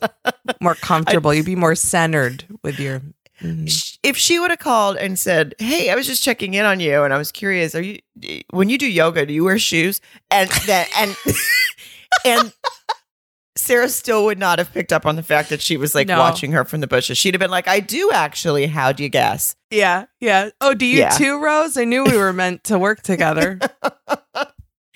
more 0.60 0.76
comfortable. 0.76 1.34
You'd 1.34 1.46
be 1.46 1.56
more 1.56 1.74
centered 1.74 2.44
with 2.62 2.78
your. 2.78 3.02
Mhm. 3.42 3.98
If 4.02 4.16
she 4.16 4.38
would 4.38 4.50
have 4.50 4.58
called 4.58 4.96
and 4.96 5.18
said, 5.18 5.54
"Hey, 5.58 5.90
I 5.90 5.94
was 5.94 6.06
just 6.06 6.22
checking 6.24 6.54
in 6.54 6.64
on 6.64 6.80
you, 6.80 7.02
and 7.04 7.14
I 7.14 7.18
was 7.18 7.30
curious, 7.32 7.74
are 7.74 7.80
you 7.82 7.98
when 8.50 8.68
you 8.68 8.78
do 8.78 8.86
yoga, 8.86 9.24
do 9.26 9.32
you 9.32 9.44
wear 9.44 9.58
shoes?" 9.58 10.00
and 10.30 10.50
and 10.68 11.16
and 12.24 12.52
Sarah 13.56 13.88
still 13.88 14.24
would 14.26 14.38
not 14.38 14.58
have 14.58 14.72
picked 14.72 14.92
up 14.92 15.04
on 15.04 15.16
the 15.16 15.22
fact 15.22 15.50
that 15.50 15.60
she 15.60 15.76
was 15.76 15.94
like 15.94 16.06
No. 16.08 16.18
watching 16.18 16.52
her 16.52 16.64
from 16.64 16.80
the 16.80 16.86
bushes. 16.86 17.18
She'd 17.18 17.34
have 17.34 17.40
been 17.40 17.50
like, 17.50 17.68
"I 17.68 17.80
do 17.80 18.10
actually. 18.12 18.66
How 18.66 18.92
do 18.92 19.02
you 19.02 19.08
guess?" 19.08 19.54
Yeah, 19.70 20.06
yeah. 20.20 20.50
Oh, 20.60 20.74
do 20.74 20.86
you 20.86 20.98
Yeah. 21.00 21.10
too, 21.10 21.38
Rose? 21.42 21.76
I 21.76 21.84
knew 21.84 22.04
we 22.04 22.16
were 22.16 22.32
meant 22.32 22.64
to 22.64 22.78
work 22.78 23.02
together. 23.02 23.58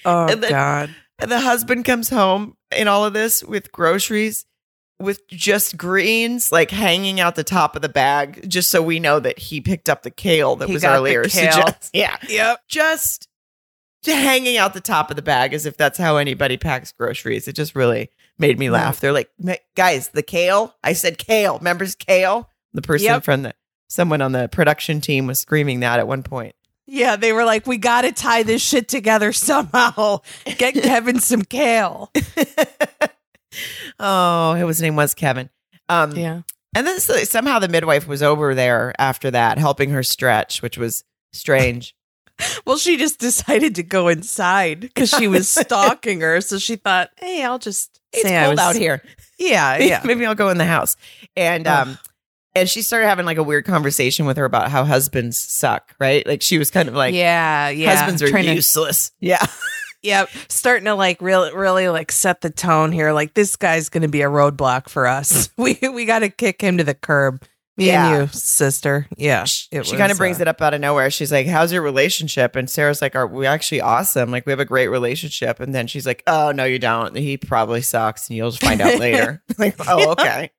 Oh 0.05 0.27
And 0.27 0.43
then- 0.43 0.51
God. 0.51 0.95
And 1.21 1.31
the 1.31 1.39
husband 1.39 1.85
comes 1.85 2.09
home 2.11 2.57
in 2.77 2.89
all 2.89 3.05
of 3.05 3.13
this 3.13 3.45
with 3.45 3.71
groceries. 3.71 4.45
With 5.03 5.27
just 5.29 5.77
greens 5.77 6.53
like 6.53 6.71
hanging 6.71 7.21
out 7.21 7.35
the 7.35 7.45
top 7.45 7.77
of 7.77 7.83
the 7.83 7.89
bag, 7.89 8.49
just 8.49 8.71
so 8.71 8.81
we 8.81 9.01
know 9.01 9.19
that 9.21 9.39
he 9.39 9.61
picked 9.61 9.89
up 9.91 10.03
the 10.03 10.11
kale 10.11 10.57
that 10.57 10.69
He 10.69 10.75
was 10.75 10.85
earlier. 10.85 11.25
suggest- 11.29 11.91
yeah, 11.95 12.17
Yep. 12.29 12.61
just 12.69 13.29
hanging 14.05 14.57
out 14.57 14.75
the 14.75 14.81
top 14.81 15.11
of 15.11 15.17
the 15.17 15.23
bag 15.23 15.53
as 15.55 15.67
if 15.67 15.77
that's 15.77 15.99
how 15.99 16.17
anybody 16.17 16.57
packs 16.57 16.93
groceries. 16.93 17.47
It 17.49 17.55
just 17.55 17.75
really 17.77 18.11
made 18.39 18.59
me 18.59 18.71
laugh. 18.71 18.99
They're 19.01 19.13
like, 19.13 19.31
guys, 19.77 20.09
the 20.09 20.23
kale. 20.23 20.75
I 20.83 20.93
said 20.95 21.19
kale. 21.19 21.59
Members 21.61 21.95
kale. 21.95 22.49
The 22.73 22.83
person 22.83 23.07
Yep. 23.07 23.25
from 23.25 23.43
the 23.43 23.55
someone 23.89 24.23
on 24.23 24.33
the 24.33 24.49
production 24.49 25.01
team 25.01 25.27
was 25.27 25.39
screaming 25.39 25.81
that 25.81 25.99
at 25.99 26.09
one 26.09 26.23
point. 26.23 26.55
Yeah, 26.87 27.15
they 27.17 27.33
were 27.33 27.45
like, 27.45 27.67
we 27.67 27.77
got 27.79 28.03
to 28.03 28.13
tie 28.13 28.43
this 28.43 28.61
shit 28.61 28.89
together 28.89 29.33
somehow. 29.33 30.19
Get 30.59 30.75
Kevin 30.83 31.21
some 31.21 31.43
kale. 31.43 32.11
Oh, 33.99 34.55
his 34.55 34.81
name 34.83 34.97
was 34.97 35.15
Kevin. 35.15 35.51
Um, 35.89 36.17
Yeah. 36.17 36.43
and 36.75 36.87
then 36.87 37.01
so- 37.01 37.25
somehow 37.25 37.59
the 37.59 37.69
midwife 37.69 38.07
was 38.09 38.23
over 38.23 38.55
there 38.55 38.95
after 38.99 39.31
that, 39.31 39.59
helping 39.59 39.91
her 39.91 40.03
stretch, 40.03 40.63
which 40.63 40.79
was 40.79 41.05
strange. 41.33 41.95
Well, 42.67 42.79
she 42.79 42.97
just 42.97 43.21
decided 43.21 43.77
to 43.77 43.83
go 43.85 44.09
inside 44.09 44.81
because 44.81 45.11
she 45.11 45.29
was 45.29 45.49
stalking 45.61 46.21
her. 46.23 46.41
So 46.41 46.59
she 46.59 46.75
thought, 46.77 47.11
hey, 47.21 47.45
I'll 47.45 47.59
just 47.61 48.01
It's 48.13 48.23
say 48.23 48.41
cold 48.43 48.53
was- 48.53 48.59
out 48.59 48.75
here. 48.77 49.03
Yeah, 49.39 49.77
yeah. 49.79 50.03
Maybe 50.05 50.25
I'll 50.25 50.35
go 50.37 50.51
in 50.51 50.59
the 50.59 50.65
house. 50.65 50.97
And 51.37 51.67
um 51.67 51.99
and 52.55 52.69
she 52.71 52.83
started 52.83 53.07
having 53.09 53.27
like 53.27 53.39
a 53.39 53.43
weird 53.43 53.65
conversation 53.65 54.25
with 54.25 54.37
her 54.37 54.45
about 54.45 54.71
how 54.71 54.85
husbands 54.85 55.37
suck, 55.37 55.95
right? 55.99 56.25
Like 56.27 56.43
she 56.43 56.59
was 56.59 56.71
kind 56.71 56.89
of 56.89 56.95
like 56.95 57.13
yeah, 57.15 57.69
yeah. 57.71 57.95
husbands 57.95 58.23
are 58.23 58.29
Trying 58.29 58.45
to- 58.47 58.55
useless. 58.55 59.11
Yeah. 59.21 59.45
Yep. 60.03 60.31
Starting 60.49 60.85
to 60.87 60.95
like 60.95 61.21
really, 61.23 61.53
really 61.55 61.89
like 61.89 62.11
set 62.13 62.41
the 62.41 62.51
tone 62.51 62.93
here. 62.93 63.13
Like 63.13 63.35
this 63.35 63.57
guy's 63.57 63.89
going 63.89 64.03
to 64.03 64.09
be 64.09 64.23
a 64.23 64.29
roadblock 64.29 64.89
for 64.89 65.07
us. 65.07 65.51
We 65.57 65.79
we 65.83 66.05
got 66.07 66.21
to 66.21 66.29
kick 66.29 66.61
him 66.61 66.79
to 66.79 66.85
the 66.85 66.95
curb. 66.95 67.43
Me 67.79 67.87
Yeah. 67.87 68.13
and 68.13 68.23
you, 68.23 68.39
sister. 68.39 69.07
Yeah. 69.17 69.45
she 69.45 69.69
kind 69.97 70.13
of 70.13 70.19
brings 70.19 70.41
uh, 70.41 70.43
it 70.43 70.49
up 70.49 70.61
out 70.61 70.75
of 70.75 70.81
nowhere. 70.83 71.11
She's 71.11 71.33
like, 71.33 71.47
"How's 71.47 71.73
your 71.73 71.81
relationship?" 71.81 72.55
And 72.55 72.69
Sarah's 72.69 73.01
like, 73.01 73.17
"Are 73.17 73.27
we 73.27 73.47
actually 73.47 73.81
awesome? 73.81 74.31
Like, 74.31 74.45
we 74.45 74.51
have 74.53 74.61
a 74.61 74.67
great 74.67 74.89
relationship." 74.89 75.59
And 75.59 75.75
then 75.75 75.87
she's 75.87 76.05
like, 76.05 76.23
"Oh 76.27 76.53
no, 76.53 76.65
you 76.65 76.79
don't. 76.79 77.17
He 77.17 77.39
probably 77.39 77.81
sucks, 77.81 78.29
and 78.29 78.37
you'll 78.37 78.51
find 78.53 78.81
out 78.83 78.99
later." 78.99 79.43
like, 79.59 79.77
oh, 79.89 80.11
okay, 80.13 80.51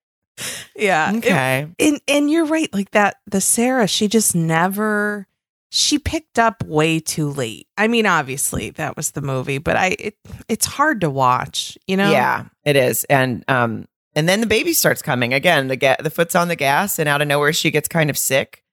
Yeah. 0.76 1.12
It- 1.12 1.18
okay, 1.18 1.68
and 1.80 2.02
and 2.08 2.32
you're 2.32 2.46
right. 2.46 2.74
Like 2.74 2.90
that, 2.92 3.18
the 3.28 3.42
Sarah, 3.42 3.88
she 3.88 4.08
just 4.08 4.34
never. 4.36 5.28
She 5.76 5.98
picked 5.98 6.38
up 6.38 6.64
way 6.66 7.00
too 7.00 7.32
late. 7.32 7.68
I 7.80 7.88
mean, 7.88 8.06
obviously 8.06 8.70
that 8.72 8.96
was 8.96 9.10
the 9.12 9.24
movie, 9.24 9.58
but 9.58 9.76
I 9.76 9.96
it 9.98 10.16
it's 10.48 10.68
hard 10.68 11.02
to 11.02 11.10
watch. 11.10 11.80
You 11.88 11.98
know? 11.98 12.12
yeah, 12.12 12.46
it 12.64 12.76
is. 12.76 13.06
And 13.06 13.44
um, 13.48 13.88
and 14.16 14.30
then 14.30 14.40
the 14.40 14.46
baby 14.46 14.74
starts 14.74 15.02
coming 15.02 15.34
again. 15.34 15.70
The 15.70 15.76
ga- 15.76 15.96
the 16.00 16.12
foot's 16.12 16.36
on 16.36 16.48
the 16.48 16.56
gas, 16.56 17.00
and 17.00 17.10
out 17.10 17.24
of 17.24 17.28
nowhere, 17.28 17.54
she 17.54 17.72
gets 17.72 17.88
kind 17.88 18.12
of 18.12 18.20
sick. 18.20 18.64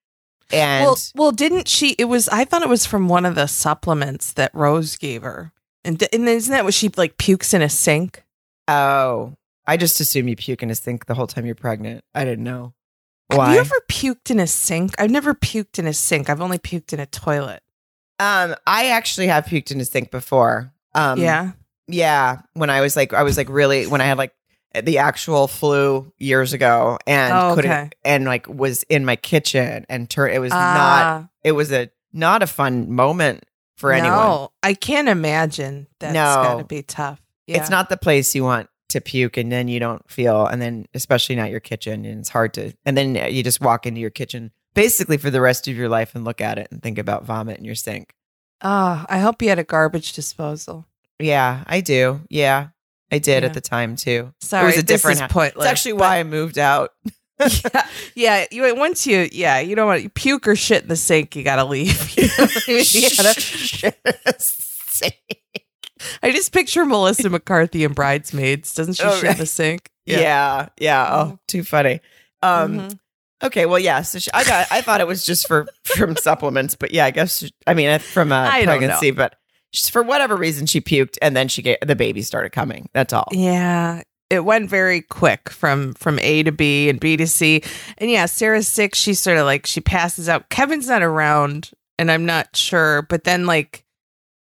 And 0.53 0.85
Well, 0.85 0.99
well, 1.15 1.33
didn't 1.33 1.69
she? 1.69 1.95
It 1.99 2.05
was. 2.05 2.29
I 2.29 2.45
thought 2.45 2.61
it 2.61 2.69
was 2.69 2.85
from 2.85 3.09
one 3.09 3.25
of 3.25 3.35
the 3.35 3.47
supplements 3.47 4.35
that 4.35 4.55
Rose 4.55 4.99
gave 4.99 5.23
her. 5.23 5.53
And, 5.83 6.07
and 6.13 6.29
isn't 6.29 6.53
that 6.53 6.65
what 6.65 6.75
she 6.75 6.91
like 6.99 7.17
pukes 7.17 7.55
in 7.55 7.63
a 7.63 7.71
sink? 7.71 8.25
oh, 8.69 9.39
I 9.67 9.79
just 9.79 10.01
assume 10.01 10.29
you 10.29 10.37
puke 10.37 10.63
in 10.63 10.71
a 10.71 10.75
sink 10.75 11.07
the 11.07 11.15
whole 11.15 11.27
time 11.27 11.47
you're 11.47 11.55
pregnant. 11.55 12.05
I 12.15 12.27
didn't 12.27 12.45
know 12.45 12.75
Have 13.31 13.53
you 13.55 13.61
ever 13.61 13.75
puked 13.91 14.31
in 14.31 14.41
a 14.41 14.47
sink? 14.47 14.95
I've 14.99 15.11
never 15.11 15.35
puked 15.35 15.79
in 15.79 15.87
a 15.87 15.93
sink. 15.93 16.29
I've 16.31 16.41
only 16.41 16.59
puked 16.59 16.93
in 16.93 17.01
a 17.01 17.07
toilet. 17.07 17.63
um, 18.19 18.55
I 18.67 18.91
actually 18.91 19.29
have 19.29 19.45
puked 19.47 19.71
in 19.71 19.81
a 19.81 19.85
sink 19.85 20.11
before. 20.11 20.73
Um, 20.95 21.19
yeah. 21.21 21.53
Yeah, 21.87 22.43
when 22.55 22.71
I 22.71 22.81
was 22.83 22.95
like, 22.97 23.13
I 23.13 23.23
was 23.25 23.37
like 23.37 23.49
really 23.49 23.87
when 23.87 24.01
I 24.01 24.05
had 24.05 24.17
like 24.19 24.33
the 24.85 24.99
actual 24.99 25.49
flu 25.49 26.13
years 26.19 26.53
ago, 26.53 26.99
and 27.07 27.33
Oh, 27.33 27.55
couldn't 27.57 27.71
okay. 27.71 27.91
and 28.05 28.25
like 28.25 28.47
was 28.49 28.85
in 28.85 29.05
my 29.05 29.17
kitchen 29.17 29.85
and 29.89 30.09
turn. 30.09 30.31
It 30.31 30.39
was 30.39 30.51
not. 30.53 30.61
Ah, 30.61 31.29
It 31.43 31.53
was 31.53 31.73
a 31.73 31.91
not 32.13 32.43
a 32.45 32.47
fun 32.47 32.93
moment 32.93 33.45
for 33.77 33.93
anyone. 33.93 34.17
No, 34.19 34.53
I 34.63 34.75
can't 34.75 35.09
imagine. 35.09 35.89
That's 35.99 36.15
No. 36.15 36.21
got 36.45 36.59
to 36.59 36.65
be 36.65 36.83
tough. 36.83 37.21
Yeah. 37.49 37.57
It's 37.61 37.71
not 37.71 37.89
the 37.89 37.97
place 37.97 38.33
you 38.37 38.45
want 38.45 38.70
to 38.91 39.01
puke, 39.01 39.37
and 39.37 39.51
then 39.51 39.69
you 39.69 39.81
don't 39.81 40.09
feel, 40.11 40.47
and 40.47 40.61
then 40.63 40.87
especially 40.95 41.37
not 41.37 41.51
your 41.51 41.61
kitchen, 41.61 42.05
and 42.05 42.21
it's 42.21 42.29
hard 42.29 42.55
to. 42.55 42.73
And 42.85 42.97
then 42.97 43.15
you 43.33 43.43
just 43.43 43.61
walk 43.61 43.87
into 43.87 44.01
your 44.01 44.11
kitchen 44.11 44.51
basically 44.75 45.17
for 45.17 45.31
the 45.31 45.41
rest 45.41 45.67
of 45.69 45.77
your 45.77 45.89
life 45.89 46.15
and 46.15 46.25
look 46.25 46.41
at 46.41 46.59
it 46.59 46.69
and 46.71 46.83
think 46.83 46.99
about 46.99 47.25
vomit 47.25 47.59
in 47.59 47.65
your 47.65 47.75
sink. 47.75 48.15
Oh, 48.63 49.05
I 49.09 49.19
hope 49.19 49.41
you 49.43 49.49
had 49.49 49.59
a 49.59 49.65
garbage 49.65 50.13
disposal. 50.13 50.87
Yeah, 51.19 51.65
I 51.67 51.81
do. 51.81 52.21
Yeah, 52.31 52.69
I 53.11 53.19
did 53.19 53.43
Yeah. 53.43 53.49
at 53.49 53.55
the 53.55 53.61
time 53.61 53.97
too. 53.97 54.33
Sorry, 54.41 54.65
it 54.65 54.67
was 54.67 54.75
a 54.77 54.83
this 54.83 54.87
different. 54.87 55.15
is 55.17 55.21
house. 55.23 55.33
pointless. 55.33 55.65
It's 55.65 55.71
actually 55.73 55.95
why 55.95 56.19
I 56.19 56.25
moved 56.25 56.59
out. 56.59 56.91
yeah, 57.41 57.87
yeah. 58.15 58.45
You 58.51 58.75
once 58.77 59.07
you 59.07 59.29
yeah 59.33 59.61
you 59.61 59.75
don't 59.75 59.87
want 59.87 60.03
you 60.03 60.11
puke 60.11 60.47
or 60.47 60.55
shit 60.57 60.83
in 60.83 60.89
the 60.89 60.97
sink. 60.97 61.35
You 61.37 61.43
gotta 61.43 61.65
leave. 61.65 61.99
You 62.17 62.25
know 62.29 62.45
what 62.45 62.65
I 62.69 62.73
mean? 62.73 62.85
You 62.91 63.11
gotta- 63.17 63.95
I 66.23 66.31
just 66.33 66.53
picture 66.53 66.85
Melissa 66.85 67.29
McCarthy 67.31 67.85
and 67.85 67.95
Bridesmaids. 67.95 68.75
Doesn't 68.75 68.95
she 68.95 69.03
Oh, 69.05 69.17
shit 69.19 69.37
the 69.37 69.47
sink? 69.47 69.91
yeah. 70.07 70.69
yeah, 70.79 71.09
Oh, 71.11 71.25
Mhm. 71.33 71.39
too 71.49 71.65
funny. 71.65 72.01
Um. 72.43 72.79
Mhm. 72.79 72.99
Okay. 73.43 73.65
Well, 73.67 73.79
yeah. 73.79 74.03
So 74.03 74.19
she, 74.19 74.31
I 74.35 74.45
got. 74.45 74.67
I 74.71 74.81
thought 74.83 75.01
it 75.01 75.07
was 75.07 75.25
just 75.25 75.47
for 75.49 75.67
from 75.85 76.17
supplements, 76.17 76.75
but 76.75 76.93
yeah, 76.93 77.05
I 77.07 77.11
guess. 77.11 77.39
She, 77.39 77.51
I 77.67 77.75
mean, 77.75 77.99
from 77.99 78.33
a 78.33 78.49
I 78.53 78.65
pregnancy, 78.65 79.11
but 79.13 79.37
for 79.91 80.03
whatever 80.03 80.37
reason 80.37 80.67
she 80.67 80.81
puked 80.81 81.17
and 81.23 81.37
then 81.37 81.49
she 81.49 81.63
get 81.63 81.79
the 81.87 81.95
baby 81.97 82.23
started 82.23 82.51
coming. 82.51 82.89
That's 82.93 83.13
all. 83.13 83.29
Yeah. 83.31 84.03
It 84.29 84.45
went 84.45 84.69
very 84.71 85.01
quick 85.03 85.51
from 85.51 85.95
from 85.95 86.19
A 86.21 86.43
to 86.45 86.53
B 86.53 86.89
and 86.89 87.01
B 87.01 87.17
to 87.17 87.27
C. 87.27 87.63
And 87.99 88.11
yeah, 88.11 88.27
Sarah's 88.27 88.69
sick. 88.69 88.95
She's 88.95 89.19
sort 89.21 89.39
of 89.39 89.45
like 89.47 89.67
she 89.67 89.81
passes 89.81 90.29
out. 90.29 90.51
Kevin's 90.51 90.87
not 90.89 91.03
around, 91.03 91.71
and 91.99 92.11
I'm 92.13 92.27
not 92.27 92.55
sure. 92.57 93.03
But 93.03 93.25
then 93.25 93.47
like, 93.47 93.85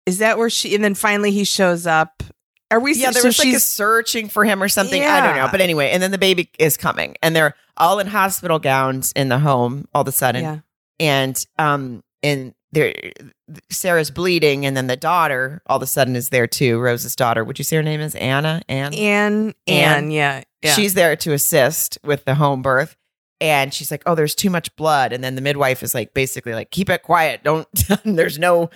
is 0.06 0.18
that 0.18 0.38
where 0.38 0.50
she? 0.50 0.74
And 0.74 0.82
then 0.82 0.94
finally 0.94 1.30
he 1.30 1.44
shows 1.44 1.86
up. 1.86 2.22
Are 2.70 2.80
we? 2.80 2.94
Yeah, 2.94 3.10
there 3.10 3.22
so 3.22 3.28
was 3.28 3.38
like 3.38 3.54
a 3.54 3.60
searching 3.60 4.28
for 4.28 4.44
him 4.44 4.62
or 4.62 4.68
something. 4.68 5.02
I 5.02 5.20
don't 5.26 5.36
know. 5.36 5.48
But 5.50 5.60
anyway, 5.60 5.90
and 5.90 6.02
then 6.02 6.10
the 6.10 6.18
baby 6.18 6.50
is 6.58 6.76
coming 6.76 7.16
and 7.22 7.36
they're 7.36 7.54
all 7.76 7.98
in 7.98 8.06
hospital 8.06 8.58
gowns 8.58 9.12
in 9.12 9.28
the 9.28 9.38
home 9.38 9.86
all 9.94 10.02
of 10.02 10.08
a 10.08 10.12
sudden. 10.12 10.42
yeah. 10.42 10.58
And 10.98 11.46
um 11.58 12.02
and 12.22 12.54
there 12.72 12.94
Sarah's 13.70 14.10
bleeding 14.10 14.64
and 14.64 14.74
then 14.74 14.86
the 14.86 14.96
daughter 14.96 15.60
all 15.66 15.76
of 15.76 15.82
a 15.82 15.86
sudden 15.86 16.16
is 16.16 16.30
there 16.30 16.46
too. 16.46 16.80
Rose's 16.80 17.14
daughter. 17.14 17.44
Would 17.44 17.58
you 17.58 17.64
say 17.64 17.76
her 17.76 17.82
name 17.82 18.00
is 18.00 18.14
Anna? 18.14 18.62
Anne? 18.68 18.94
Anne, 18.94 19.54
Anne. 19.66 20.04
Anne, 20.04 20.10
yeah, 20.10 20.42
yeah. 20.62 20.72
She's 20.72 20.94
there 20.94 21.14
to 21.16 21.32
assist 21.32 21.98
with 22.02 22.24
the 22.24 22.34
home 22.34 22.62
birth. 22.62 22.96
And 23.42 23.74
she's 23.74 23.90
like, 23.90 24.04
Oh, 24.06 24.14
there's 24.14 24.36
too 24.36 24.50
much 24.50 24.74
blood. 24.76 25.12
And 25.12 25.22
then 25.22 25.34
the 25.34 25.40
midwife 25.42 25.82
is 25.82 25.94
like, 25.96 26.14
basically, 26.14 26.54
like, 26.54 26.70
keep 26.70 26.88
it 26.88 27.02
quiet. 27.02 27.42
Don't, 27.42 27.66
there's 28.04 28.38
no, 28.38 28.70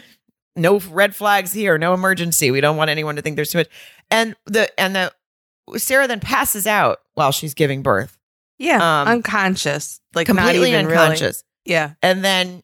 no 0.56 0.78
red 0.78 1.14
flags 1.14 1.52
here, 1.52 1.78
no 1.78 1.94
emergency. 1.94 2.50
We 2.50 2.60
don't 2.60 2.76
want 2.76 2.90
anyone 2.90 3.16
to 3.16 3.22
think 3.22 3.36
there's 3.36 3.50
too 3.50 3.58
much. 3.58 3.68
And 4.10 4.34
the, 4.46 4.68
and 4.80 4.96
the, 4.96 5.12
Sarah 5.76 6.06
then 6.06 6.20
passes 6.20 6.66
out 6.66 6.98
while 7.14 7.32
she's 7.32 7.54
giving 7.54 7.82
birth, 7.82 8.16
yeah, 8.58 8.76
um, 9.02 9.08
unconscious, 9.08 10.00
like 10.14 10.28
not 10.28 10.36
completely 10.36 10.72
even 10.72 10.86
unconscious. 10.86 11.42
Really. 11.66 11.74
Yeah, 11.74 11.92
And 12.02 12.24
then, 12.24 12.62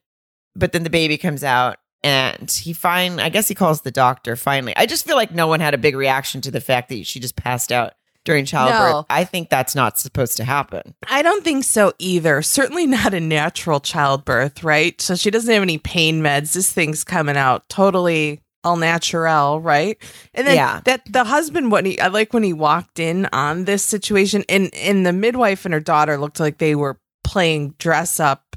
but 0.55 0.73
then 0.73 0.85
the 0.85 0.91
baby 0.91 1.19
comes 1.19 1.43
out 1.43 1.79
and 2.05 2.51
he 2.51 2.73
find, 2.73 3.21
I 3.21 3.29
guess 3.29 3.49
he 3.49 3.55
calls 3.55 3.81
the 3.81 3.91
doctor 3.91 4.37
finally. 4.37 4.75
I 4.77 4.87
just 4.87 5.05
feel 5.05 5.17
like 5.17 5.33
no 5.33 5.49
one 5.49 5.59
had 5.61 5.75
a 5.75 5.79
big 5.79 5.97
reaction 5.97 6.41
to 6.43 6.51
the 6.51 6.61
fact 6.61 6.89
that 6.91 7.07
she 7.07 7.19
just 7.19 7.35
passed 7.35 7.73
out 7.73 7.95
during 8.25 8.45
childbirth. 8.45 8.93
No. 8.93 9.07
I 9.11 9.25
think 9.25 9.51
that's 9.51 9.75
not 9.75 9.99
supposed 9.99 10.37
to 10.37 10.45
happen. 10.45 10.95
I 11.09 11.23
don't 11.23 11.43
think 11.43 11.65
so 11.65 11.93
either. 11.99 12.43
Certainly 12.43 12.87
not 12.87 13.15
a 13.15 13.21
natural 13.21 13.81
childbirth, 13.81 14.63
right? 14.63 15.01
So 15.01 15.15
she 15.17 15.31
doesn't 15.31 15.53
have 15.53 15.63
any 15.63 15.79
pain 15.79 16.23
meds. 16.23 16.53
This 16.53 16.71
thing's 16.73 17.05
coming 17.05 17.37
out 17.37 17.69
totally 17.69 18.41
all 18.65 18.77
natural, 18.77 19.61
right? 19.61 19.99
And 20.35 20.47
then 20.47 20.55
Yeah. 20.55 20.81
that 20.85 21.03
the 21.11 21.25
husband, 21.25 21.73
when 21.73 21.85
he, 21.85 21.99
I 22.01 22.07
like 22.07 22.33
when 22.33 22.45
he 22.45 22.53
walked 22.53 23.01
in 23.01 23.29
on 23.33 23.65
this 23.65 23.83
situation, 23.85 24.45
and 24.49 24.73
and 24.75 25.05
the 25.05 25.13
midwife 25.13 25.65
and 25.65 25.75
her 25.75 25.81
daughter 25.81 26.17
looked 26.17 26.39
like 26.39 26.59
they 26.59 26.77
were 26.77 27.01
playing 27.25 27.75
dress 27.79 28.21
up 28.21 28.57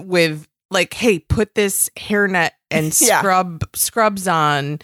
with 0.00 0.46
like, 0.70 0.94
hey, 0.94 1.18
put 1.18 1.54
this 1.54 1.90
hairnet 1.96 2.50
and 2.70 2.86
Yeah. 3.00 3.18
scrub 3.20 3.64
scrubs 3.74 4.26
on 4.26 4.78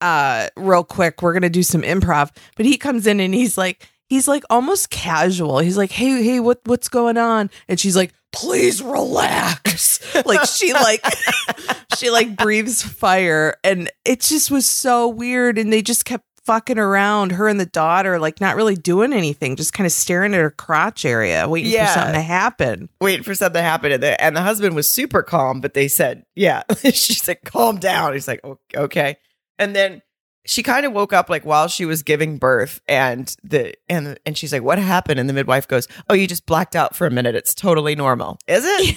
uh 0.00 0.48
real 0.56 0.84
quick. 0.84 1.22
We're 1.22 1.32
gonna 1.32 1.48
do 1.50 1.62
some 1.62 1.82
improv. 1.82 2.34
But 2.56 2.66
he 2.66 2.76
comes 2.76 3.06
in 3.06 3.20
and 3.20 3.34
he's 3.34 3.56
like, 3.58 3.88
he's 4.08 4.28
like 4.28 4.44
almost 4.50 4.90
casual. 4.90 5.58
He's 5.58 5.76
like, 5.76 5.90
hey, 5.92 6.22
hey, 6.22 6.40
what 6.40 6.60
what's 6.64 6.88
going 6.88 7.18
on? 7.18 7.50
And 7.68 7.78
she's 7.80 7.96
like, 7.96 8.12
please 8.32 8.82
relax. 8.82 10.00
like 10.26 10.46
she 10.48 10.72
like 10.72 11.04
she 11.98 12.10
like 12.10 12.36
breathes 12.36 12.82
fire. 12.82 13.54
And 13.64 13.90
it 14.04 14.20
just 14.20 14.50
was 14.50 14.66
so 14.66 15.08
weird. 15.08 15.58
And 15.58 15.72
they 15.72 15.82
just 15.82 16.04
kept 16.04 16.24
fucking 16.44 16.78
around, 16.78 17.32
her 17.32 17.48
and 17.48 17.58
the 17.58 17.66
daughter, 17.66 18.20
like 18.20 18.40
not 18.40 18.54
really 18.54 18.76
doing 18.76 19.12
anything, 19.12 19.56
just 19.56 19.72
kind 19.72 19.84
of 19.84 19.90
staring 19.90 20.32
at 20.32 20.38
her 20.38 20.50
crotch 20.52 21.04
area, 21.04 21.48
waiting 21.48 21.72
Yeah. 21.72 21.86
for 21.88 21.94
something 21.98 22.14
to 22.14 22.20
happen. 22.20 22.88
waiting 23.00 23.24
for 23.24 23.34
something 23.34 23.58
to 23.58 23.64
happen. 23.64 23.90
And 23.90 24.00
the, 24.00 24.22
and 24.22 24.36
the 24.36 24.42
husband 24.42 24.76
was 24.76 24.88
super 24.88 25.24
calm, 25.24 25.60
but 25.60 25.74
they 25.74 25.88
said, 25.88 26.24
yeah. 26.36 26.62
she 26.84 27.14
said, 27.14 27.38
calm 27.44 27.78
down. 27.78 28.12
He's 28.12 28.28
like, 28.28 28.42
okay. 28.76 29.16
And 29.58 29.74
then 29.74 30.02
she 30.46 30.62
kind 30.62 30.86
of 30.86 30.92
woke 30.92 31.12
up 31.12 31.28
like 31.28 31.44
while 31.44 31.68
she 31.68 31.84
was 31.84 32.02
giving 32.02 32.38
birth 32.38 32.80
and 32.88 33.34
the 33.42 33.74
and 33.88 34.18
and 34.24 34.38
she's 34.38 34.52
like, 34.52 34.62
what 34.62 34.78
happened? 34.78 35.18
And 35.18 35.28
the 35.28 35.32
midwife 35.34 35.66
goes, 35.66 35.88
Oh, 36.08 36.14
you 36.14 36.26
just 36.26 36.46
blacked 36.46 36.76
out 36.76 36.94
for 36.94 37.06
a 37.06 37.10
minute. 37.10 37.34
It's 37.34 37.54
totally 37.54 37.94
normal. 37.94 38.38
Is 38.46 38.64
it? 38.64 38.96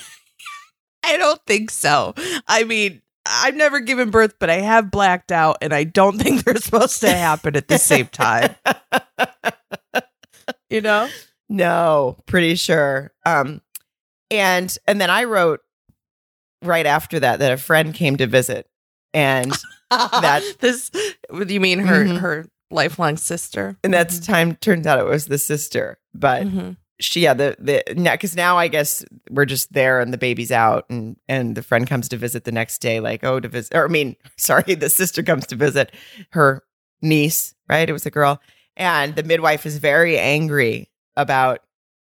I 1.04 1.18
don't 1.18 1.42
think 1.48 1.72
so. 1.72 2.14
I 2.48 2.66
mean, 2.66 3.02
I've 3.26 3.56
never 3.56 3.80
given 3.80 4.12
birth, 4.12 4.36
but 4.40 4.50
I 4.50 4.58
have 4.58 4.92
blacked 4.92 5.32
out, 5.32 5.58
and 5.62 5.74
I 5.74 5.86
don't 5.86 6.18
think 6.22 6.44
they're 6.44 6.58
supposed 6.58 7.00
to 7.02 7.12
happen 7.12 7.56
at 7.56 7.68
the 7.68 7.78
same 7.78 8.08
time. 8.08 8.56
You 10.72 10.82
know? 10.82 11.10
no, 11.50 12.18
pretty 12.28 12.54
sure. 12.54 13.12
Um 13.26 13.62
and 14.30 14.76
and 14.88 15.02
then 15.02 15.10
I 15.10 15.24
wrote 15.24 15.62
right 16.62 16.86
after 16.86 17.20
that 17.20 17.40
that 17.40 17.52
a 17.52 17.58
friend 17.58 17.92
came 17.94 18.18
to 18.18 18.28
visit 18.28 18.68
and 19.14 19.52
That- 19.90 20.44
this 20.60 20.92
you 21.48 21.60
mean 21.60 21.80
her 21.80 22.06
Mhm. 22.06 22.20
her 22.20 22.46
lifelong 22.72 23.18
sister? 23.18 23.78
and 23.84 23.94
that's 23.94 24.20
time 24.20 24.56
turns 24.56 24.86
out 24.88 25.00
it 25.00 25.06
was 25.06 25.26
the 25.26 25.38
sister. 25.38 25.98
But 26.14 26.44
Mhm. 26.48 26.78
she 27.00 27.22
yeah 27.22 27.34
the 27.34 27.56
the 27.60 27.84
because 28.12 28.36
now 28.36 28.58
I 28.58 28.68
guess 28.68 29.04
we're 29.30 29.46
just 29.46 29.72
there 29.74 30.00
and 30.02 30.14
the 30.14 30.18
baby's 30.18 30.52
out 30.52 30.86
and 30.90 31.16
and 31.28 31.56
the 31.56 31.64
friend 31.64 31.88
comes 31.88 32.10
to 32.10 32.18
visit 32.18 32.44
the 32.44 32.52
next 32.52 32.80
day 32.80 33.00
like 33.00 33.24
oh 33.24 33.40
to 33.40 33.48
visit 33.48 33.76
or 33.76 33.86
I 33.86 33.88
mean 33.88 34.16
sorry 34.38 34.76
the 34.76 34.90
sister 34.90 35.24
comes 35.24 35.48
to 35.48 35.56
visit 35.56 35.94
her 36.32 36.64
niece 37.02 37.56
right 37.70 37.90
it 37.90 37.94
was 37.94 38.06
a 38.06 38.12
girl 38.12 38.42
and 38.76 39.16
the 39.16 39.24
midwife 39.24 39.66
is 39.66 39.78
very 39.78 40.18
angry 40.20 40.90
about 41.16 41.62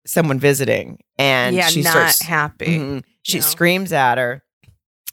someone 0.07 0.39
visiting 0.39 0.97
and 1.19 1.55
yeah, 1.55 1.67
she 1.67 1.83
not 1.83 1.91
starts 1.91 2.21
happy. 2.23 2.79
Mhm. 2.79 3.03
she 3.23 3.37
No. 3.37 3.41
screams 3.43 3.93
at 3.93 4.17
her 4.17 4.43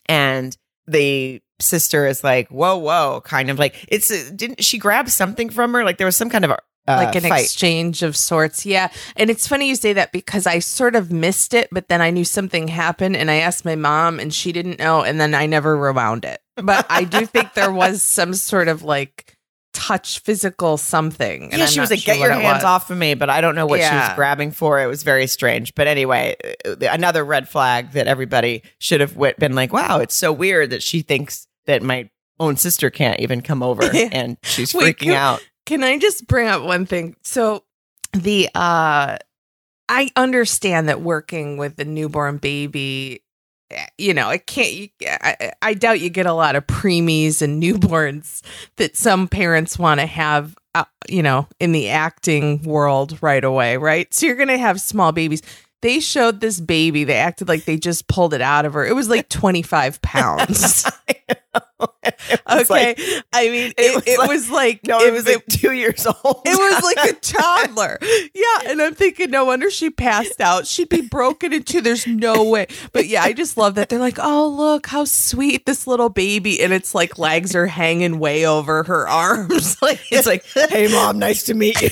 and 0.09 0.57
the 0.87 1.43
sister 1.61 2.07
is 2.07 2.23
like 2.23 2.49
whoa 2.49 2.77
whoa 2.77 3.21
kind 3.25 3.51
of 3.51 3.59
like 3.59 3.85
it's 3.89 4.31
didn't 4.31 4.63
she 4.63 4.79
grab 4.79 5.09
something 5.09 5.51
from 5.51 5.73
her 5.73 5.85
like 5.85 5.99
there 5.99 6.07
was 6.07 6.17
some 6.17 6.31
kind 6.31 6.45
of 6.45 6.53
uh, 6.89 6.97
like 7.05 7.15
an 7.15 7.23
fight. 7.29 7.43
exchange 7.43 8.03
of 8.03 8.17
sorts. 8.17 8.65
Yeah. 8.65 8.89
And 9.15 9.29
it's 9.29 9.47
funny 9.47 9.69
you 9.69 9.75
say 9.75 9.93
that 9.93 10.11
because 10.11 10.47
I 10.47 10.59
sort 10.59 10.97
of 10.97 11.13
missed 11.13 11.53
it, 11.53 11.69
but 11.71 11.89
then 11.89 12.01
I 12.01 12.09
knew 12.09 12.25
something 12.25 12.67
happened 12.67 13.15
and 13.15 13.31
I 13.31 13.37
asked 13.37 13.65
my 13.67 13.77
mom 13.77 14.19
and 14.19 14.33
she 14.33 14.53
didn't 14.53 14.79
know 14.79 15.03
and 15.03 15.21
then 15.21 15.35
I 15.35 15.45
never 15.45 15.77
rewound 15.77 16.25
it. 16.25 16.41
But 16.57 16.87
I 16.89 17.05
do 17.05 17.27
think 17.27 17.53
there 17.53 17.73
was 17.73 18.03
some 18.03 18.33
sort 18.33 18.69
of 18.69 18.83
like 18.83 19.37
touch 19.75 20.21
physical 20.21 20.77
something. 20.77 21.45
And 21.45 21.59
yeah, 21.59 21.65
I'm 21.65 21.71
she 21.71 21.81
was 21.81 21.91
like, 21.91 22.01
sure 22.01 22.15
"Get 22.15 22.21
your 22.23 22.33
hands 22.33 22.59
was. 22.59 22.65
off 22.65 22.91
of 22.91 22.99
me!" 22.99 23.15
But 23.15 23.31
I 23.31 23.41
don't 23.41 23.55
know 23.55 23.67
what 23.67 23.81
she 23.81 23.95
was 23.95 24.11
grabbing 24.17 24.51
for. 24.51 24.81
It 24.81 24.87
was 24.87 25.03
very 25.03 25.27
strange. 25.27 25.75
But 25.75 25.87
anyway, 25.87 26.37
uh, 26.67 26.77
another 26.91 27.25
red 27.25 27.49
flag 27.49 27.93
that 27.93 28.07
everybody 28.07 28.63
should 28.79 29.01
have 29.01 29.17
been 29.39 29.55
like, 29.55 29.73
"Wow, 29.73 29.99
it's 30.01 30.15
so 30.15 30.33
weird 30.33 30.71
that 30.71 30.83
she 30.83 31.03
thinks 31.03 31.48
that 31.69 31.83
my 31.85 32.11
own 32.41 32.57
sister 32.57 32.91
can't 32.91 33.21
even 33.21 33.41
come 33.41 33.63
over, 33.63 33.85
and 34.13 34.37
she's 34.43 34.75
Wait, 34.75 34.97
freaking 34.97 35.05
can- 35.05 35.15
out." 35.15 35.49
Can 35.67 35.85
I 35.85 35.99
just 35.99 36.27
bring 36.27 36.49
up 36.49 36.63
one 36.63 36.87
thing? 36.87 37.15
So 37.23 37.63
the 38.15 38.49
uh 38.55 39.19
I 39.91 40.11
understand 40.17 40.89
that 40.89 41.03
working 41.03 41.59
with 41.59 41.79
a 41.79 41.85
newborn 41.85 42.39
baby 42.39 43.23
eh, 43.71 43.87
you 43.99 44.15
know, 44.15 44.31
it 44.31 44.47
can't. 44.47 44.73
You, 44.73 44.89
I, 45.03 45.53
I 45.61 45.75
doubt 45.75 46.01
you 46.01 46.09
get 46.09 46.25
a 46.25 46.33
lot 46.33 46.57
of 46.57 46.67
preemies 46.67 47.43
and 47.43 47.63
newborns 47.63 48.41
that 48.77 48.97
some 48.97 49.29
parents 49.29 49.79
want 49.79 50.01
to 50.01 50.07
have, 50.07 50.57
uh, 50.75 50.85
you 51.07 51.23
know, 51.23 51.47
in 51.61 51.73
the 51.73 51.91
acting 51.91 52.63
world 52.63 53.19
right 53.21 53.45
away, 53.45 53.77
right? 53.77 54.13
So 54.15 54.25
you're 54.25 54.37
going 54.37 54.49
to 54.49 54.57
have 54.57 54.81
small 54.81 55.13
babies. 55.13 55.43
They 55.83 56.01
showed 56.01 56.41
this 56.41 56.61
baby. 56.61 57.05
They 57.05 57.17
acted 57.17 57.47
like 57.49 57.67
they 57.67 57.77
just 57.77 58.09
pulled 58.09 58.33
it 58.33 58.41
out 58.41 58.65
of 58.65 58.73
her. 58.73 58.87
It 58.87 58.95
was 58.95 59.11
like 59.11 59.29
25 59.31 60.01
pounds. 60.01 60.91
Okay, 62.51 62.65
like- 62.71 63.01
I 63.33 63.49
mean, 63.51 63.73
it 63.77 63.79
it, 63.79 63.95
was 63.95 64.05
it 64.07 64.19
like- 64.19 64.29
was 64.31 64.51
like 64.51 64.87
no, 64.87 65.01
it 65.01 65.13
was 65.13 65.27
like 65.27 65.45
two 65.51 65.73
years 65.73 66.07
old. 66.07 66.43
it 66.47 66.57
was 66.59 66.83
like 66.83 67.11
a 67.11 67.15
toddler. 67.21 67.99
Yeah. 68.35 68.71
And 68.71 68.81
I'm 68.81 68.95
thinking, 68.95 69.31
no 69.31 69.45
wonder 69.45 69.69
she 69.71 69.91
passed 69.91 70.41
out. 70.41 70.67
She'd 70.67 70.89
be 70.89 71.03
broken 71.03 71.53
in 71.53 71.63
two. 71.65 71.81
There's 71.81 72.07
no 72.07 72.45
way. 72.45 72.67
But 72.93 73.07
yeah, 73.07 73.23
I 73.23 73.33
just 73.33 73.57
love 73.57 73.75
that. 73.75 73.89
They're 73.89 73.99
like, 73.99 74.19
oh, 74.21 74.49
look 74.49 74.87
how 74.87 75.05
sweet 75.05 75.67
this 75.67 75.87
little 75.87 76.09
baby. 76.09 76.63
And 76.63 76.73
it's 76.73 76.95
like 76.95 77.19
legs 77.19 77.55
are 77.55 77.67
hanging 77.67 78.19
way 78.19 78.47
over 78.47 78.83
her 78.85 79.09
arms. 79.09 79.77
Like, 79.83 80.01
it's 80.11 80.27
like, 80.27 80.45
"Hey, 80.71 80.89
mom, 80.89 81.19
nice 81.19 81.45
to 81.45 81.55
meet 81.55 81.81
you." 81.81 81.89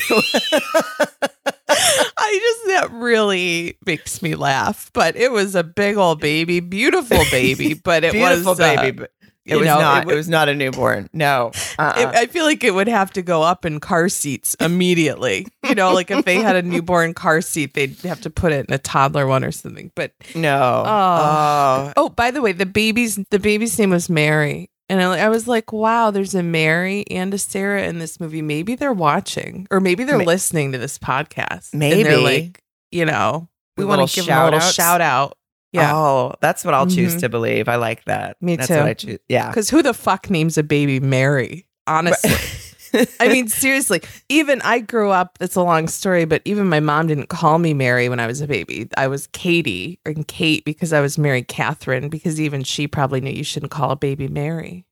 I 2.19 2.41
just, 2.41 2.67
that 2.69 2.89
really 2.93 3.77
makes 3.87 4.23
me 4.23 4.35
laugh. 4.35 4.91
But 4.93 5.17
it 5.17 5.31
was 5.33 5.55
a 5.55 5.63
big 5.65 5.97
old 5.97 6.21
baby, 6.21 6.61
beautiful 6.61 7.19
baby. 7.31 7.75
But 7.75 8.05
it 8.05 8.13
Beautiful 8.13 8.53
was, 8.53 8.61
uh, 8.61 8.77
baby, 8.77 8.99
but 8.99 9.11
it 9.47 9.57
was 9.57 9.67
know, 9.67 9.79
not. 9.79 10.09
it 10.09 10.13
It, 10.13 10.17
was 10.17 10.29
not 10.29 10.49
a 10.49 10.55
newborn. 10.55 11.09
No, 11.13 11.53
uh-uh. 11.79 11.95
It, 11.97 12.07
I 12.07 12.27
feel 12.27 12.45
like 12.45 12.65
it 12.65 12.75
would 12.75 12.89
have 12.89 13.13
to 13.13 13.23
go 13.23 13.43
up 13.43 13.65
in 13.65 13.81
car 13.81 14.09
seats 14.09 14.55
immediately. 14.61 15.47
You 15.69 15.75
know, 15.75 15.93
like 15.93 16.11
if 16.11 16.25
they 16.25 16.37
had 16.37 16.57
a 16.57 16.63
newborn 16.63 17.15
car 17.15 17.41
seat, 17.41 17.75
they'd 17.75 17.97
have 18.01 18.21
to 18.23 18.31
put 18.31 18.53
it 18.53 18.67
in 18.69 18.75
a 18.75 18.79
toddler 18.79 19.27
one 19.27 19.45
or 19.45 19.53
something. 19.53 19.93
But 19.95 20.13
no. 20.35 20.85
Oh. 20.87 20.87
oh, 20.87 21.93
oh, 21.97 22.09
by 22.09 22.31
the 22.31 22.43
way, 22.43 22.53
the 22.53 22.67
baby's 22.67 23.19
the 23.31 23.39
baby's 23.39 23.79
name 23.79 23.91
was 23.91 24.11
Mary, 24.11 24.71
and 24.89 25.03
I, 25.03 25.27
I 25.27 25.29
was 25.29 25.49
like, 25.49 25.73
wow, 25.73 26.11
there's 26.11 26.35
a 26.35 26.43
Mary 26.43 27.05
and 27.11 27.33
a 27.35 27.39
Sarah 27.39 27.85
in 27.85 27.99
this 27.99 28.21
movie. 28.21 28.43
Maybe 28.43 28.75
they're 28.75 28.93
watching, 28.93 29.67
or 29.71 29.81
maybe 29.81 30.05
they're 30.05 30.19
Ma- 30.19 30.25
listening 30.25 30.73
to 30.73 30.79
this 30.79 30.99
podcast. 30.99 31.75
Maybe. 31.75 32.03
they're 32.03 32.19
like, 32.19 32.63
you 32.91 33.05
know, 33.05 33.49
we 33.77 33.85
want 33.85 34.09
to 34.09 34.15
give 34.15 34.27
them 34.27 34.41
a 34.41 34.45
little 34.45 34.61
shout 34.61 35.01
out. 35.01 35.37
Yeah. 35.77 35.95
Oh, 35.95 36.35
that's 36.41 36.65
what 36.65 36.75
I'll 36.75 36.87
choose 36.87 37.17
Mhm. 37.17 37.21
to 37.21 37.29
believe. 37.29 37.69
I 37.69 37.77
like 37.77 38.05
that. 38.07 38.37
Me 38.43 38.57
that's 38.57 38.69
too. 38.69 38.75
What 38.75 38.83
I 38.87 38.95
choose. 38.95 39.19
Yeah. 39.29 39.49
Because 39.49 39.71
who 39.71 39.83
the 39.83 39.95
fuck 39.95 40.31
names 40.31 40.59
a 40.59 40.63
baby 40.63 41.01
Mary? 41.01 41.67
Honestly. 41.87 42.31
I 43.21 43.29
mean, 43.29 43.49
seriously, 43.49 44.01
even 44.31 44.63
I 44.63 44.79
grew 44.79 45.11
up, 45.11 45.37
it's 45.41 45.55
a 45.57 45.63
long 45.63 45.87
story, 45.87 46.25
but 46.25 46.41
even 46.47 46.67
my 46.69 46.81
mom 46.81 47.09
didn't 47.09 47.29
call 47.29 47.59
me 47.59 47.75
Mary 47.75 48.09
when 48.09 48.21
I 48.21 48.27
was 48.27 48.41
a 48.41 48.47
baby. 48.47 48.89
I 48.97 49.07
was 49.09 49.27
Katie 49.29 50.01
and 50.07 50.27
Kate 50.27 50.65
because 50.65 50.95
I 50.95 51.01
was 51.01 51.19
Mary 51.19 51.43
Catherine, 51.43 52.09
because 52.09 52.41
even 52.41 52.63
she 52.63 52.87
probably 52.89 53.21
knew 53.21 53.31
you 53.33 53.45
shouldn't 53.45 53.71
call 53.73 53.91
a 53.91 53.97
baby 53.97 54.29
Mary. 54.29 54.87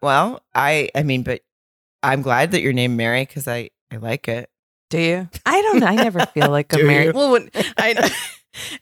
well, 0.00 0.40
I, 0.54 0.88
I 0.94 1.02
mean, 1.02 1.22
but 1.22 1.42
I'm 2.02 2.22
glad 2.22 2.52
that 2.52 2.62
you're 2.62 2.72
named 2.72 2.96
Mary 2.96 3.26
because 3.26 3.46
I, 3.46 3.70
I 3.92 3.96
like 3.96 4.26
it. 4.28 4.48
Do 4.88 4.98
you? 4.98 5.28
I 5.44 5.60
don't 5.62 5.80
know. 5.80 5.86
I 5.86 5.96
never 5.96 6.24
feel 6.26 6.48
like 6.48 6.72
a 6.72 6.78
Mary. 6.78 7.06
you? 7.06 7.12
Well, 7.12 7.32
when, 7.32 7.50
I. 7.76 8.10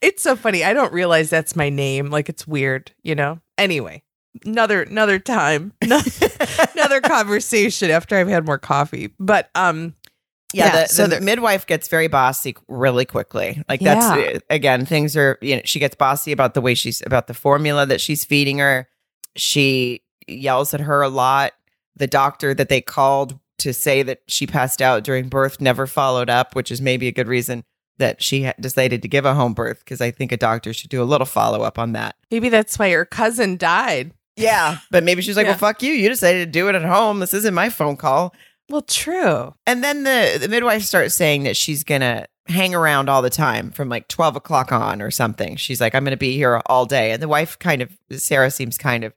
It's 0.00 0.22
so 0.22 0.36
funny. 0.36 0.64
I 0.64 0.72
don't 0.72 0.92
realize 0.92 1.28
that's 1.30 1.56
my 1.56 1.68
name. 1.68 2.10
Like 2.10 2.28
it's 2.28 2.46
weird, 2.46 2.92
you 3.02 3.14
know? 3.14 3.40
Anyway, 3.58 4.02
another 4.44 4.82
another 4.82 5.18
time. 5.18 5.72
another 5.82 7.00
conversation 7.04 7.90
after 7.90 8.16
I've 8.16 8.28
had 8.28 8.46
more 8.46 8.58
coffee. 8.58 9.10
But 9.18 9.50
um 9.54 9.94
Yeah, 10.52 10.66
Yeah, 10.66 10.82
the, 10.82 10.88
so 10.88 11.06
the 11.06 11.16
the- 11.16 11.20
midwife 11.22 11.66
gets 11.66 11.88
very 11.88 12.06
bossy 12.08 12.56
really 12.68 13.04
quickly. 13.04 13.62
Like 13.68 13.80
that's 13.80 14.04
Yeah. 14.16 14.36
uh, 14.36 14.38
again, 14.50 14.86
things 14.86 15.16
are 15.16 15.38
you 15.42 15.56
know 15.56 15.62
she 15.64 15.78
gets 15.78 15.94
bossy 15.96 16.32
about 16.32 16.54
the 16.54 16.60
way 16.60 16.74
she's 16.74 17.02
about 17.04 17.26
the 17.26 17.34
formula 17.34 17.86
that 17.86 18.00
she's 18.00 18.24
feeding 18.24 18.58
her. 18.58 18.88
She 19.36 20.02
yells 20.28 20.74
at 20.74 20.80
her 20.80 21.02
a 21.02 21.08
lot. 21.08 21.52
The 21.96 22.06
doctor 22.06 22.54
that 22.54 22.68
they 22.68 22.80
called 22.80 23.38
to 23.58 23.72
say 23.72 24.02
that 24.02 24.20
she 24.28 24.46
passed 24.46 24.82
out 24.82 25.02
during 25.02 25.28
birth 25.28 25.60
never 25.60 25.86
followed 25.86 26.28
up, 26.28 26.54
which 26.54 26.70
is 26.70 26.80
maybe 26.82 27.08
a 27.08 27.12
good 27.12 27.26
reason 27.28 27.64
that 27.98 28.22
she 28.22 28.44
ha- 28.44 28.52
decided 28.60 29.02
to 29.02 29.08
give 29.08 29.24
a 29.24 29.34
home 29.34 29.54
birth 29.54 29.80
because 29.80 30.00
I 30.00 30.10
think 30.10 30.32
a 30.32 30.36
doctor 30.36 30.72
should 30.72 30.90
do 30.90 31.02
a 31.02 31.04
little 31.04 31.26
follow 31.26 31.62
up 31.62 31.78
on 31.78 31.92
that. 31.92 32.16
maybe 32.30 32.48
that's 32.48 32.78
why 32.78 32.90
her 32.90 33.04
cousin 33.04 33.56
died. 33.56 34.12
Yeah, 34.36 34.78
but 34.90 35.02
maybe 35.02 35.22
she's 35.22 35.36
like, 35.36 35.44
Yeah. 35.46 35.52
"Well, 35.52 35.58
fuck 35.58 35.82
you. 35.82 35.92
You 35.94 36.08
decided 36.10 36.40
to 36.44 36.50
do 36.50 36.68
it 36.68 36.74
at 36.74 36.84
home. 36.84 37.20
This 37.20 37.32
isn't 37.32 37.54
my 37.54 37.70
phone 37.70 37.96
call." 37.96 38.34
Well, 38.68 38.82
true. 38.82 39.54
And 39.64 39.82
then 39.84 40.02
the, 40.02 40.38
the 40.40 40.48
midwife 40.48 40.82
starts 40.82 41.14
saying 41.14 41.44
that 41.44 41.56
she's 41.56 41.84
going 41.84 42.00
to 42.00 42.26
hang 42.48 42.74
around 42.74 43.08
all 43.08 43.22
the 43.22 43.30
time 43.30 43.70
from 43.70 43.88
like 43.88 44.08
12 44.08 44.34
o'clock 44.36 44.72
on 44.72 45.00
or 45.00 45.10
something. 45.12 45.54
She's 45.54 45.80
like, 45.80 45.94
I'm 45.94 46.02
going 46.02 46.10
to 46.10 46.16
be 46.16 46.36
here 46.36 46.60
all 46.66 46.84
day. 46.84 47.12
And 47.12 47.22
the 47.22 47.28
wife 47.28 47.56
kind 47.60 47.80
of, 47.80 47.96
Sarah 48.10 48.50
seems 48.50 48.76
kind 48.76 49.04
of 49.04 49.12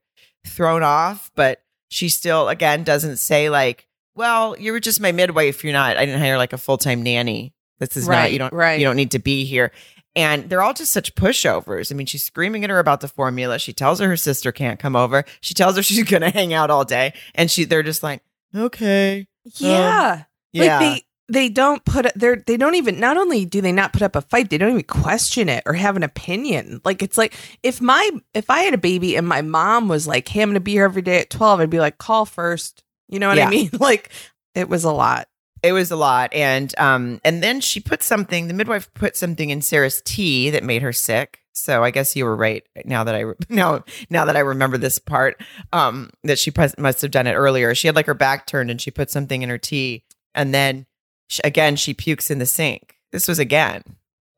thrown 0.45 0.83
off, 0.83 1.31
but 1.35 1.63
she 1.89 2.09
still, 2.09 2.47
again, 2.47 2.83
doesn't 2.83 3.17
say 3.17 3.49
like, 3.49 3.87
well, 4.15 4.55
you 4.59 4.71
were 4.71 4.79
just 4.79 5.01
my 5.01 5.11
midwife. 5.11 5.63
You're 5.63 5.73
not, 5.73 5.97
I 5.97 6.05
didn't 6.05 6.21
hire 6.21 6.37
like 6.37 6.53
a 6.53 6.57
full 6.59 6.77
time 6.77 7.01
nanny. 7.01 7.53
This 7.79 7.97
is 7.97 8.07
not, 8.07 8.13
Right, 8.13 8.31
you 8.33 8.39
don't, 8.39 8.53
right. 8.53 8.79
you 8.79 8.85
don't 8.85 8.95
need 8.95 9.11
to 9.11 9.19
be 9.19 9.45
here. 9.45 9.71
And 10.15 10.49
they're 10.49 10.61
all 10.61 10.73
just 10.73 10.91
such 10.91 11.15
pushovers. 11.15 11.91
I 11.91 11.95
mean, 11.95 12.07
she's 12.07 12.23
screaming 12.23 12.63
at 12.63 12.69
her 12.69 12.79
about 12.79 12.99
the 13.01 13.07
formula. 13.07 13.59
She 13.59 13.73
tells 13.73 13.99
her 13.99 14.07
her 14.07 14.17
sister 14.17 14.51
can't 14.51 14.79
come 14.79 14.95
over. 14.95 15.23
She 15.39 15.53
tells 15.53 15.75
her 15.77 15.83
she's 15.83 16.03
going 16.03 16.21
to 16.23 16.29
hang 16.29 16.53
out 16.53 16.69
all 16.71 16.83
day. 16.83 17.13
And 17.35 17.49
she, 17.49 17.63
they're 17.63 17.83
just 17.83 18.03
like, 18.03 18.21
okay. 18.55 19.27
Yeah. 19.55 20.23
Yeah. 20.51 20.79
Like 20.79 20.79
they 20.79 21.03
they 21.31 21.47
don't 21.47 21.85
put 21.85 22.07
they're 22.15 22.37
they 22.47 22.57
don't 22.57 22.73
even 22.73 22.99
not 22.99 23.15
only 23.15 23.45
do 23.45 23.61
they 23.61 23.71
not 23.71 23.93
put 23.93 24.01
up 24.01 24.15
a 24.15 24.21
fight, 24.21 24.49
they 24.49 24.57
don't 24.57 24.71
even 24.71 24.83
question 24.83 25.47
it 25.47 25.61
or 25.67 25.73
have 25.73 25.95
an 25.95 26.01
opinion. 26.01 26.81
Like 26.83 27.03
it's 27.03 27.19
like 27.19 27.35
if 27.61 27.79
my 27.79 28.09
if 28.33 28.49
I 28.49 28.61
had 28.61 28.73
a 28.73 28.79
baby 28.79 29.15
and 29.15 29.27
my 29.27 29.43
mom 29.43 29.87
was 29.87 30.07
like, 30.07 30.27
Hey, 30.27 30.41
I'm 30.41 30.49
gonna 30.49 30.59
be 30.59 30.71
here 30.71 30.85
every 30.85 31.03
day 31.03 31.19
at 31.21 31.29
twelve, 31.29 31.59
I'd 31.59 31.69
be 31.69 31.79
like, 31.79 31.99
call 31.99 32.25
first. 32.25 32.83
You 33.07 33.19
know 33.19 33.27
what 33.29 33.37
Yeah. 33.37 33.45
I 33.47 33.51
mean? 33.51 33.69
Like 33.79 34.09
it 34.55 34.67
was 34.69 34.83
a 34.83 34.91
lot. 34.91 35.27
It 35.61 35.73
was 35.73 35.91
a 35.91 35.95
lot, 35.95 36.33
and 36.33 36.73
um, 36.77 37.19
and 37.25 37.43
then 37.43 37.59
she 37.61 37.79
put 37.79 38.01
something. 38.03 38.47
The 38.47 38.53
midwife 38.53 38.93
put 38.93 39.15
something 39.17 39.49
in 39.49 39.61
Sarah's 39.61 40.01
tea 40.05 40.49
that 40.51 40.63
made 40.63 40.81
her 40.81 40.93
sick. 40.93 41.39
So 41.53 41.83
I 41.83 41.91
guess 41.91 42.15
you 42.15 42.23
were 42.23 42.35
right. 42.35 42.63
Now 42.85 43.03
that 43.03 43.15
I 43.15 43.19
re- 43.21 43.35
now 43.49 43.83
now 44.09 44.25
that 44.25 44.37
I 44.37 44.39
remember 44.39 44.77
this 44.77 44.99
part, 44.99 45.41
um, 45.73 46.11
that 46.23 46.39
she 46.39 46.51
pres- 46.51 46.77
must 46.77 47.01
have 47.01 47.11
done 47.11 47.27
it 47.27 47.33
earlier. 47.33 47.75
She 47.75 47.87
had 47.87 47.95
like 47.95 48.05
her 48.05 48.13
back 48.13 48.45
turned, 48.47 48.71
and 48.71 48.79
she 48.81 48.91
put 48.91 49.11
something 49.11 49.41
in 49.41 49.49
her 49.49 49.57
tea, 49.57 50.03
and 50.33 50.53
then 50.53 50.85
sh 51.29 51.39
again 51.43 51.75
she 51.75 51.93
pukes 51.93 52.31
in 52.31 52.39
the 52.39 52.45
sink. 52.45 52.95
This 53.11 53.27
was 53.27 53.39
again. 53.39 53.83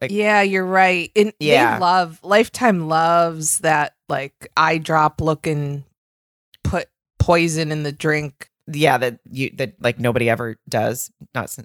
Like- 0.01 0.09
yeah, 0.11 0.41
you're 0.41 0.65
right. 0.65 1.11
And 1.15 1.31
Yeah. 1.39 1.75
they 1.75 1.81
love 1.81 2.19
Lifetime 2.23 2.87
loves 2.87 3.59
that 3.59 3.93
like 4.09 4.49
eye 4.57 4.79
drop 4.79 5.21
looking 5.21 5.83
put 6.63 6.87
poison 7.19 7.71
in 7.71 7.83
the 7.83 7.91
drink. 7.91 8.49
Yeah, 8.75 8.97
that 8.97 9.19
you 9.29 9.51
that 9.57 9.75
like 9.81 9.99
nobody 9.99 10.29
ever 10.29 10.57
does. 10.69 11.11
Not 11.33 11.55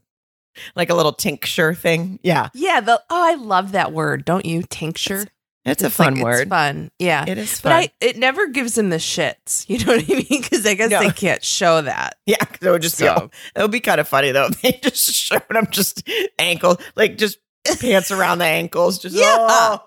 like 0.74 0.90
a 0.90 0.94
little 0.94 1.12
tincture 1.12 1.74
thing. 1.74 2.18
Yeah, 2.22 2.48
Yeah, 2.54 2.80
the 2.80 3.02
oh 3.10 3.24
I 3.30 3.34
love 3.34 3.72
that 3.72 3.92
word, 3.92 4.24
don't 4.24 4.46
you? 4.46 4.62
Tincture. 4.62 5.26
it's, 5.66 5.82
a 5.82 5.86
It's 5.86 5.98
like- 5.98 6.06
fun 6.08 6.14
It's 6.16 6.22
word. 6.24 6.48
fun. 6.48 6.90
Yeah. 6.98 7.24
It 7.28 7.36
is 7.38 7.60
But. 7.60 7.72
I, 7.72 7.88
it 8.00 8.16
never 8.16 8.46
gives 8.48 8.74
them 8.74 8.88
the 8.90 8.96
shits. 8.96 9.66
You 9.68 9.84
know 9.84 9.92
what 9.96 10.04
I 10.04 10.14
mean? 10.14 10.40
Because 10.42 10.64
I 10.64 10.74
guess 10.74 10.90
No. 10.90 11.00
they 11.00 11.10
can't 11.10 11.44
show 11.44 11.82
that. 11.82 12.16
Yeah. 12.26 12.36
it 12.40 12.70
would 12.70 12.82
just 12.82 12.98
be 12.98 13.04
So- 13.04 13.12
all, 13.14 13.30
it 13.54 13.60
would 13.62 13.70
be 13.70 13.80
kind 13.80 14.00
of 14.00 14.08
funny 14.08 14.30
though. 14.32 14.48
They 14.62 14.78
just 14.82 15.12
showed 15.12 15.42
them 15.50 15.66
just 15.70 16.08
ankle, 16.38 16.78
like 16.94 17.18
just 17.18 17.38
pants 17.80 18.10
around 18.10 18.38
the 18.38 18.44
ankles, 18.46 18.98
just 18.98 19.14
Yeah. 19.16 19.36
oh. 19.38 19.82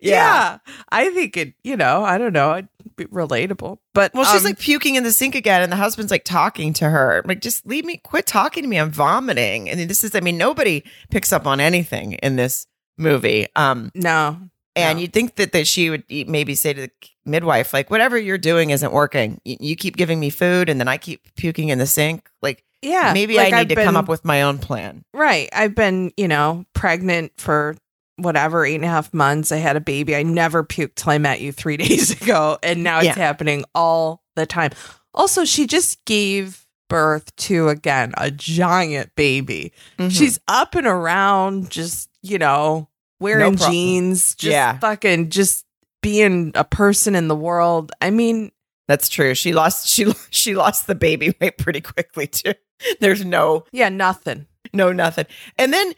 yeah. 0.00 0.58
I 0.90 1.10
think 1.10 1.36
it. 1.36 1.54
You 1.64 1.76
know, 1.76 2.04
I 2.04 2.16
don't 2.16 2.32
know. 2.32 2.62
Relatable. 2.96 3.78
But 3.94 4.12
Well, 4.14 4.24
she's 4.24 4.42
um, 4.42 4.46
like 4.46 4.58
puking 4.58 4.94
in 4.96 5.02
the 5.04 5.12
sink 5.12 5.34
again, 5.34 5.62
and 5.62 5.70
the 5.72 5.76
husband's 5.76 6.10
like 6.10 6.24
talking 6.24 6.72
to 6.74 6.88
her. 6.88 7.18
I'm 7.22 7.28
like, 7.28 7.40
just 7.40 7.66
leave 7.66 7.84
me, 7.84 7.96
quit 7.98 8.26
talking 8.26 8.62
to 8.62 8.68
me. 8.68 8.78
I'm 8.78 8.90
vomiting. 8.90 9.68
And 9.70 9.80
this 9.88 10.04
is, 10.04 10.14
I 10.14 10.20
mean, 10.20 10.38
nobody 10.38 10.82
picks 11.10 11.32
up 11.32 11.46
on 11.46 11.60
anything 11.60 12.12
in 12.14 12.36
this 12.36 12.66
movie. 12.98 13.46
Um, 13.56 13.90
no. 13.94 14.38
and 14.76 14.96
No. 14.98 15.02
you'd 15.02 15.12
think 15.12 15.36
that, 15.36 15.52
that 15.52 15.66
she 15.66 15.90
would 15.90 16.04
maybe 16.10 16.54
say 16.54 16.72
to 16.72 16.80
the 16.82 16.90
midwife, 17.24 17.72
like, 17.72 17.90
whatever 17.90 18.18
you're 18.18 18.38
doing 18.38 18.70
isn't 18.70 18.92
working. 18.92 19.40
You, 19.44 19.56
you 19.60 19.76
keep 19.76 19.96
giving 19.96 20.18
me 20.20 20.30
food, 20.30 20.68
and 20.68 20.78
then 20.80 20.88
I 20.88 20.96
keep 20.98 21.22
puking 21.36 21.68
in 21.68 21.78
the 21.78 21.86
sink. 21.86 22.28
Like, 22.42 22.64
Yeah. 22.82 23.12
maybe 23.14 23.36
like 23.36 23.52
I 23.52 23.58
need 23.62 23.72
I've 23.72 23.78
to 23.78 23.84
come 23.84 23.96
up 23.96 24.08
with 24.08 24.24
my 24.24 24.42
own 24.42 24.58
plan. 24.58 25.04
Right. 25.14 25.48
I've 25.52 25.74
been, 25.74 26.12
you 26.16 26.26
know, 26.28 26.64
pregnant 26.74 27.32
for 27.36 27.76
whatever 28.22 28.64
eight 28.64 28.76
and 28.76 28.84
a 28.84 28.88
half 28.88 29.12
months. 29.12 29.52
I 29.52 29.56
had 29.56 29.76
a 29.76 29.80
baby. 29.80 30.16
I 30.16 30.22
never 30.22 30.64
puked 30.64 30.94
till 30.96 31.12
I 31.12 31.18
met 31.18 31.40
you 31.40 31.52
three 31.52 31.76
days 31.88 32.10
ago, 32.22 32.58
and 32.62 32.82
now 32.82 32.98
it's 32.98 33.06
Yeah. 33.06 33.14
happening 33.14 33.64
all 33.74 34.22
the 34.36 34.46
time. 34.46 34.70
Also, 35.14 35.44
she 35.44 35.66
just 35.66 36.04
gave 36.06 36.66
birth 36.88 37.34
to 37.36 37.68
again 37.68 38.12
a 38.18 38.30
giant 38.30 39.14
baby. 39.16 39.72
Mhm. 39.98 40.10
She's 40.10 40.38
up 40.48 40.74
and 40.74 40.86
around, 40.86 41.70
just 41.70 42.08
you 42.22 42.38
know, 42.38 42.88
wearing 43.20 43.56
problem. 43.56 43.72
jeans, 43.72 44.34
just 44.34 44.52
Yeah. 44.52 44.78
fucking, 44.78 45.30
just 45.30 45.64
being 46.02 46.52
a 46.54 46.64
person 46.64 47.14
in 47.14 47.28
the 47.28 47.36
world. 47.36 47.92
I 48.00 48.10
mean, 48.10 48.50
That's 48.88 49.08
true. 49.08 49.34
She 49.34 49.52
lost 49.52 49.86
she 49.94 50.12
she 50.30 50.54
lost 50.54 50.86
the 50.86 50.94
baby 50.94 51.34
weight 51.40 51.56
pretty 51.56 51.80
quickly 51.80 52.26
too. 52.26 52.52
There's 53.00 53.24
no 53.24 53.64
yeah, 53.72 53.88
nothing. 53.88 54.46
no 54.74 54.92
nothing. 54.92 55.26
And 55.56 55.72
then 55.72 55.94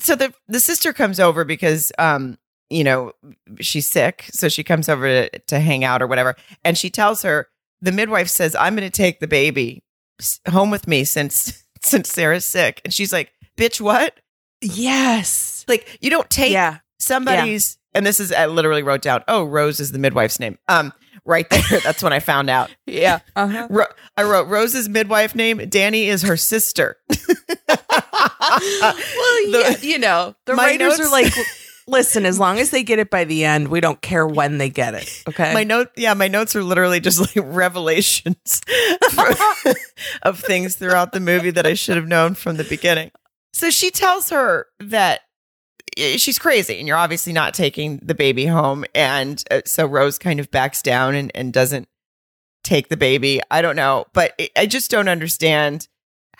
so 0.00 0.16
the 0.16 0.32
the 0.48 0.60
sister 0.60 0.92
comes 0.92 1.20
over 1.20 1.44
because 1.44 1.92
um 1.98 2.38
you 2.70 2.84
know 2.84 3.12
she's 3.60 3.86
sick, 3.86 4.28
so 4.30 4.48
she 4.48 4.64
comes 4.64 4.88
over 4.88 5.06
to, 5.06 5.38
to 5.38 5.60
hang 5.60 5.84
out 5.84 6.02
or 6.02 6.06
whatever. 6.06 6.34
And 6.64 6.76
she 6.76 6.90
tells 6.90 7.22
her 7.22 7.48
the 7.80 7.92
midwife 7.92 8.28
says 8.28 8.56
I'm 8.56 8.74
going 8.74 8.88
to 8.88 8.96
take 8.96 9.20
the 9.20 9.28
baby 9.28 9.84
home 10.48 10.70
with 10.70 10.88
me 10.88 11.04
since 11.04 11.64
since 11.82 12.08
Sarah's 12.08 12.44
sick. 12.44 12.80
And 12.84 12.92
she's 12.92 13.12
like, 13.12 13.32
"Bitch, 13.56 13.80
what?" 13.80 14.18
Yes. 14.60 15.64
Like 15.68 15.98
you 16.00 16.10
don't 16.10 16.30
take 16.30 16.52
yeah. 16.52 16.78
somebody's 16.98 17.78
and 17.92 18.04
this 18.06 18.18
is 18.18 18.32
I 18.32 18.46
literally 18.46 18.82
wrote 18.82 19.02
down, 19.02 19.22
"Oh, 19.28 19.44
Rose 19.44 19.80
is 19.80 19.92
the 19.92 19.98
midwife's 19.98 20.40
name." 20.40 20.58
Um 20.68 20.92
right 21.24 21.48
there. 21.48 21.80
That's 21.84 22.02
when 22.02 22.12
I 22.12 22.20
found 22.20 22.50
out. 22.50 22.70
Yeah. 22.86 23.20
Uh-huh. 23.34 23.66
Ro- 23.70 23.86
I 24.16 24.22
wrote 24.22 24.46
Rose's 24.46 24.88
midwife 24.88 25.34
name. 25.34 25.58
Danny 25.68 26.06
is 26.06 26.22
her 26.22 26.36
sister. 26.36 26.98
Well, 28.50 28.94
The- 28.94 29.78
yeah, 29.82 29.88
you 29.90 29.98
know, 29.98 30.34
the 30.46 30.54
writers 30.54 30.98
notes- 30.98 31.08
are 31.08 31.12
like, 31.12 31.32
listen, 31.86 32.24
as 32.26 32.38
long 32.38 32.58
as 32.58 32.70
they 32.70 32.82
get 32.82 32.98
it 32.98 33.10
by 33.10 33.24
the 33.24 33.44
end, 33.44 33.68
we 33.68 33.80
don't 33.80 34.00
care 34.00 34.26
when 34.26 34.58
they 34.58 34.70
get 34.70 34.94
it. 34.94 35.22
Okay. 35.28 35.52
My 35.54 35.64
note, 35.64 35.88
yeah, 35.96 36.14
my 36.14 36.28
notes 36.28 36.56
are 36.56 36.62
literally 36.64 37.00
just 37.00 37.20
like 37.20 37.44
revelations 37.54 38.60
for- 39.10 39.72
of 40.22 40.40
things 40.40 40.76
throughout 40.76 41.12
the 41.12 41.20
movie 41.20 41.50
that 41.50 41.66
I 41.66 41.74
should 41.74 41.96
have 41.96 42.08
known 42.08 42.34
from 42.34 42.56
the 42.56 42.64
beginning. 42.64 43.10
So 43.52 43.70
she 43.70 43.90
tells 43.90 44.30
her 44.30 44.66
that 44.80 45.20
eh, 45.96 46.16
she's 46.16 46.38
crazy 46.38 46.78
and 46.78 46.88
you're 46.88 46.96
obviously 46.96 47.32
not 47.32 47.54
taking 47.54 47.98
the 48.02 48.14
baby 48.14 48.46
home. 48.46 48.84
And 48.94 49.42
uh, 49.50 49.60
so 49.66 49.86
Rose 49.86 50.18
kind 50.18 50.40
of 50.40 50.50
backs 50.50 50.82
down 50.82 51.14
and, 51.14 51.30
and 51.34 51.52
doesn't 51.52 51.86
take 52.64 52.88
the 52.88 52.96
baby. 52.96 53.40
I 53.50 53.60
don't 53.62 53.76
know, 53.76 54.06
but 54.14 54.32
I 54.56 54.64
just 54.66 54.90
don't 54.90 55.08
understand 55.08 55.86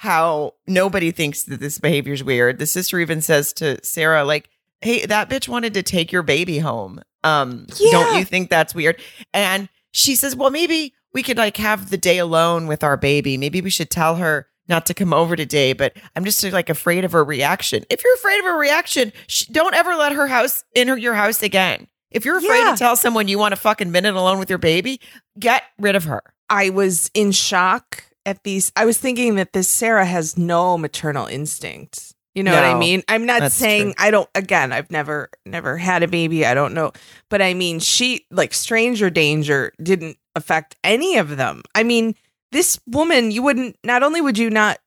how 0.05 0.55
nobody 0.67 1.11
thinks 1.11 1.43
that 1.45 1.61
this 1.61 1.79
behavior 1.79 2.13
is 2.13 2.23
weird. 2.23 2.59
The 2.59 2.67
sister 2.67 3.01
even 3.01 3.21
says 3.21 3.53
to 3.55 3.83
Sarah, 3.85 4.23
like, 4.25 4.49
hey, 4.81 5.07
that 5.07 5.29
bitch 5.31 5.49
wanted 5.49 5.75
to 5.75 5.83
take 5.83 6.13
your 6.13 6.23
baby 6.23 6.59
home. 6.59 7.01
Um, 7.25 7.67
don't 7.91 8.19
you 8.19 8.25
think 8.25 8.51
that's 8.51 8.75
weird? 8.75 9.01
And 9.33 9.69
she 9.93 10.15
says, 10.15 10.37
well, 10.37 10.51
maybe 10.51 10.93
we 11.13 11.23
could 11.23 11.39
like 11.39 11.57
have 11.57 11.91
the 11.91 11.97
day 11.97 12.19
alone 12.19 12.67
with 12.67 12.85
our 12.85 12.97
baby. 12.97 13.37
Maybe 13.39 13.61
we 13.63 13.71
should 13.71 13.91
tell 13.91 14.17
her 14.17 14.47
not 14.69 14.87
to 14.87 14.95
come 14.95 15.13
over 15.15 15.37
today, 15.37 15.73
but 15.73 15.97
I'm 16.15 16.25
just 16.25 16.43
like 16.53 16.69
afraid 16.69 17.05
of 17.05 17.13
her 17.13 17.25
reaction. 17.25 17.85
If 17.91 18.05
you're 18.05 18.15
afraid 18.15 18.39
of 18.41 18.45
her 18.45 18.59
reaction, 18.59 19.13
sh- 19.27 19.47
don't 19.47 19.75
ever 19.75 19.95
let 19.95 20.13
her 20.13 20.27
house 20.27 20.65
in 20.75 20.89
her, 20.89 20.97
your 20.99 21.15
house 21.15 21.43
again. 21.43 21.87
If 22.11 22.25
you're 22.25 22.39
afraid 22.39 22.61
Yeah. 22.61 22.73
to 22.73 22.77
tell 22.77 22.97
someone 22.97 23.27
you 23.29 23.39
want 23.39 23.55
a 23.55 23.57
fucking 23.57 23.91
minute 23.91 24.15
alone 24.15 24.39
with 24.39 24.49
your 24.51 24.59
baby, 24.59 25.01
get 25.39 25.63
rid 25.79 25.97
of 25.97 26.05
her. 26.05 26.23
I 26.51 26.71
was 26.71 27.11
in 27.15 27.33
shock 27.33 28.05
at 28.27 28.43
these. 28.45 28.73
I 28.77 28.85
was 28.85 28.99
thinking 28.99 29.37
that 29.37 29.53
this 29.53 29.69
Sarah 29.69 30.05
has 30.07 30.37
no 30.39 30.77
maternal 30.79 31.27
instinct. 31.27 32.15
You 32.35 32.43
know 32.43 32.53
what 32.53 32.65
I 32.65 32.75
mean? 32.77 33.05
I'm 33.07 33.27
not 33.27 33.53
saying 33.53 33.95
true. 33.95 34.07
I 34.07 34.11
don't. 34.11 34.29
Again, 34.35 34.73
I've 34.73 34.91
never 34.91 35.31
never 35.47 35.77
had 35.77 36.03
a 36.03 36.09
baby. 36.09 36.45
I 36.45 36.53
don't 36.55 36.75
know, 36.75 36.91
but 37.31 37.41
I 37.41 37.55
mean, 37.55 37.79
she 37.79 38.27
like 38.33 38.53
stranger 38.53 39.09
danger 39.09 39.73
didn't 39.81 40.17
affect 40.35 40.75
any 40.83 41.17
of 41.17 41.37
them. 41.37 41.63
I 41.77 41.85
mean, 41.85 42.17
this 42.51 42.81
woman, 42.89 43.31
you 43.31 43.43
wouldn't. 43.43 43.77
Not 43.85 44.03
only 44.03 44.21
would 44.21 44.37
you 44.37 44.51
not 44.51 44.79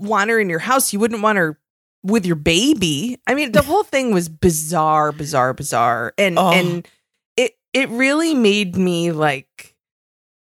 want 0.00 0.30
her 0.30 0.40
in 0.40 0.48
your 0.48 0.58
house, 0.58 0.92
you 0.92 0.98
wouldn't 0.98 1.22
want 1.22 1.38
her 1.38 1.56
with 2.02 2.26
your 2.26 2.36
baby. 2.36 3.16
I 3.28 3.34
mean, 3.34 3.52
the 3.52 3.62
whole 3.70 3.84
thing 3.84 4.12
was 4.12 4.28
bizarre, 4.28 5.12
bizarre, 5.12 5.54
bizarre, 5.54 6.14
and 6.18 6.36
Oh. 6.36 6.50
and 6.50 6.88
it 7.36 7.52
it 7.72 7.88
really 7.90 8.34
made 8.34 8.74
me 8.76 9.12
like 9.12 9.76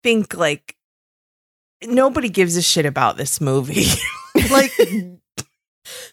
think 0.03 0.37
like 0.37 0.77
nobody 1.87 2.29
gives 2.29 2.57
a 2.57 2.63
shit 2.63 2.87
about 2.87 3.17
this 3.17 3.41
movie. 3.41 3.87
like 4.51 4.73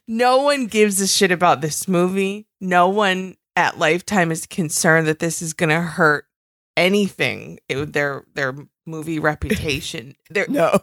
no 0.07 0.41
one 0.41 0.67
gives 0.67 0.99
a 1.01 1.07
shit 1.07 1.31
about 1.31 1.61
this 1.61 1.87
movie. 1.87 2.47
No 2.59 2.89
one 2.89 3.35
at 3.55 3.77
Lifetime 3.77 4.31
is 4.31 4.45
concerned 4.45 5.07
that 5.07 5.19
this 5.19 5.41
is 5.41 5.53
going 5.53 5.69
to 5.69 5.81
hurt 5.81 6.25
anything 6.77 7.59
it, 7.67 7.93
their 7.93 8.23
their 8.33 8.55
movie 8.85 9.19
reputation. 9.19 10.15
There 10.29 10.47
No. 10.47 10.79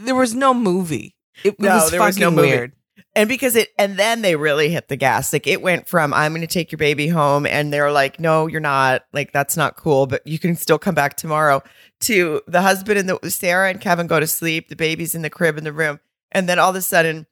there 0.00 0.14
was 0.14 0.34
no 0.34 0.52
movie. 0.52 1.16
It 1.44 1.58
No, 1.60 1.76
was 1.76 1.90
there 1.90 2.00
was 2.00 2.18
no 2.18 2.26
fucking 2.26 2.36
movie. 2.36 2.48
weird. 2.48 2.72
And 3.14 3.28
because 3.30 3.56
it, 3.56 3.70
and 3.78 3.96
then 3.98 4.20
they 4.20 4.36
really 4.36 4.68
hit 4.68 4.88
the 4.88 4.96
gas. 4.96 5.32
Like 5.32 5.46
it 5.46 5.62
went 5.62 5.88
from, 5.88 6.12
I'm 6.12 6.32
going 6.32 6.42
to 6.42 6.46
take 6.46 6.70
your 6.70 6.78
baby 6.78 7.08
home. 7.08 7.46
And 7.46 7.72
they're 7.72 7.90
like, 7.90 8.20
no, 8.20 8.46
you're 8.46 8.60
not. 8.60 9.04
Like, 9.14 9.32
that's 9.32 9.56
not 9.56 9.76
cool, 9.76 10.06
but 10.06 10.26
you 10.26 10.38
can 10.38 10.54
still 10.54 10.78
come 10.78 10.94
back 10.94 11.16
tomorrow 11.16 11.62
to 12.00 12.42
the 12.46 12.62
husband 12.62 12.98
and 12.98 13.08
the 13.08 13.30
Sarah 13.30 13.70
and 13.70 13.80
Kevin 13.80 14.06
go 14.06 14.20
to 14.20 14.26
sleep. 14.26 14.68
The 14.68 14.76
baby's 14.76 15.14
in 15.14 15.22
the 15.22 15.30
crib 15.30 15.56
in 15.58 15.64
the 15.64 15.72
room. 15.72 16.00
And 16.32 16.48
then 16.48 16.58
all 16.58 16.70
of 16.70 16.76
a 16.76 16.82
sudden, 16.82 17.26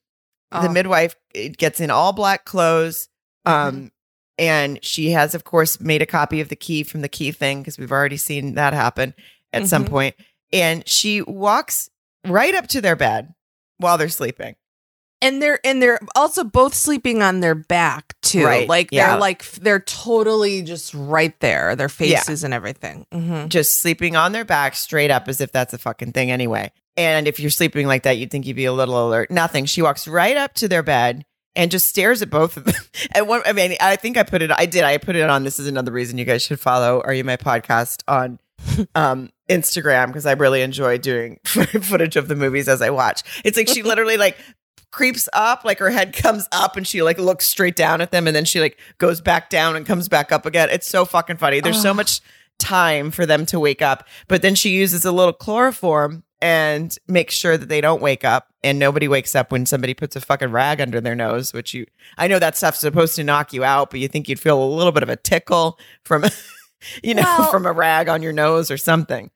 the 0.50 0.68
Oh. 0.68 0.72
midwife 0.72 1.16
gets 1.56 1.80
in 1.80 1.90
all 1.90 2.12
black 2.12 2.44
clothes. 2.44 3.08
Um, 3.44 3.74
Mm-hmm. 3.74 3.86
and 4.38 4.84
she 4.84 5.10
has, 5.10 5.34
of 5.34 5.44
course, 5.44 5.78
made 5.80 6.00
a 6.02 6.06
copy 6.06 6.40
of 6.40 6.48
the 6.48 6.56
key 6.56 6.82
from 6.82 7.02
the 7.02 7.08
key 7.08 7.30
thing 7.30 7.60
because 7.60 7.78
we've 7.78 7.92
already 7.92 8.16
seen 8.16 8.54
that 8.54 8.72
happen 8.72 9.14
at 9.52 9.66
some 9.66 9.84
Mhm. 9.84 9.90
point. 9.90 10.16
And 10.52 10.88
she 10.88 11.20
walks 11.22 11.88
right 12.26 12.54
up 12.54 12.66
to 12.68 12.80
their 12.80 12.96
bed 12.96 13.34
while 13.78 13.98
they're 13.98 14.08
sleeping. 14.08 14.56
And 15.24 15.42
they're 15.42 15.58
and 15.64 15.82
they're 15.82 15.98
also 16.14 16.44
both 16.44 16.74
sleeping 16.74 17.22
on 17.22 17.40
their 17.40 17.54
back 17.56 18.14
too. 18.22 18.44
Right, 18.44 18.68
Like 18.68 18.90
yeah. 18.92 19.10
they're 19.10 19.20
like 19.20 19.44
they're 19.52 19.80
totally 19.80 20.62
just 20.62 20.94
right 20.94 21.38
there, 21.40 21.74
their 21.74 21.86
Yeah. 21.98 22.18
faces 22.20 22.44
and 22.44 22.54
everything. 22.54 23.06
Mhm. 23.12 23.48
just 23.48 23.80
sleeping 23.80 24.14
on 24.16 24.32
their 24.32 24.44
back 24.44 24.76
straight 24.76 25.10
up 25.10 25.26
as 25.28 25.40
if 25.40 25.50
that's 25.50 25.72
a 25.74 25.78
fucking 25.78 26.12
thing 26.12 26.30
anyway. 26.30 26.70
And 26.96 27.26
if 27.26 27.40
you're 27.40 27.50
sleeping 27.50 27.86
like 27.88 28.04
that, 28.04 28.18
you'd 28.18 28.30
think 28.30 28.46
you'd 28.46 28.54
be 28.54 28.66
a 28.66 28.72
little 28.72 29.08
alert. 29.08 29.30
Nothing. 29.30 29.64
She 29.64 29.82
walks 29.82 30.06
right 30.06 30.36
up 30.36 30.54
to 30.54 30.68
their 30.68 30.82
bed 30.84 31.24
and 31.56 31.70
just 31.70 31.88
stares 31.88 32.22
at 32.22 32.30
both 32.30 32.56
of 32.56 32.64
them. 32.64 32.74
And 33.14 33.26
one, 33.28 33.42
I 33.44 33.52
mean, 33.52 33.74
I 33.80 33.96
think 33.96 34.16
I 34.16 34.22
put 34.22 34.42
it, 34.42 34.50
I 34.56 34.66
did, 34.66 34.84
I 34.84 34.98
put 34.98 35.16
it 35.16 35.28
on. 35.28 35.42
This 35.44 35.58
is 35.58 35.66
another 35.66 35.90
reason 35.92 36.18
you 36.18 36.24
guys 36.24 36.42
should 36.42 36.60
follow 36.60 37.00
Are 37.04 37.12
You 37.14 37.24
My 37.24 37.36
Podcast 37.36 38.02
on 38.08 38.38
um, 38.94 39.30
Instagram 39.50 40.06
because 40.08 40.26
I 40.26 40.32
really 40.32 40.62
enjoy 40.62 40.98
doing 40.98 41.38
footage 41.44 42.16
of 42.16 42.28
the 42.28 42.34
movies 42.36 42.68
as 42.68 42.80
I 42.82 42.90
watch. 42.90 43.22
It's 43.44 43.56
like 43.56 43.68
she 43.68 43.82
literally 43.82 44.16
like 44.16 44.36
creeps 44.94 45.28
up, 45.32 45.64
like 45.64 45.80
her 45.80 45.90
head 45.90 46.12
comes 46.16 46.48
up 46.52 46.76
and 46.76 46.86
she 46.86 47.02
like 47.02 47.18
looks 47.18 47.46
straight 47.46 47.74
down 47.74 48.00
at 48.00 48.12
them 48.12 48.28
and 48.28 48.34
then 48.34 48.44
she 48.44 48.60
like 48.60 48.78
goes 48.98 49.20
back 49.20 49.50
down 49.50 49.74
and 49.74 49.84
comes 49.84 50.08
back 50.08 50.30
up 50.30 50.46
again. 50.46 50.68
It's 50.70 50.88
so 50.88 51.04
fucking 51.04 51.36
funny. 51.38 51.58
There's 51.60 51.82
so 51.82 51.92
much 51.92 52.20
time 52.60 53.10
for 53.10 53.26
them 53.26 53.44
to 53.46 53.58
wake 53.58 53.82
up, 53.82 54.06
but 54.28 54.40
then 54.40 54.54
she 54.54 54.70
uses 54.70 55.04
a 55.04 55.10
little 55.10 55.32
chloroform 55.32 56.22
and 56.40 56.96
makes 57.08 57.34
sure 57.34 57.56
that 57.56 57.68
they 57.68 57.80
don't 57.80 58.00
wake 58.00 58.24
up 58.24 58.52
and 58.62 58.78
nobody 58.78 59.08
wakes 59.08 59.34
up 59.34 59.50
when 59.50 59.66
somebody 59.66 59.94
puts 59.94 60.14
a 60.14 60.20
fucking 60.20 60.52
rag 60.52 60.80
under 60.80 61.00
their 61.00 61.16
nose, 61.16 61.52
which 61.52 61.74
you 61.74 61.86
I 62.16 62.28
know 62.28 62.38
that 62.38 62.56
stuff's 62.56 62.78
supposed 62.78 63.16
to 63.16 63.24
knock 63.24 63.52
you 63.52 63.64
out, 63.64 63.90
but 63.90 63.98
you 63.98 64.06
think 64.06 64.28
you'd 64.28 64.38
feel 64.38 64.62
a 64.62 64.64
little 64.64 64.92
bit 64.92 65.02
of 65.02 65.08
a 65.08 65.16
tickle 65.16 65.78
from 66.04 66.24
you 67.02 67.14
know, 67.14 67.22
Well- 67.22 67.50
from 67.50 67.66
a 67.66 67.72
rag 67.72 68.08
on 68.08 68.22
your 68.22 68.32
nose 68.32 68.70
or 68.70 68.76
something. 68.76 69.30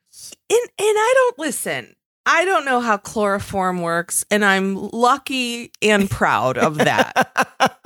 And 0.51 0.61
and 0.79 0.97
I 0.99 1.13
don't 1.17 1.39
listen. 1.39 1.97
I 2.31 2.45
don't 2.45 2.67
know 2.67 2.81
how 2.81 2.99
chloroform 2.99 3.81
works, 3.81 4.25
and 4.31 4.45
I'm 4.45 4.75
lucky 4.91 5.73
and 5.81 6.11
proud 6.11 6.59
of 6.59 6.77
that 6.77 7.17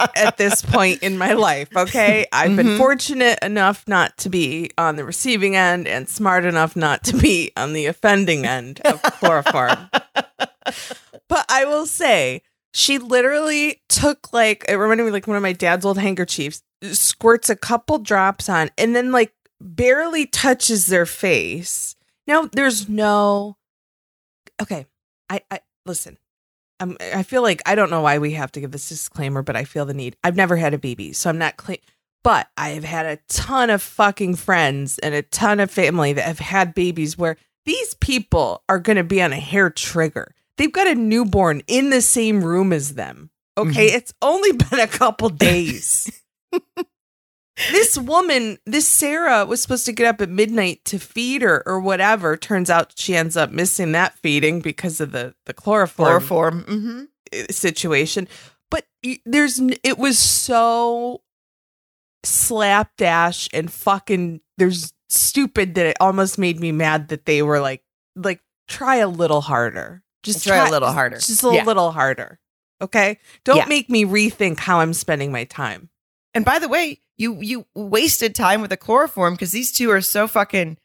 at 0.17 0.37
this 0.37 0.63
point 0.63 1.03
in 1.05 1.17
my 1.17 1.35
life. 1.35 1.69
Okay. 1.77 2.27
I've 2.33 2.57
been 2.57 2.67
Mhm. 2.67 2.77
fortunate 2.79 3.39
enough 3.41 3.85
not 3.87 4.17
to 4.19 4.29
be 4.29 4.71
on 4.77 4.97
the 4.97 5.05
receiving 5.05 5.55
end 5.55 5.87
and 5.87 6.09
smart 6.09 6.45
enough 6.45 6.75
not 6.75 7.05
to 7.05 7.17
be 7.17 7.53
on 7.57 7.73
the 7.73 7.87
offending 7.87 8.45
end 8.45 8.81
of 8.85 9.01
chloroform. 9.03 9.89
but 11.29 11.47
I 11.49 11.65
will 11.65 11.87
say, 11.87 12.43
she 12.75 12.99
literally 12.99 13.81
took 13.89 14.33
like, 14.33 14.65
it 14.69 14.75
reminded 14.75 15.05
me 15.05 15.13
like 15.13 15.29
one 15.29 15.37
of 15.37 15.43
my 15.43 15.53
dad's 15.53 15.85
old 15.85 15.99
handkerchiefs, 15.99 16.63
squirts 16.91 17.49
a 17.49 17.55
couple 17.55 17.99
drops 18.01 18.49
on, 18.49 18.71
and 18.77 18.97
then 18.97 19.13
like 19.13 19.33
barely 19.61 20.27
touches 20.27 20.87
their 20.87 21.07
face. 21.07 21.95
Now, 22.27 22.49
there's 22.53 22.89
no, 22.89 23.57
okay. 24.61 24.87
I, 25.31 25.43
I 25.51 25.61
listen. 25.87 26.19
Um, 26.81 26.97
I 27.01 27.23
feel 27.23 27.43
like 27.43 27.63
I 27.65 27.75
don't 27.75 27.91
know 27.91 28.01
why 28.01 28.19
we 28.19 28.33
have 28.33 28.53
to 28.53 28.61
give 28.61 28.73
this 28.73 28.89
disclaimer, 28.89 29.43
but 29.43 29.57
I 29.57 29.65
feel 29.65 29.87
the 29.87 29.95
need. 29.95 30.17
I've 30.25 30.37
never 30.37 30.57
had 30.57 30.75
a 30.75 30.79
baby, 30.79 31.13
so 31.13 31.31
I'm 31.31 31.39
not 31.39 31.57
clean. 31.57 31.79
But 32.25 32.49
I 32.57 32.71
have 32.71 32.85
had 32.85 33.07
a 33.07 33.19
ton 33.29 33.71
of 33.71 33.83
fucking 33.83 34.37
friends 34.37 34.99
and 34.99 35.15
a 35.15 35.23
ton 35.23 35.61
of 35.61 35.71
family 35.71 36.13
that 36.13 36.25
have 36.25 36.39
had 36.39 36.75
babies 36.75 37.17
where 37.19 37.37
these 37.65 37.95
people 37.95 38.63
are 38.69 38.79
going 38.79 38.97
to 38.97 39.05
be 39.05 39.23
on 39.23 39.33
a 39.33 39.41
hair 39.41 39.71
trigger. 39.71 40.35
They've 40.57 40.73
got 40.73 40.87
a 40.87 40.95
newborn 40.95 41.63
in 41.67 41.91
the 41.91 42.03
same 42.03 42.45
room 42.45 42.73
as 42.73 42.95
them. 42.95 43.31
Okay. 43.57 43.87
It's 43.87 44.15
only 44.23 44.53
been 44.53 44.81
a 44.81 44.87
couple 44.87 45.29
days. 45.29 46.23
this 47.71 47.97
woman, 47.99 48.59
this 48.67 48.89
Sarah, 48.89 49.45
was 49.47 49.63
supposed 49.63 49.87
to 49.87 49.93
get 49.93 50.07
up 50.07 50.21
at 50.21 50.29
midnight 50.29 50.85
to 50.87 50.99
feed 50.99 51.43
her 51.43 51.63
or 51.67 51.79
whatever. 51.81 52.37
Turns 52.37 52.69
out 52.71 52.93
she 52.97 53.15
ends 53.15 53.37
up 53.37 53.51
missing 53.51 53.93
that 53.93 54.19
feeding 54.19 54.61
because 54.61 55.01
of 55.01 55.13
the, 55.13 55.35
the 55.47 55.55
chloroform 55.55 56.07
Chloroform. 56.23 56.63
hmm 56.65 57.03
situation 57.51 58.29
but 58.71 58.85
there's 59.25 59.59
it 59.83 59.97
was 59.97 60.19
so 60.19 61.23
slapdash 62.25 63.49
and 63.53 63.73
fucking 63.73 64.41
there's 64.59 64.93
stupid 65.09 65.75
that 65.75 65.87
it 65.87 65.97
almost 66.01 66.39
made 66.39 66.61
me 66.61 66.73
mad 66.73 67.09
that 67.09 67.25
they 67.27 67.43
were 67.43 67.61
like 67.61 67.83
like 68.17 68.41
try 68.69 68.97
a 68.97 69.09
little 69.09 69.41
harder 69.41 70.03
just 70.23 70.47
Try 70.47 70.69
a 70.69 70.71
little 70.71 70.93
harder. 70.93 71.17
just 71.17 71.43
a 71.43 71.51
Yeah. 71.53 71.65
little 71.65 71.91
harder 71.91 72.39
okay 72.81 73.19
don't 73.45 73.57
Yeah. 73.57 73.65
make 73.67 73.91
me 73.91 74.05
rethink 74.05 74.59
how 74.61 74.81
i'm 74.81 74.93
spending 74.95 75.33
my 75.33 75.45
time 75.45 75.89
And 76.35 76.45
by 76.45 76.59
the 76.59 76.69
way, 76.69 77.01
you 77.23 77.41
you 77.41 77.67
wasted 77.75 78.35
time 78.35 78.61
with 78.61 78.71
the 78.71 78.77
chloroform 78.77 79.35
because 79.35 79.53
these 79.53 79.73
two 79.73 79.91
are 79.91 80.01
so 80.01 80.27
fucking, 80.27 80.77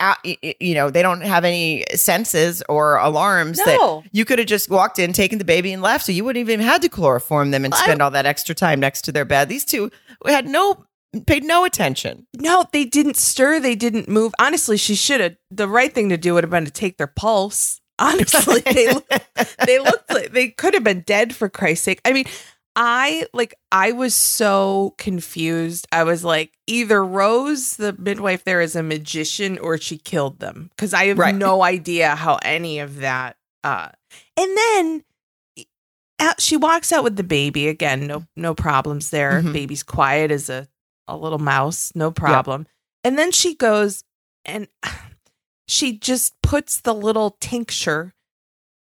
out, 0.00 0.18
you 0.24 0.74
know, 0.74 0.90
they 0.90 1.02
don't 1.02 1.22
have 1.22 1.44
any 1.44 1.84
senses 1.94 2.62
or 2.68 2.96
alarms 2.96 3.58
that 3.58 4.04
you 4.12 4.24
could 4.24 4.38
have 4.38 4.48
just 4.48 4.70
walked 4.70 4.98
in, 4.98 5.12
taken 5.12 5.38
the 5.38 5.44
baby, 5.44 5.72
and 5.72 5.82
left. 5.82 6.06
So 6.06 6.12
you 6.12 6.24
wouldn't 6.24 6.48
even 6.48 6.60
had 6.60 6.82
to 6.82 6.88
chloroform 6.88 7.50
them 7.50 7.64
and 7.64 7.74
spend 7.74 8.00
all 8.00 8.10
that 8.12 8.26
extra 8.26 8.54
time 8.54 8.80
next 8.80 9.02
to 9.02 9.12
their 9.12 9.24
bed. 9.24 9.48
These 9.48 9.64
two 9.64 9.90
had 10.26 10.48
no 10.48 10.84
paid 11.26 11.44
no 11.44 11.64
attention. 11.64 12.26
no 12.36 12.66
they 12.72 12.84
didn't 12.84 13.16
stir 13.16 13.58
they 13.58 13.74
didn't 13.74 14.06
move 14.06 14.34
honestly 14.38 14.76
she 14.76 14.94
should 14.94 15.18
have 15.18 15.34
the 15.50 15.66
right 15.66 15.94
thing 15.94 16.10
to 16.10 16.18
do 16.18 16.34
would 16.34 16.44
have 16.44 16.50
been 16.50 16.66
to 16.66 16.70
take 16.70 16.98
their 16.98 17.06
pulse 17.06 17.80
honestly 17.98 18.60
they 18.60 18.92
they 19.64 19.78
looked 19.78 20.12
like 20.12 20.32
they 20.32 20.48
could 20.48 20.74
have 20.74 20.84
been 20.84 21.00
dead 21.00 21.34
for 21.34 21.48
Christ's 21.48 21.84
sake. 21.84 22.00
I 22.04 22.12
mean, 22.12 22.26
I 22.76 23.26
like 23.32 23.54
I 23.72 23.92
was 23.92 24.14
so 24.14 24.94
confused. 24.98 25.86
I 25.90 26.04
was 26.04 26.22
like, 26.24 26.52
either 26.66 27.02
Rose, 27.02 27.76
the 27.76 27.94
midwife 27.94 28.44
there, 28.44 28.60
is 28.60 28.76
a 28.76 28.82
magician 28.82 29.58
or 29.58 29.78
she 29.78 29.96
killed 29.96 30.38
them 30.40 30.68
because 30.76 30.92
I 30.92 31.06
have 31.06 31.18
Right. 31.18 31.34
no 31.34 31.62
idea 31.62 32.14
how 32.14 32.38
any 32.42 32.78
of 32.80 32.96
that. 32.98 33.36
uh 33.64 33.88
And 34.36 34.56
then 34.56 35.04
out, 36.18 36.40
she 36.40 36.56
walks 36.56 36.92
out 36.92 37.04
with 37.04 37.16
the 37.16 37.24
baby 37.24 37.68
again. 37.68 38.06
No, 38.06 38.26
no 38.36 38.54
problems 38.54 39.10
there. 39.10 39.42
Mhm. 39.42 39.52
Baby's 39.52 39.82
quiet 39.82 40.30
as 40.30 40.48
a 40.50 40.68
a 41.08 41.16
little 41.16 41.38
mouse. 41.38 41.92
No 41.94 42.10
problem. 42.10 42.66
And 43.04 43.16
then 43.18 43.30
she 43.32 43.54
goes 43.54 44.02
and 44.44 44.68
she 45.68 45.98
just 45.98 46.34
puts 46.42 46.80
the 46.80 46.92
little 46.94 47.36
tincture 47.40 48.12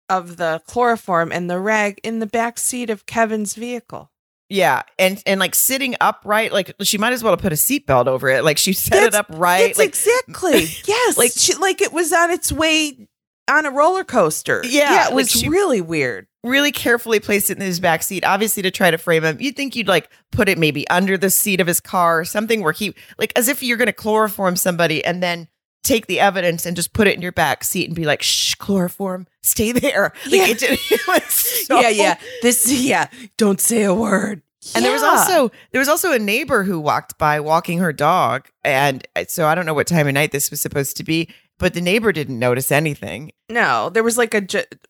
of 0.09 0.37
the 0.37 0.61
chloroform 0.67 1.31
and 1.31 1.49
the 1.49 1.59
rag 1.59 1.99
in 2.03 2.19
the 2.19 2.27
back 2.27 2.57
seat 2.57 2.89
of 2.89 3.05
Kevin's 3.05 3.55
vehicle. 3.55 4.11
Yeah, 4.49 4.83
and 4.99 5.21
and 5.25 5.39
like 5.39 5.55
sitting 5.55 5.95
upright, 5.99 6.53
like 6.53 6.75
she 6.83 6.97
might 6.99 7.13
as 7.13 7.23
well 7.23 7.33
have 7.33 7.39
put 7.41 7.51
a 7.51 7.55
seatbelt 7.55 8.05
over 8.07 8.29
it. 8.29 8.43
Like 8.43 8.57
she 8.59 8.73
set 8.73 9.01
it 9.03 9.15
up 9.15 9.25
right. 9.31 9.75
Like 9.77 9.87
exactly 9.87 10.65
yes, 10.85 11.17
like- 11.17 11.31
she, 11.35 11.55
like 11.55 11.81
it 11.81 11.91
was 11.91 12.13
on 12.13 12.29
its 12.29 12.51
way 12.51 13.07
on 13.49 13.65
a 13.65 13.71
roller 13.71 14.03
coaster. 14.03 14.61
Yeah, 14.63 15.07
it 15.09 15.13
was 15.15 15.35
like 15.35 15.43
she- 15.43 15.49
really 15.49 15.81
weird. 15.81 16.27
really 16.43 16.71
carefully 16.71 17.19
placed 17.19 17.49
it 17.49 17.57
in 17.57 17.63
his 17.65 17.79
back 17.79 18.03
seat, 18.03 18.23
obviously 18.23 18.61
to 18.63 18.69
try 18.71 18.91
to 18.91 18.99
frame 18.99 19.23
him. 19.23 19.37
You'd 19.39 19.55
think 19.55 19.75
you'd 19.75 19.87
like 19.87 20.11
put 20.31 20.47
it 20.47 20.59
maybe 20.59 20.87
under 20.89 21.17
the 21.17 21.31
seat 21.31 21.59
of 21.59 21.65
his 21.65 21.79
car 21.79 22.19
or 22.19 22.25
something 22.25 22.61
where 22.61 22.71
he 22.71 22.93
like 23.17 23.33
as 23.35 23.47
if 23.47 23.63
you're 23.63 23.77
going 23.77 23.87
to 23.87 23.93
chloroform 23.93 24.55
somebody 24.55 25.03
and 25.03 25.23
then 25.23 25.47
take 25.85 26.07
the 26.07 26.19
evidence 26.19 26.65
and 26.65 26.75
just 26.75 26.91
put 26.93 27.07
it 27.07 27.15
in 27.15 27.21
your 27.21 27.31
back 27.31 27.63
seat 27.63 27.85
and 27.87 27.95
be 27.95 28.03
like, 28.05 28.21
"Shh, 28.21 28.55
chloroform, 28.55 29.27
stay 29.43 29.71
there." 29.71 30.11
Like 30.25 30.33
Yeah. 30.33 30.47
it, 30.47 30.59
did- 30.59 30.79
it 30.91 31.07
was 31.07 31.23
so- 31.67 31.79
yeah, 31.79 31.89
yeah. 31.89 32.17
This, 32.41 32.69
yeah. 32.71 33.07
Don't 33.37 33.61
say 33.61 33.83
a 33.83 33.93
word. 33.93 34.41
And 34.75 34.83
there 34.83 34.91
was 34.91 35.03
also 35.03 35.51
there 35.71 35.79
was 35.79 35.87
also 35.87 36.11
a 36.11 36.17
neighbor 36.17 36.63
who 36.63 36.79
walked 36.79 37.19
by 37.19 37.39
walking 37.39 37.77
her 37.79 37.93
dog, 37.93 38.47
and 38.63 39.07
so 39.27 39.45
I 39.47 39.53
don't 39.53 39.67
know 39.67 39.75
what 39.75 39.85
time 39.85 40.07
of 40.07 40.13
night 40.15 40.31
this 40.31 40.49
was 40.49 40.59
supposed 40.59 40.97
to 40.97 41.03
be, 41.03 41.29
but 41.59 41.75
the 41.75 41.81
neighbor 41.81 42.11
didn't 42.11 42.39
notice 42.39 42.71
anything. 42.71 43.31
no. 43.47 43.89
There 43.91 44.01
was 44.01 44.17
like 44.17 44.33
a 44.33 44.43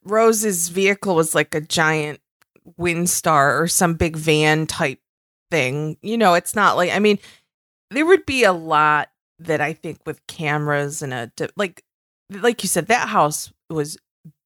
Rose's 0.05 0.69
vehicle 0.69 1.13
was 1.13 1.35
like 1.35 1.53
a 1.53 1.59
giant 1.59 2.21
Windstar 2.79 3.59
or 3.61 3.67
some 3.67 3.95
big 3.95 4.15
van 4.15 4.65
type 4.65 4.99
thing. 5.51 5.97
You 6.01 6.17
know, 6.17 6.35
it's 6.35 6.55
not 6.55 6.77
like 6.77 6.91
I 6.91 6.99
mean, 6.99 7.19
there 7.91 8.05
would 8.05 8.25
be 8.25 8.43
a 8.45 8.53
lot 8.53 9.09
that 9.39 9.61
I 9.61 9.73
think 9.73 9.99
with 10.05 10.25
cameras 10.27 11.01
and 11.01 11.13
a 11.13 11.31
like, 11.55 11.83
like 12.31 12.63
you 12.63 12.69
said, 12.69 12.87
that 12.87 13.09
house 13.09 13.51
was 13.69 13.97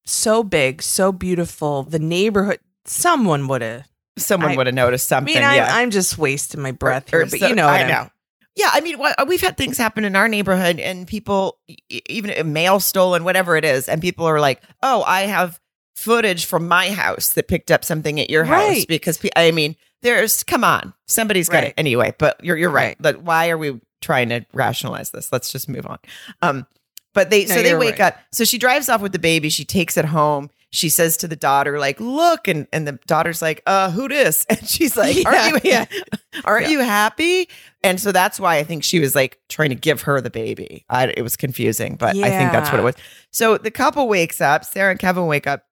so 0.06 0.44
big, 0.44 0.82
so 0.82 1.12
beautiful. 1.12 1.84
The 1.84 2.00
neighborhood, 2.00 2.60
someone 2.86 3.48
would 3.48 3.62
have. 3.62 3.86
Someone 4.18 4.56
would 4.58 4.66
have 4.68 4.76
noticed 4.76 5.12
I 5.14 5.18
something. 5.18 5.34
mean, 5.36 5.44
I'm, 5.44 5.56
yeah. 5.56 5.76
I'm 5.76 5.92
just 5.92 6.18
wasting 6.18 6.62
my 6.62 6.72
breath 6.72 7.10
here, 7.10 7.22
or 7.22 7.26
but 7.26 7.40
so- 7.40 7.48
you 7.48 7.56
know, 7.56 7.68
I 7.68 7.80
I'm- 7.80 7.88
know. 7.88 8.10
Yeah, 8.56 8.72
I 8.74 8.82
mean, 8.82 8.98
we've 9.28 9.40
had 9.40 9.56
things 9.56 9.78
happen 9.78 10.04
in 10.04 10.18
our 10.18 10.28
neighborhood, 10.28 10.80
and 10.82 11.08
people, 11.08 11.60
even 11.88 12.52
mail 12.52 12.82
stolen, 12.82 13.24
whatever 13.24 13.56
it 13.56 13.64
is, 13.64 13.88
and 13.88 14.02
people 14.02 14.26
are 14.26 14.42
like, 14.42 14.62
"Oh, 14.84 15.02
I 15.04 15.22
have 15.22 15.62
footage 15.96 16.46
from 16.46 16.68
my 16.68 16.90
house 16.90 17.30
that 17.30 17.48
picked 17.48 17.72
up 17.72 17.86
something 17.86 18.20
at 18.20 18.30
your 18.30 18.44
house." 18.44 18.84
Because 18.86 19.18
I 19.38 19.52
mean, 19.52 19.78
there's 20.02 20.44
come 20.44 20.66
on, 20.66 20.94
somebody's 21.08 21.48
got 21.48 21.60
Right. 21.60 21.68
it 21.68 21.74
anyway. 21.78 22.14
But 22.18 22.44
you're 22.44 22.58
you're 22.58 22.70
right. 22.70 22.88
Right. 22.88 22.98
But 23.00 23.22
why 23.22 23.50
are 23.50 23.58
we 23.58 23.80
trying 24.02 24.30
to 24.30 24.46
rationalize 24.54 25.12
this? 25.12 25.32
Let's 25.32 25.52
just 25.52 25.68
move 25.70 25.86
on. 25.86 26.00
Um, 26.42 26.66
but 27.14 27.30
they 27.30 27.46
No, 27.46 27.56
so 27.56 27.64
they 27.64 27.76
wake 27.76 28.00
right. 28.00 28.14
up. 28.14 28.20
So 28.32 28.44
she 28.46 28.58
drives 28.58 28.88
off 28.90 29.02
with 29.02 29.12
the 29.14 29.20
baby. 29.20 29.50
She 29.50 29.66
takes 29.66 29.98
it 29.98 30.06
home. 30.06 30.50
She 30.72 30.90
says 30.90 31.18
to 31.18 31.28
the 31.28 31.36
daughter, 31.36 31.80
like, 31.80 32.00
look, 32.00 32.48
and 32.48 32.68
and 32.72 32.88
the 32.88 33.00
daughter's 33.08 33.42
like, 33.42 33.64
uh, 33.66 33.90
who 33.90 34.08
this? 34.08 34.46
And 34.50 34.68
she's 34.70 34.96
like, 34.96 35.18
aren't 35.26 35.66
Yeah, 35.66 35.86
you 35.92 36.02
aren't 36.46 36.66
Yeah. 36.68 36.72
you 36.72 36.80
happy? 36.82 37.50
And 37.84 38.00
so 38.00 38.12
that's 38.12 38.40
why 38.40 38.58
I 38.58 38.64
think 38.64 38.84
she 38.84 39.00
was 39.00 39.16
like 39.16 39.40
trying 39.50 39.70
to 39.70 39.76
give 39.76 40.04
her 40.04 40.22
the 40.22 40.30
baby. 40.30 40.86
I, 40.90 41.08
it 41.08 41.24
was 41.24 41.36
confusing, 41.36 41.96
but 41.96 42.16
I 42.16 42.30
think 42.30 42.52
that's 42.52 42.70
what 42.72 42.80
it 42.80 42.84
was. 42.84 42.96
So 43.32 43.58
the 43.58 43.72
couple 43.72 44.08
wakes 44.08 44.42
up, 44.42 44.64
Sarah 44.64 44.92
and 44.92 45.00
Kevin 45.00 45.26
wake 45.26 45.48
up, 45.48 45.64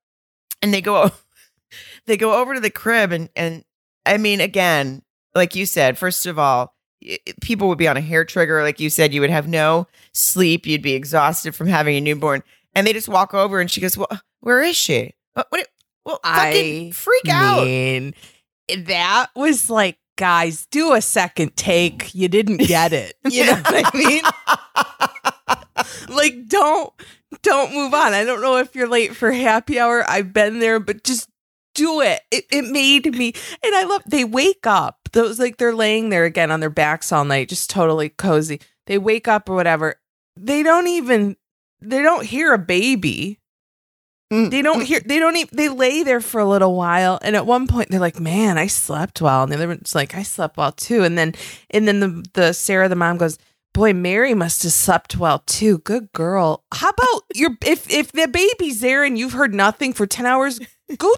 and 0.64 0.74
they 0.74 0.82
go 0.82 1.12
they 2.08 2.18
go 2.18 2.40
over 2.42 2.56
to 2.56 2.60
the 2.60 2.72
crib 2.72 3.12
and 3.12 3.30
and 3.36 3.64
I 4.06 4.18
mean 4.18 4.42
again, 4.42 5.04
like 5.36 5.56
you 5.56 5.66
said, 5.68 5.98
first 5.98 6.26
of 6.26 6.40
all, 6.40 6.74
people 7.42 7.68
would 7.68 7.78
be 7.78 7.88
on 7.88 7.98
a 7.98 8.02
hair 8.02 8.26
trigger 8.26 8.64
like 8.64 8.80
you 8.80 8.90
said 8.90 9.14
you 9.14 9.22
would 9.22 9.30
have 9.30 9.48
no 9.48 9.88
sleep, 10.14 10.66
you'd 10.66 10.82
be 10.82 10.94
exhausted 10.94 11.56
from 11.56 11.68
having 11.68 11.96
a 11.96 12.02
newborn. 12.02 12.44
And 12.76 12.86
they 12.86 12.94
just 12.94 13.10
walk 13.10 13.34
over 13.34 13.60
and 13.60 13.72
she 13.72 13.82
goes, 13.82 13.98
"Well, 13.98 14.08
where 14.42 14.62
is 14.62 14.76
she?" 14.76 15.14
What, 15.34 15.48
what 15.50 15.68
well, 16.06 16.20
fucking 16.24 16.90
I 16.90 16.92
freak 16.92 17.30
out. 17.30 17.66
that 18.86 19.30
was 19.36 19.70
like, 19.70 19.98
guys, 20.16 20.66
do 20.68 20.94
a 20.94 21.02
second 21.02 21.56
take. 21.56 22.14
You 22.14 22.28
didn't 22.28 22.58
get 22.58 22.94
it. 22.94 23.16
You 23.30 23.46
know 23.46 23.56
what 23.56 23.94
I 23.94 23.98
mean? 23.98 24.24
like, 26.16 26.48
don't 26.48 26.94
don't 27.42 27.74
move 27.74 27.94
on. 27.94 28.14
I 28.14 28.24
don't 28.24 28.42
know 28.42 28.58
if 28.58 28.74
you're 28.74 28.88
late 28.88 29.16
for 29.16 29.32
happy 29.32 29.80
hour. 29.80 30.10
I've 30.10 30.32
been 30.32 30.60
there, 30.60 30.80
but 30.80 31.04
just 31.04 31.30
do 31.78 32.02
it. 32.02 32.22
It 32.32 32.46
it 32.52 32.66
made 32.66 33.16
me 33.16 33.34
and 33.64 33.76
I 33.76 33.84
love 33.84 34.04
they 34.06 34.26
wake 34.26 34.68
up. 34.68 35.10
Those 35.14 35.40
like 35.40 35.58
they're 35.58 35.76
laying 35.76 36.10
there 36.10 36.26
again 36.26 36.52
on 36.52 36.60
their 36.60 36.70
backs 36.70 37.12
all 37.12 37.24
night, 37.24 37.50
just 37.50 37.70
totally 37.70 38.10
cozy. 38.10 38.60
They 38.88 38.98
wake 38.98 39.28
up 39.28 39.50
or 39.50 39.56
whatever. 39.56 39.96
They 40.36 40.64
don't 40.64 40.88
even 40.88 41.38
they 41.82 42.02
don't 42.02 42.26
hear 42.26 42.54
a 42.54 42.58
baby. 42.58 43.40
Mm. 44.32 44.52
They 44.52 44.62
don't 44.62 44.82
hear. 44.82 45.00
They 45.00 45.20
don't 45.20 45.38
even. 45.38 45.56
They 45.56 45.70
lay 45.70 46.04
there 46.04 46.20
for 46.20 46.42
a 46.42 46.46
little 46.46 46.76
while, 46.76 47.18
and 47.22 47.36
at 47.36 47.46
one 47.46 47.66
point 47.66 47.90
they're 47.90 48.00
like, 48.00 48.20
"Man, 48.20 48.58
I 48.58 48.68
slept 48.68 49.22
well," 49.22 49.44
and 49.44 49.52
the 49.52 49.56
other 49.56 49.70
one's 49.70 49.96
like, 49.96 50.16
"I 50.16 50.24
slept 50.24 50.58
well 50.58 50.74
too." 50.74 51.04
And 51.04 51.18
then, 51.18 51.34
and 51.70 51.88
then 51.88 52.02
the 52.02 52.26
the 52.34 52.54
Sarah, 52.54 52.90
the 52.90 52.96
mom, 52.96 53.18
goes, 53.18 53.38
"Boy, 53.74 53.94
Mary 53.94 54.34
must 54.34 54.64
have 54.64 54.74
slept 54.74 55.16
well 55.16 55.44
too. 55.46 55.78
Good 55.78 56.12
girl. 56.12 56.66
How 56.74 56.90
about 56.90 57.24
your 57.36 57.52
if 57.66 57.90
if 57.90 58.12
the 58.12 58.28
baby's 58.28 58.82
there 58.82 59.06
and 59.06 59.18
you've 59.18 59.32
heard 59.32 59.54
nothing 59.54 59.94
for 59.94 60.06
ten 60.06 60.26
hours, 60.26 60.60
go 60.98 61.16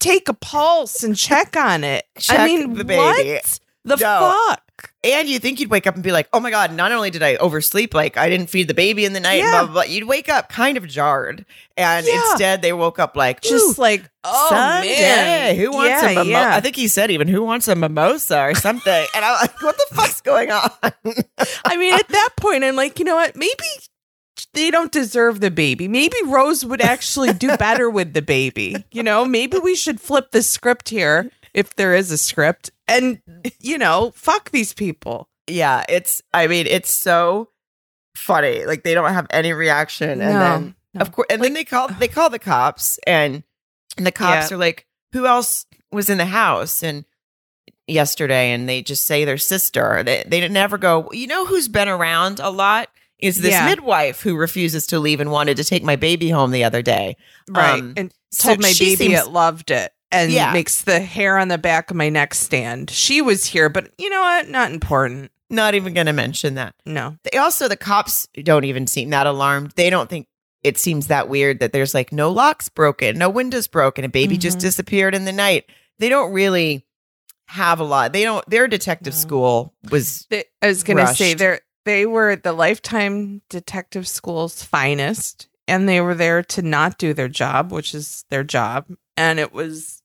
take 0.00 0.28
a 0.28 0.34
pulse 0.34 1.02
and 1.04 1.16
check 1.16 1.56
on 1.56 1.84
it. 1.84 2.06
I 2.28 2.44
mean, 2.46 2.74
the 2.74 2.84
baby. 2.84 3.34
what 3.34 3.60
the 3.84 3.96
No. 3.96 4.44
fuck? 4.48 4.62
And 5.04 5.28
you 5.28 5.38
think 5.38 5.60
you'd 5.60 5.70
wake 5.70 5.86
up 5.86 5.94
and 5.94 6.02
be 6.02 6.10
like, 6.12 6.28
oh 6.32 6.40
my 6.40 6.50
God, 6.50 6.72
not 6.74 6.90
only 6.92 7.10
did 7.10 7.22
I 7.22 7.36
oversleep, 7.36 7.92
like 7.94 8.16
I 8.16 8.28
didn't 8.30 8.48
feed 8.48 8.66
the 8.68 8.74
baby 8.74 9.04
in 9.04 9.12
the 9.12 9.20
night, 9.20 9.36
Yeah. 9.40 9.50
blah, 9.50 9.64
blah, 9.64 9.72
blah. 9.72 9.82
You'd 9.82 10.04
wake 10.08 10.28
up 10.30 10.48
kind 10.50 10.76
of 10.78 10.86
jarred. 10.86 11.44
And 11.76 12.06
Yeah. 12.06 12.14
instead 12.30 12.62
they 12.62 12.72
woke 12.72 12.98
up 12.98 13.14
like, 13.16 13.40
Just 13.42 13.52
just 13.66 13.78
like 13.78 14.04
oh, 14.24 14.30
oh 14.32 14.48
Sunday. 14.50 14.88
man, 15.00 15.56
Who 15.56 15.70
wants 15.72 15.88
yeah, 15.90 16.06
a 16.06 16.08
mimosa? 16.14 16.30
yeah. 16.30 16.56
I 16.56 16.60
think 16.60 16.76
he 16.76 16.88
said 16.88 17.10
even, 17.10 17.28
who 17.28 17.42
wants 17.42 17.68
a 17.68 17.74
mimosa 17.74 18.40
or 18.42 18.54
something? 18.54 19.06
and 19.14 19.24
I'm 19.24 19.34
like, 19.40 19.62
what 19.62 19.76
the 19.76 19.94
fuck's 19.94 20.20
going 20.22 20.50
on? 20.50 20.70
I 21.64 21.76
mean, 21.76 21.92
at 21.94 22.08
that 22.08 22.30
point, 22.36 22.64
I'm 22.64 22.76
like, 22.76 22.98
you 22.98 23.04
know 23.04 23.16
what? 23.16 23.36
Maybe 23.36 23.64
they 24.52 24.70
don't 24.70 24.92
deserve 24.92 25.40
the 25.40 25.50
baby. 25.50 25.88
Maybe 25.88 26.16
Rose 26.26 26.64
would 26.64 26.80
actually 26.80 27.32
do 27.32 27.56
better 27.56 27.88
with 27.90 28.12
the 28.14 28.22
baby. 28.22 28.84
You 28.92 29.02
know, 29.02 29.24
maybe 29.24 29.58
we 29.58 29.74
should 29.74 30.00
flip 30.00 30.30
the 30.32 30.42
script 30.42 30.88
here 30.88 31.30
if 31.54 31.74
there 31.76 31.94
is 31.94 32.10
a 32.10 32.18
script 32.18 32.70
and, 32.88 33.20
you 33.60 33.78
know, 33.78 34.12
fuck 34.14 34.50
these 34.50 34.72
people. 34.72 35.28
yeah, 35.46 35.84
it's, 35.88 36.22
I 36.32 36.46
mean, 36.46 36.66
it's 36.66 36.90
so 36.90 37.48
funny. 38.16 38.64
Like 38.66 38.82
they 38.84 38.94
don't 38.94 39.12
have 39.12 39.26
any 39.30 39.52
reaction. 39.52 40.10
And 40.10 40.20
No, 40.20 40.38
then, 40.38 40.74
no. 40.94 41.00
of 41.00 41.12
course, 41.12 41.26
and 41.30 41.42
then 41.42 41.54
they 41.54 41.64
call, 41.64 41.88
they 41.88 42.08
call 42.08 42.30
the 42.30 42.38
cops 42.38 42.98
and, 43.06 43.42
and 43.96 44.06
the 44.06 44.12
cops 44.12 44.50
Yeah. 44.50 44.56
are 44.56 44.60
like, 44.60 44.86
who 45.12 45.26
else 45.26 45.66
was 45.90 46.08
in 46.10 46.18
the 46.18 46.26
house? 46.26 46.82
And, 46.82 47.04
yesterday 47.86 48.52
and 48.52 48.68
they 48.68 48.82
just 48.82 49.04
say 49.04 49.24
their 49.24 49.36
sister. 49.38 50.04
They 50.04 50.22
they 50.24 50.46
never 50.48 50.78
go, 50.78 51.10
you 51.12 51.26
know 51.26 51.44
who's 51.46 51.66
been 51.66 51.88
around 51.88 52.38
a 52.38 52.48
lot 52.50 52.88
is 53.22 53.38
this 53.38 53.52
Yeah. 53.52 53.66
midwife 53.66 54.20
who 54.20 54.36
refuses 54.36 54.86
to 54.88 54.98
leave 54.98 55.20
and 55.20 55.30
wanted 55.30 55.56
to 55.58 55.64
take 55.64 55.82
my 55.82 55.96
baby 55.96 56.30
home 56.30 56.50
the 56.50 56.64
other 56.64 56.82
day. 56.82 57.16
Right. 57.48 57.78
Um, 57.80 57.94
and 57.96 58.12
so 58.30 58.48
told 58.48 58.62
my 58.62 58.72
baby 58.78 58.96
seems- 58.96 59.18
it 59.18 59.28
loved 59.30 59.70
it 59.70 59.92
and 60.12 60.30
Yeah. 60.32 60.52
makes 60.52 60.82
the 60.82 61.00
hair 61.00 61.38
on 61.38 61.48
the 61.48 61.58
back 61.58 61.90
of 61.90 61.96
my 61.96 62.08
neck 62.08 62.34
stand. 62.34 62.90
She 62.90 63.20
was 63.22 63.46
here, 63.46 63.68
but 63.68 63.90
you 63.98 64.10
know 64.10 64.20
what? 64.20 64.48
Not 64.48 64.70
important. 64.72 65.30
Not 65.48 65.74
even 65.74 65.94
going 65.94 66.06
to 66.06 66.12
mention 66.12 66.54
that. 66.54 66.74
No. 66.86 67.16
They 67.30 67.38
also 67.38 67.66
the 67.68 67.76
cops 67.76 68.28
don't 68.44 68.64
even 68.64 68.86
seem 68.86 69.10
that 69.10 69.26
alarmed. 69.26 69.72
They 69.76 69.90
don't 69.90 70.08
think 70.08 70.26
it 70.62 70.78
seems 70.78 71.06
that 71.08 71.28
weird 71.28 71.58
that 71.60 71.72
there's 71.72 71.94
like 71.94 72.12
no 72.12 72.30
locks 72.30 72.68
broken, 72.68 73.18
no 73.18 73.28
windows 73.30 73.66
broken, 73.66 74.04
a 74.04 74.08
baby 74.08 74.36
just 74.36 74.58
Mhm. 74.58 74.62
disappeared 74.62 75.14
in 75.14 75.24
the 75.24 75.32
night. 75.32 75.64
They 75.98 76.08
don't 76.08 76.32
really 76.32 76.84
have 77.48 77.80
a 77.80 77.84
lot. 77.84 78.12
They 78.12 78.22
don't 78.22 78.48
their 78.48 78.68
detective 78.68 79.12
No. 79.14 79.18
school 79.18 79.74
was 79.90 80.28
I 80.30 80.44
was 80.68 80.84
going 80.84 80.98
to 80.98 81.06
say 81.14 81.34
Rushed. 81.34 81.38
They 81.84 82.06
were 82.06 82.36
the 82.36 82.52
Lifetime 82.52 83.42
Detective 83.48 84.06
School's 84.06 84.62
finest, 84.62 85.48
and 85.66 85.88
they 85.88 86.00
were 86.00 86.14
there 86.14 86.42
to 86.42 86.62
not 86.62 86.98
do 86.98 87.14
their 87.14 87.28
job, 87.28 87.72
which 87.72 87.94
is 87.94 88.24
their 88.30 88.44
job. 88.44 88.86
And 89.16 89.38
it 89.38 89.52
was, 89.52 90.02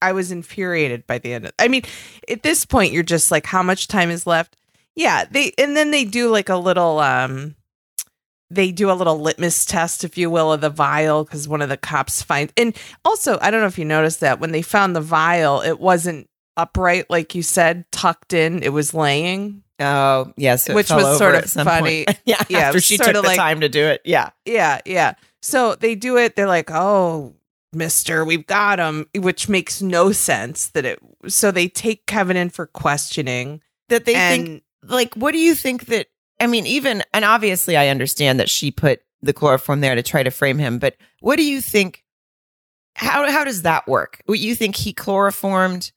I 0.00 0.12
was 0.12 0.30
infuriated 0.30 1.06
by 1.06 1.18
the 1.18 1.34
end. 1.34 1.46
Of, 1.46 1.52
I 1.58 1.68
mean, 1.68 1.82
at 2.28 2.42
this 2.42 2.64
point, 2.64 2.92
you're 2.92 3.02
just 3.02 3.30
like, 3.30 3.46
how 3.46 3.62
much 3.62 3.88
time 3.88 4.10
is 4.10 4.26
left? 4.26 4.56
Yeah, 4.96 5.24
they 5.30 5.52
and 5.56 5.76
then 5.76 5.90
they 5.92 6.04
do 6.04 6.30
like 6.30 6.48
a 6.48 6.56
little 6.56 6.98
um. 6.98 7.56
They 8.52 8.72
do 8.72 8.90
a 8.90 8.94
little 8.94 9.20
litmus 9.20 9.64
test, 9.64 10.02
if 10.02 10.18
you 10.18 10.28
will, 10.28 10.52
of 10.52 10.60
the 10.60 10.70
vial 10.70 11.22
because 11.22 11.46
one 11.46 11.62
of 11.62 11.68
the 11.68 11.76
cops 11.76 12.20
finds. 12.20 12.52
And 12.56 12.76
also, 13.04 13.38
I 13.40 13.48
don't 13.48 13.60
know 13.60 13.68
if 13.68 13.78
you 13.78 13.84
noticed 13.84 14.18
that 14.20 14.40
when 14.40 14.50
they 14.50 14.60
found 14.60 14.96
the 14.96 15.00
vial, 15.00 15.60
it 15.60 15.78
wasn't 15.78 16.28
upright, 16.56 17.08
like 17.08 17.36
you 17.36 17.44
said, 17.44 17.84
tucked 17.92 18.32
in. 18.32 18.64
It 18.64 18.72
was 18.72 18.92
laying. 18.92 19.62
Oh 19.80 20.32
yes, 20.36 20.68
it 20.68 20.74
Which 20.74 20.88
fell 20.88 20.98
was 20.98 21.18
sort 21.18 21.34
of 21.34 21.50
funny. 21.50 22.06
yeah, 22.24 22.42
Yeah, 22.48 22.58
after 22.60 22.80
she 22.80 22.96
took 22.98 23.12
the 23.14 23.22
like- 23.22 23.36
time 23.36 23.60
to 23.60 23.68
do 23.68 23.84
it. 23.84 24.00
Yeah. 24.04 24.30
Yeah, 24.44 24.80
yeah. 24.84 25.14
So 25.42 25.74
they 25.74 25.94
do 25.94 26.18
it. 26.18 26.36
They're 26.36 26.46
like, 26.46 26.70
"Oh, 26.70 27.34
Mister, 27.72 28.24
we've 28.24 28.46
got 28.46 28.78
him," 28.78 29.06
which 29.16 29.48
makes 29.48 29.80
no 29.80 30.12
sense. 30.12 30.68
That 30.70 30.84
it. 30.84 30.98
So 31.28 31.50
they 31.50 31.68
take 31.68 32.06
Kevin 32.06 32.36
in 32.36 32.50
for 32.50 32.66
questioning, 32.66 33.62
That 33.88 34.04
they 34.04 34.14
and 34.14 34.44
think 34.44 34.62
like 34.82 35.14
what 35.14 35.32
do 35.32 35.38
you 35.38 35.54
think 35.54 35.86
that 35.86 36.06
i 36.40 36.46
mean 36.46 36.64
even 36.66 37.02
and 37.12 37.22
obviously 37.22 37.76
i 37.76 37.88
understand 37.88 38.40
that 38.40 38.48
she 38.48 38.70
put 38.70 39.02
the 39.20 39.34
chloroform 39.34 39.82
there 39.82 39.94
to 39.94 40.02
try 40.02 40.22
to 40.22 40.30
frame 40.30 40.56
him 40.58 40.78
but 40.78 40.96
what 41.20 41.36
do 41.36 41.44
you 41.44 41.60
think 41.60 42.02
how 42.94 43.30
how 43.30 43.44
does 43.44 43.60
that 43.60 43.86
work 43.86 44.22
what 44.24 44.38
you 44.38 44.54
think 44.54 44.74
he 44.74 44.94
chloroformed 44.94 45.92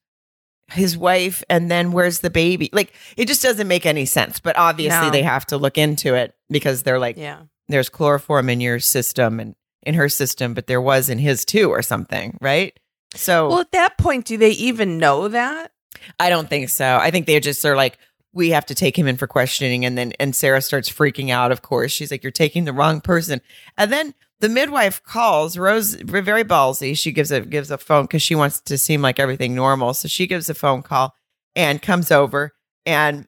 his 0.73 0.97
wife 0.97 1.43
and 1.49 1.69
then 1.71 1.91
where's 1.91 2.19
the 2.19 2.29
baby 2.29 2.69
like 2.73 2.93
it 3.17 3.27
just 3.27 3.41
doesn't 3.41 3.67
make 3.67 3.85
any 3.85 4.05
sense 4.05 4.39
but 4.39 4.57
obviously 4.57 5.07
No. 5.07 5.11
they 5.11 5.23
have 5.23 5.45
to 5.47 5.57
look 5.57 5.77
into 5.77 6.13
it 6.15 6.35
because 6.49 6.83
they're 6.83 6.99
like 6.99 7.17
yeah, 7.17 7.43
there's 7.69 7.89
chloroform 7.89 8.49
in 8.49 8.59
your 8.61 8.79
system 8.79 9.39
and 9.39 9.55
in 9.85 9.95
her 9.95 10.07
system, 10.07 10.53
but 10.53 10.67
there 10.67 10.79
was 10.81 11.09
in 11.09 11.17
his 11.19 11.43
too, 11.43 11.69
or 11.69 11.81
something, 11.81 12.37
right? 12.39 12.79
So 13.15 13.49
Well, 13.49 13.59
at 13.59 13.71
that 13.73 13.97
point, 13.97 14.23
do 14.25 14.37
they 14.37 14.51
even 14.51 14.97
know 14.97 15.27
that? 15.27 15.73
I 16.17 16.29
don't 16.29 16.49
think 16.49 16.69
so. 16.69 16.97
I 17.01 17.11
think 17.11 17.25
they 17.27 17.37
just 17.41 17.65
are 17.65 17.75
like, 17.75 17.97
we 18.31 18.51
have 18.51 18.65
to 18.67 18.75
take 18.75 18.97
him 18.97 19.07
in 19.07 19.17
for 19.17 19.27
questioning. 19.27 19.83
And 19.83 19.97
then, 19.97 20.13
and 20.21 20.33
Sarah 20.33 20.61
starts 20.61 20.89
freaking 20.89 21.31
out, 21.31 21.51
of 21.51 21.61
course. 21.61 21.91
She's 21.91 22.11
like, 22.11 22.23
you're 22.23 22.31
taking 22.31 22.63
the 22.63 22.71
wrong 22.71 23.01
person. 23.01 23.41
And 23.77 23.91
then 23.91 24.13
the 24.43 24.49
midwife 24.49 25.01
calls 25.03 25.57
Rose, 25.57 25.95
very 25.95 26.43
ballsy. 26.43 26.97
She 26.97 27.13
gives 27.13 27.31
a, 27.31 27.39
gives 27.39 27.71
a 27.71 27.77
phone 27.77 28.03
because 28.03 28.21
she 28.21 28.35
wants 28.35 28.59
to 28.59 28.77
seem 28.77 29.01
like 29.01 29.17
everything 29.17 29.55
normal. 29.55 29.93
So 29.93 30.09
she 30.09 30.27
gives 30.27 30.49
a 30.49 30.53
phone 30.53 30.83
call 30.83 31.15
and 31.55 31.81
comes 31.81 32.11
over 32.11 32.51
and 32.85 33.25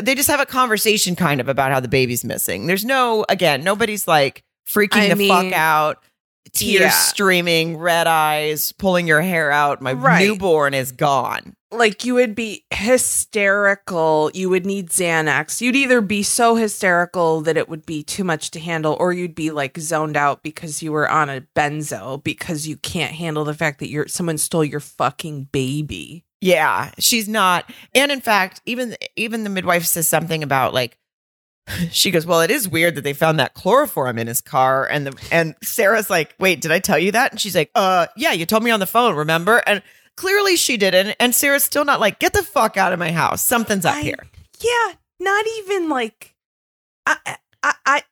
they 0.00 0.14
just 0.14 0.30
have 0.30 0.38
a 0.38 0.46
conversation 0.46 1.16
kind 1.16 1.40
of 1.40 1.48
about 1.48 1.72
how 1.72 1.80
the 1.80 1.88
baby's 1.88 2.24
missing. 2.24 2.68
There's 2.68 2.84
no, 2.84 3.26
again, 3.28 3.64
nobody's 3.64 4.06
like 4.06 4.44
freaking 4.64 4.98
I 5.00 5.08
the 5.08 5.16
mean, 5.16 5.28
fuck 5.28 5.52
out. 5.52 5.98
Tears 6.52 6.80
yeah. 6.82 6.90
streaming, 6.90 7.76
red 7.76 8.06
eyes, 8.06 8.70
pulling 8.70 9.08
your 9.08 9.20
hair 9.20 9.50
out. 9.50 9.82
My 9.82 9.94
Right. 9.94 10.24
newborn 10.28 10.74
is 10.74 10.92
gone. 10.92 11.56
Like 11.72 12.04
you 12.04 12.14
would 12.14 12.34
be 12.34 12.64
hysterical. 12.70 14.30
You 14.34 14.50
would 14.50 14.66
need 14.66 14.90
Xanax. 14.90 15.60
You'd 15.60 15.74
either 15.74 16.00
be 16.00 16.22
so 16.22 16.54
hysterical 16.54 17.40
that 17.40 17.56
it 17.56 17.68
would 17.68 17.86
be 17.86 18.02
too 18.02 18.24
much 18.24 18.50
to 18.52 18.60
handle, 18.60 18.96
or 19.00 19.12
you'd 19.12 19.34
be 19.34 19.50
like 19.50 19.78
zoned 19.78 20.16
out 20.16 20.42
because 20.42 20.82
you 20.82 20.92
were 20.92 21.10
on 21.10 21.30
a 21.30 21.46
benzo 21.56 22.22
because 22.22 22.68
you 22.68 22.76
can't 22.76 23.14
handle 23.14 23.44
the 23.44 23.54
fact 23.54 23.80
that 23.80 23.88
you're 23.88 24.06
someone 24.06 24.38
stole 24.38 24.64
your 24.64 24.80
fucking 24.80 25.44
baby. 25.44 26.24
Yeah, 26.42 26.90
she's 26.98 27.28
not. 27.28 27.70
And 27.94 28.12
in 28.12 28.20
fact, 28.20 28.60
even 28.66 28.96
even 29.16 29.44
the 29.44 29.50
midwife 29.50 29.84
says 29.84 30.08
something 30.08 30.42
about 30.42 30.74
like 30.74 30.98
she 31.90 32.10
goes, 32.10 32.26
"Well, 32.26 32.40
it 32.40 32.50
is 32.50 32.68
weird 32.68 32.96
that 32.96 33.04
they 33.04 33.12
found 33.12 33.38
that 33.38 33.54
chloroform 33.54 34.18
in 34.18 34.26
his 34.26 34.40
car." 34.40 34.86
And 34.86 35.06
the 35.06 35.28
and 35.30 35.54
Sarah's 35.62 36.10
like, 36.10 36.34
"Wait, 36.38 36.60
did 36.60 36.72
I 36.72 36.80
tell 36.80 36.98
you 36.98 37.12
that?" 37.12 37.32
And 37.32 37.40
she's 37.40 37.54
like, 37.54 37.70
"Uh, 37.74 38.06
yeah, 38.16 38.32
you 38.32 38.46
told 38.46 38.62
me 38.62 38.70
on 38.70 38.80
the 38.80 38.86
phone, 38.86 39.14
remember?" 39.14 39.62
And 39.66 39.82
clearly 40.16 40.56
she 40.56 40.76
didn't. 40.76 41.16
And 41.20 41.34
Sarah's 41.34 41.64
still 41.64 41.84
not 41.84 42.00
like, 42.00 42.18
"Get 42.18 42.32
the 42.32 42.42
fuck 42.42 42.76
out 42.76 42.92
of 42.92 42.98
my 42.98 43.12
house. 43.12 43.44
Something's 43.44 43.84
up 43.84 43.96
I- 43.96 44.02
here." 44.02 44.26
Yeah, 44.60 44.94
not 45.18 45.44
even 45.58 45.88
like 45.88 46.34
I, 47.06 47.16
I, 47.62 47.74
I, 47.84 48.02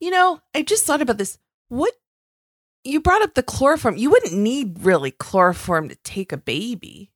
you 0.00 0.10
know, 0.10 0.40
I 0.54 0.62
just 0.62 0.84
thought 0.84 1.00
about 1.02 1.18
this. 1.18 1.38
What 1.68 1.92
you 2.84 3.00
brought 3.00 3.22
up 3.22 3.34
the 3.34 3.42
chloroform. 3.42 3.96
You 3.96 4.10
wouldn't 4.10 4.32
need 4.32 4.84
really 4.84 5.10
chloroform 5.10 5.88
to 5.88 5.96
take 5.96 6.32
a 6.32 6.36
baby, 6.36 7.12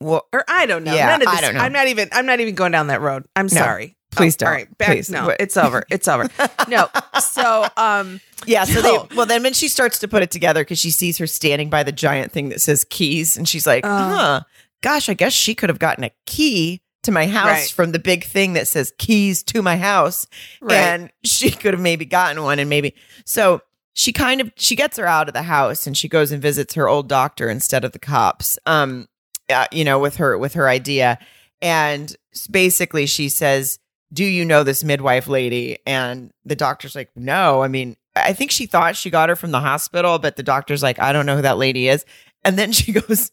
Well, 0.00 0.26
or 0.32 0.44
I 0.48 0.66
don't 0.66 0.84
know. 0.84 0.94
Yeah, 0.94 1.06
None 1.08 1.22
of 1.22 1.28
I 1.28 1.40
don't 1.40 1.54
know. 1.54 1.60
I'm 1.60 1.72
not 1.72 1.88
even. 1.88 2.08
I'm 2.12 2.26
not 2.26 2.40
even 2.40 2.54
going 2.54 2.72
down 2.72 2.86
that 2.86 3.00
road. 3.00 3.24
I'm 3.36 3.48
sorry. 3.48 3.96
Please 4.12 4.34
Oh, 4.36 4.38
don't. 4.38 4.48
All 4.48 4.54
right, 4.54 4.78
back. 4.78 4.88
Please. 4.88 5.10
No, 5.10 5.34
it's 5.40 5.56
over. 5.56 5.84
It's 5.90 6.06
over. 6.08 6.28
No. 6.68 6.88
So, 7.20 7.66
um, 7.76 8.20
Yeah, 8.46 8.64
so 8.64 8.80
No. 8.80 9.06
they 9.08 9.16
well 9.16 9.26
then 9.26 9.42
when 9.42 9.52
she 9.54 9.68
starts 9.68 9.98
to 10.00 10.08
put 10.08 10.22
it 10.22 10.30
together 10.30 10.62
because 10.62 10.78
she 10.78 10.90
sees 10.90 11.18
her 11.18 11.26
standing 11.26 11.70
by 11.70 11.82
the 11.82 11.92
giant 11.92 12.32
thing 12.32 12.48
that 12.50 12.60
says 12.60 12.84
keys, 12.88 13.36
and 13.36 13.48
she's 13.48 13.66
like, 13.66 13.84
Oh. 13.84 13.88
"Huh, 13.88 14.40
gosh, 14.82 15.08
I 15.08 15.14
guess 15.14 15.32
she 15.32 15.54
could 15.54 15.68
have 15.68 15.78
gotten 15.78 16.04
a 16.04 16.10
key 16.26 16.80
to 17.02 17.10
my 17.12 17.26
house 17.26 17.46
Right. 17.48 17.68
from 17.70 17.92
the 17.92 17.98
big 17.98 18.24
thing 18.24 18.52
that 18.52 18.68
says 18.68 18.92
keys 18.98 19.42
to 19.44 19.60
my 19.62 19.76
house, 19.76 20.26
right. 20.60 20.76
and 20.76 21.10
she 21.24 21.50
could 21.50 21.74
have 21.74 21.80
maybe 21.80 22.04
gotten 22.04 22.42
one, 22.42 22.58
and 22.58 22.68
maybe 22.70 22.94
so." 23.24 23.60
She 23.94 24.10
kind 24.10 24.40
of 24.40 24.50
she 24.56 24.74
gets 24.74 24.96
her 24.96 25.06
out 25.06 25.28
of 25.28 25.34
the 25.34 25.42
house 25.42 25.86
and 25.86 25.94
she 25.94 26.08
goes 26.08 26.32
and 26.32 26.40
visits 26.40 26.72
her 26.76 26.88
old 26.88 27.10
doctor 27.10 27.50
instead 27.50 27.84
of 27.84 27.92
the 27.92 27.98
cops. 27.98 28.58
Um, 28.64 29.06
uh, 29.50 29.66
you 29.70 29.84
know, 29.84 29.98
with 29.98 30.16
her 30.16 30.38
with 30.38 30.54
her 30.54 30.66
idea, 30.66 31.18
and 31.60 32.16
basically 32.50 33.04
she 33.04 33.28
says, 33.28 33.78
do 34.12 34.24
you 34.24 34.44
know 34.44 34.62
this 34.62 34.84
midwife 34.84 35.26
lady? 35.28 35.78
And 35.86 36.32
the 36.44 36.56
doctor's 36.56 36.94
like, 36.94 37.10
no. 37.16 37.62
I 37.62 37.68
mean, 37.68 37.96
I 38.14 38.32
think 38.32 38.50
she 38.50 38.66
thought 38.66 38.96
she 38.96 39.10
got 39.10 39.28
her 39.28 39.36
from 39.36 39.52
the 39.52 39.60
hospital, 39.60 40.18
but 40.18 40.36
the 40.36 40.42
doctor's 40.42 40.82
like, 40.82 40.98
I 40.98 41.12
don't 41.12 41.26
know 41.26 41.36
who 41.36 41.42
that 41.42 41.58
lady 41.58 41.88
is. 41.88 42.04
And 42.44 42.58
then 42.58 42.72
she 42.72 42.92
goes, 42.92 43.30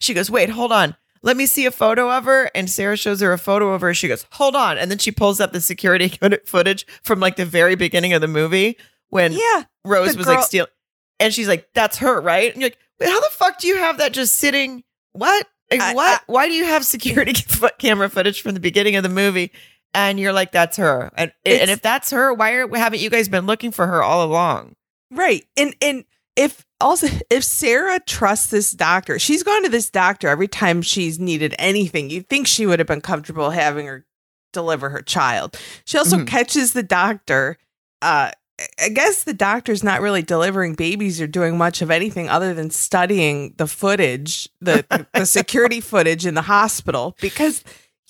she 0.00 0.14
goes, 0.14 0.30
wait, 0.30 0.50
hold 0.50 0.72
on. 0.72 0.96
Let 1.22 1.38
me 1.38 1.46
see 1.46 1.64
a 1.64 1.70
photo 1.70 2.10
of 2.10 2.26
her. 2.26 2.50
And 2.54 2.68
Sarah 2.68 2.98
shows 2.98 3.20
her 3.20 3.32
a 3.32 3.38
photo 3.38 3.72
of 3.72 3.80
her. 3.80 3.94
She 3.94 4.08
goes, 4.08 4.26
hold 4.32 4.54
on. 4.54 4.76
And 4.76 4.90
then 4.90 4.98
she 4.98 5.10
pulls 5.10 5.40
up 5.40 5.52
the 5.52 5.60
security 5.60 6.08
footage 6.44 6.86
from 7.02 7.18
like 7.18 7.36
the 7.36 7.46
very 7.46 7.76
beginning 7.76 8.12
of 8.12 8.20
the 8.20 8.28
movie 8.28 8.76
when 9.08 9.32
yeah. 9.32 9.64
Rose 9.84 10.16
was 10.16 10.26
like 10.26 10.44
stealing. 10.44 10.70
And 11.18 11.32
she's 11.32 11.48
like, 11.48 11.68
that's 11.74 11.98
her, 11.98 12.20
right? 12.20 12.52
And 12.52 12.60
you're 12.60 12.70
like, 12.70 12.78
wait, 13.00 13.08
how 13.08 13.20
the 13.20 13.30
fuck 13.30 13.58
do 13.58 13.68
you 13.68 13.76
have 13.76 13.98
that 13.98 14.12
just 14.12 14.36
sitting? 14.36 14.84
What? 15.12 15.46
Like, 15.70 15.80
I- 15.80 15.94
what? 15.94 16.22
Why 16.26 16.48
do 16.48 16.54
you 16.54 16.64
have 16.64 16.84
security 16.84 17.32
camera 17.78 18.10
footage 18.10 18.42
from 18.42 18.52
the 18.52 18.60
beginning 18.60 18.96
of 18.96 19.02
the 19.02 19.08
movie? 19.08 19.50
And 19.94 20.18
you're 20.18 20.32
like, 20.32 20.50
that's 20.52 20.76
her. 20.76 21.10
And, 21.16 21.32
and 21.46 21.70
if 21.70 21.80
that's 21.80 22.10
her, 22.10 22.34
why 22.34 22.52
are, 22.52 22.68
haven't 22.76 23.00
you 23.00 23.10
guys 23.10 23.28
been 23.28 23.46
looking 23.46 23.70
for 23.70 23.86
her 23.86 24.02
all 24.02 24.24
along? 24.24 24.74
Right. 25.10 25.44
And 25.56 25.74
and 25.80 26.04
if 26.36 26.66
also 26.80 27.06
if 27.30 27.44
Sarah 27.44 28.00
trusts 28.00 28.48
this 28.48 28.72
doctor, 28.72 29.20
she's 29.20 29.44
gone 29.44 29.62
to 29.62 29.68
this 29.68 29.88
doctor 29.90 30.28
every 30.28 30.48
time 30.48 30.82
she's 30.82 31.20
needed 31.20 31.54
anything. 31.58 32.10
You'd 32.10 32.28
think 32.28 32.48
she 32.48 32.66
would 32.66 32.80
have 32.80 32.88
been 32.88 33.00
comfortable 33.00 33.50
having 33.50 33.86
her 33.86 34.04
deliver 34.52 34.90
her 34.90 35.02
child. 35.02 35.56
She 35.84 35.96
also 35.98 36.16
Mhm. 36.18 36.26
catches 36.26 36.72
the 36.72 36.82
doctor. 36.82 37.56
Uh 38.02 38.32
I 38.80 38.88
guess 38.88 39.24
the 39.24 39.34
doctor's 39.34 39.82
not 39.82 40.00
really 40.00 40.22
delivering 40.22 40.74
babies 40.74 41.20
or 41.20 41.26
doing 41.26 41.58
much 41.58 41.82
of 41.82 41.90
anything 41.90 42.28
other 42.28 42.54
than 42.54 42.70
studying 42.70 43.54
the 43.56 43.66
footage, 43.66 44.48
the 44.60 44.84
the 45.14 45.26
security 45.26 45.80
footage 45.80 46.24
in 46.26 46.34
the 46.34 46.42
hospital 46.42 47.16
because 47.20 47.62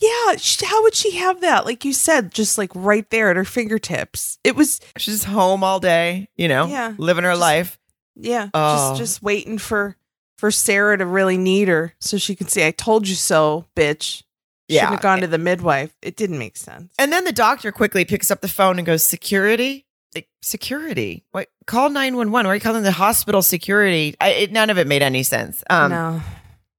yeah, 0.04 0.36
she, 0.36 0.64
how 0.66 0.82
would 0.82 0.94
she 0.94 1.12
have 1.16 1.40
that? 1.40 1.64
Like 1.64 1.84
you 1.84 1.92
said, 1.92 2.32
just 2.34 2.58
like 2.58 2.70
right 2.74 3.08
there 3.10 3.30
at 3.30 3.36
her 3.36 3.44
fingertips. 3.44 4.38
It 4.44 4.56
was 4.56 4.80
She's 4.98 5.24
home 5.24 5.64
all 5.64 5.80
day, 5.80 6.28
you 6.36 6.48
know, 6.48 6.66
Yeah. 6.66 6.94
living 6.98 7.24
her 7.24 7.30
Just- 7.32 7.40
life. 7.40 7.78
Yeah, 8.16 8.48
Oh. 8.54 8.90
just 8.90 8.98
just 9.00 9.22
waiting 9.22 9.58
for 9.58 9.96
for 10.38 10.50
Sarah 10.50 10.96
to 10.98 11.06
really 11.06 11.36
need 11.38 11.68
her 11.68 11.94
so 12.00 12.16
she 12.18 12.34
can 12.36 12.46
say, 12.48 12.66
"I 12.66 12.70
told 12.70 13.08
you 13.08 13.14
so, 13.16 13.66
bitch." 13.76 14.22
Should 14.70 14.76
Yeah. 14.76 14.90
have 14.90 15.02
gone 15.02 15.20
to 15.20 15.26
the 15.26 15.36
midwife. 15.38 15.90
It 16.00 16.16
didn't 16.16 16.38
make 16.38 16.56
sense. 16.56 16.92
And 16.98 17.12
then 17.12 17.24
the 17.24 17.32
doctor 17.32 17.70
quickly 17.70 18.04
picks 18.06 18.30
up 18.30 18.40
the 18.40 18.48
phone 18.48 18.78
and 18.78 18.86
goes, 18.86 19.04
security? 19.04 19.84
Like, 20.14 20.28
security? 20.40 21.22
What? 21.32 21.48
Call 21.66 21.90
911. 21.90 22.46
Why 22.46 22.50
are 22.50 22.54
you 22.54 22.60
calling 22.62 22.82
the 22.82 22.90
hospital 22.92 23.42
security? 23.42 24.16
I, 24.22 24.30
it, 24.30 24.52
none 24.52 24.70
of 24.70 24.78
it 24.78 24.86
made 24.86 25.02
any 25.02 25.22
sense. 25.22 25.62
Um, 25.68 25.90
no, 25.90 26.22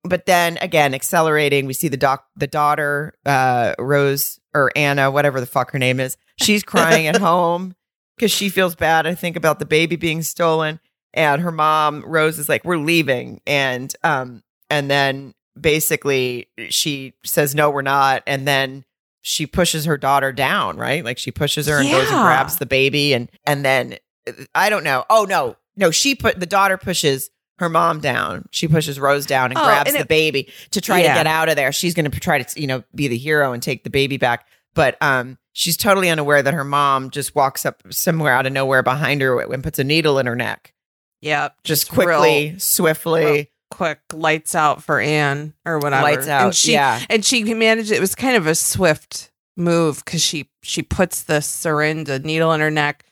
but 0.08 0.26
then 0.26 0.58
again 0.62 0.94
accelerating. 0.94 1.66
We 1.66 1.74
see 1.74 1.88
the 1.88 1.98
doc 1.98 2.26
the 2.36 2.48
daughter 2.48 3.14
uh 3.26 3.74
rose 3.80 4.40
or 4.54 4.72
anna 4.76 5.12
whatever 5.12 5.40
the 5.40 5.46
fuck 5.46 5.72
her 5.72 5.80
name 5.80 6.00
is 6.00 6.18
she's 6.38 6.64
crying 6.64 7.08
at 7.08 7.18
home 7.22 7.76
because 8.16 8.32
she 8.32 8.48
feels 8.48 8.76
bad 8.76 9.06
i 9.06 9.14
think 9.14 9.36
about 9.36 9.60
the 9.60 9.66
baby 9.66 9.96
being 9.96 10.22
stolen. 10.22 10.80
And 11.14 11.42
her 11.42 11.52
mom 11.52 12.04
rose 12.06 12.38
is 12.40 12.50
like 12.50 12.66
we're 12.66 12.78
leaving. 12.78 13.40
And 13.48 13.94
um 14.04 14.44
and 14.70 14.92
then 14.92 15.34
basically 15.60 16.50
she 16.70 17.14
says 17.24 17.56
no 17.56 17.70
we're 17.70 17.82
not. 17.82 18.24
And 18.28 18.48
then 18.48 18.84
she 19.22 19.48
pushes 19.48 19.86
her 19.86 19.98
daughter 19.98 20.32
down 20.32 20.78
right? 20.78 21.04
Like 21.04 21.18
she 21.18 21.32
pushes 21.32 21.68
her 21.68 21.80
and 21.80 21.90
goes 21.90 22.10
and 22.10 22.22
grabs 22.22 22.58
the 22.58 22.66
baby. 22.66 23.14
And 23.14 23.30
and 23.46 23.64
then 23.64 23.98
uh, 24.28 24.34
i 24.54 24.70
don't 24.70 24.84
know. 24.84 25.06
Oh 25.10 25.26
no. 25.28 25.56
No 25.78 25.92
she 25.92 26.16
put 26.16 26.40
the 26.40 26.46
daughter 26.46 26.78
pushes 26.78 27.30
her 27.60 27.70
mom 27.70 28.00
down 28.00 28.48
she 28.52 28.68
pushes 28.68 29.00
rose 29.00 29.26
down 29.26 29.52
and 29.52 29.58
Oh, 29.58 29.64
grabs 29.64 29.90
and 29.90 29.96
the 29.96 30.02
it- 30.02 30.08
baby 30.08 30.50
to 30.72 30.82
try 30.82 31.02
Yeah. 31.02 31.14
to 31.14 31.20
get 31.20 31.28
out 31.28 31.50
of 31.50 31.56
there 31.56 31.72
she's 31.72 31.94
going 31.94 32.10
to 32.10 32.20
try 32.20 32.42
to 32.42 32.60
you 32.62 32.68
know 32.68 32.84
be 32.94 33.08
the 33.08 33.18
hero 33.18 33.54
and 33.54 33.62
take 33.64 33.84
the 33.84 33.90
baby 33.90 34.18
back 34.18 34.48
but 34.74 34.98
um 35.02 35.38
she's 35.54 35.78
totally 35.78 36.10
unaware 36.10 36.42
that 36.44 36.54
her 36.54 36.64
mom 36.66 37.10
just 37.10 37.34
walks 37.36 37.66
up 37.66 37.82
somewhere 37.92 38.34
out 38.34 38.46
of 38.46 38.52
nowhere 38.54 38.84
behind 38.84 39.22
her 39.22 39.40
and 39.40 39.64
puts 39.64 39.80
a 39.80 39.84
needle 39.84 40.20
in 40.20 40.26
her 40.26 40.36
neck 40.36 40.74
yeah, 41.22 41.50
just 41.64 41.92
real 41.92 42.06
quickly 42.08 42.56
swiftly 42.60 43.24
real 43.26 43.46
quick 43.72 44.00
lights 44.14 44.54
out 44.54 44.84
for 44.84 45.00
Anne 45.00 45.54
or 45.66 45.80
whatever. 45.80 46.04
lights 46.04 46.28
out 46.28 46.44
And 46.46 46.56
she 46.56 46.74
yeah 46.74 47.02
and 47.10 47.26
she 47.26 47.44
managed. 47.54 47.92
It 47.92 48.00
was 48.00 48.14
kind 48.14 48.36
of 48.36 48.46
a 48.46 48.54
swift 48.54 49.32
move 49.58 50.04
because 50.06 50.22
she 50.22 50.50
she 50.62 50.84
puts 50.84 51.24
the 51.24 51.42
syringe, 51.42 52.06
the 52.08 52.20
needle 52.20 52.54
in 52.54 52.60
her 52.62 52.70
neck, 52.70 53.06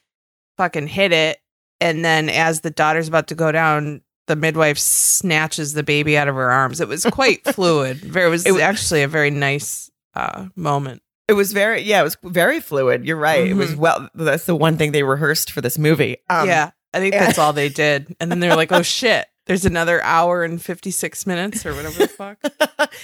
fucking 0.57 0.87
hit 0.87 1.11
it, 1.11 1.39
and 1.81 2.05
then 2.05 2.29
as 2.29 2.61
the 2.61 2.69
daughter's 2.69 3.07
about 3.07 3.27
to 3.29 3.35
go 3.35 3.51
down. 3.51 4.01
The 4.27 4.35
midwife 4.35 4.77
snatches 4.77 5.73
the 5.73 5.83
baby 5.83 6.17
out 6.17 6.27
of 6.27 6.35
her 6.35 6.49
arms. 6.51 6.79
It 6.79 6.87
was 6.87 7.05
quite 7.05 7.43
fluid. 7.53 7.97
Very, 7.97 8.27
it 8.27 8.29
was 8.29 8.45
It 8.45 8.59
actually 8.61 9.03
a 9.03 9.07
very 9.07 9.29
nice 9.31 9.89
uh, 10.13 10.47
moment. 10.55 11.01
It 11.27 11.33
was 11.33 11.53
very, 11.53 11.81
yeah, 11.81 11.99
it 12.01 12.03
was 12.03 12.17
very 12.23 12.59
fluid. 12.59 13.05
You're 13.05 13.17
right. 13.17 13.41
It 13.47 13.49
Mm-hmm. 13.51 13.59
was 13.59 13.75
well. 13.75 14.09
That's 14.15 14.45
the 14.45 14.55
one 14.55 14.77
thing 14.77 14.91
they 14.91 15.03
rehearsed 15.03 15.51
for 15.51 15.61
this 15.61 15.77
movie. 15.77 16.17
Um, 16.29 16.47
yeah, 16.47 16.71
I 16.93 16.99
think 16.99 17.13
that's 17.13 17.37
all 17.37 17.53
they 17.53 17.69
did. 17.85 18.15
And 18.19 18.29
then 18.31 18.39
they're 18.39 18.55
like, 18.57 18.71
"Oh 18.73 18.81
shit, 18.81 19.25
there's 19.45 19.65
another 19.65 20.01
hour 20.03 20.43
and 20.43 20.61
fifty 20.61 20.91
six 20.91 21.25
minutes 21.25 21.65
or 21.65 21.73
whatever 21.73 21.97
the 21.97 22.07
fuck." 22.09 22.37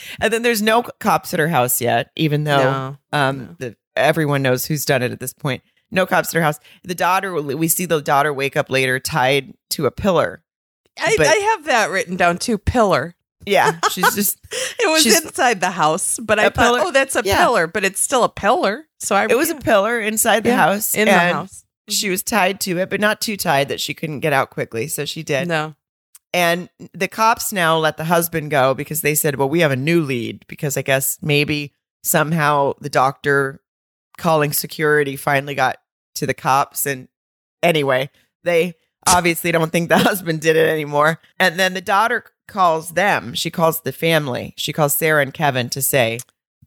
and 0.22 0.34
then 0.34 0.42
there's 0.42 0.62
no 0.62 0.84
cops 1.00 1.34
at 1.34 1.40
her 1.40 1.48
house 1.48 1.80
yet, 1.82 2.12
even 2.18 2.44
though 2.44 2.58
no, 2.58 2.98
um, 3.18 3.38
no. 3.40 3.56
the, 3.58 3.76
everyone 3.96 4.42
knows 4.42 4.66
who's 4.66 4.84
done 4.86 5.02
it 5.02 5.12
at 5.14 5.20
this 5.22 5.34
point. 5.34 5.64
No 5.92 6.06
cops 6.06 6.30
at 6.30 6.36
her 6.36 6.42
house. 6.44 6.60
The 6.84 6.94
daughter, 6.96 7.34
we 7.42 7.68
see 7.70 7.86
the 7.86 8.02
daughter 8.02 8.32
wake 8.34 8.56
up 8.58 8.70
later 8.70 9.00
tied 9.00 9.54
to 9.72 9.86
a 9.86 9.92
pillar. 9.92 10.44
I, 10.98 11.16
but- 11.18 11.28
I 11.28 11.34
have 11.36 11.66
that 11.66 11.90
written 11.90 12.16
down 12.16 12.38
too. 12.38 12.58
Pillar. 12.58 13.16
Yeah, 13.46 13.80
she's 13.92 14.16
just. 14.16 14.38
It 14.82 14.90
was 14.90 15.06
inside 15.06 15.60
the 15.62 15.72
house, 15.72 16.20
but 16.20 16.40
I 16.40 16.44
thought, 16.50 16.56
pillar? 16.56 16.80
oh, 16.84 16.92
that's 16.92 17.16
a 17.16 17.22
Yeah. 17.24 17.38
pillar, 17.44 17.68
but 17.68 17.84
it's 17.86 18.00
still 18.02 18.24
a 18.24 18.30
pillar. 18.30 18.88
So 19.00 19.16
I 19.16 19.26
It 19.30 19.38
was 19.38 19.50
a 19.50 19.56
pillar 19.56 20.00
inside 20.00 20.44
the 20.44 20.50
Yeah, 20.50 20.56
house 20.58 20.96
in 20.96 21.06
the 21.06 21.12
house. 21.14 21.64
she 21.90 22.10
was 22.10 22.24
tied 22.24 22.60
to 22.62 22.78
it, 22.80 22.90
but 22.90 23.00
not 23.00 23.22
too 23.22 23.36
tied 23.38 23.68
that 23.70 23.80
she 23.82 23.94
couldn't 23.94 24.22
get 24.22 24.34
out 24.34 24.50
quickly. 24.50 24.88
So 24.88 25.06
she 25.06 25.22
did. 25.24 25.48
No. 25.48 25.76
And 26.34 26.70
the 26.94 27.08
cops 27.08 27.52
now 27.52 27.78
let 27.78 27.98
the 27.98 28.06
husband 28.06 28.52
go 28.52 28.74
because 28.74 29.02
they 29.02 29.16
said, 29.16 29.36
well, 29.36 29.50
we 29.50 29.60
have 29.62 29.72
a 29.72 29.76
new 29.76 30.02
lead 30.02 30.46
because 30.48 30.78
I 30.78 30.82
guess 30.82 31.18
maybe 31.22 31.74
somehow 32.04 32.74
the 32.80 32.90
doctor 32.90 33.62
calling 34.18 34.54
security 34.54 35.16
finally 35.16 35.56
got 35.56 35.78
to 36.16 36.26
the 36.28 36.34
cops. 36.34 36.86
And 36.86 37.08
anyway, 37.64 38.10
they 38.44 38.76
obviously 39.08 39.52
don't 39.52 39.72
think 39.72 39.90
the 39.90 39.98
husband 40.10 40.42
did 40.42 40.56
it 40.56 40.68
anymore. 40.68 41.20
And 41.40 41.60
then 41.60 41.74
the 41.74 41.82
daughter 41.82 42.26
calls 42.48 42.90
them. 42.92 43.34
She 43.34 43.50
calls 43.50 43.82
the 43.82 43.92
family. 43.92 44.54
She 44.58 44.74
calls 44.74 44.96
Sarah 44.96 45.22
and 45.22 45.34
Kevin 45.34 45.70
to 45.70 45.82
say 45.82 46.20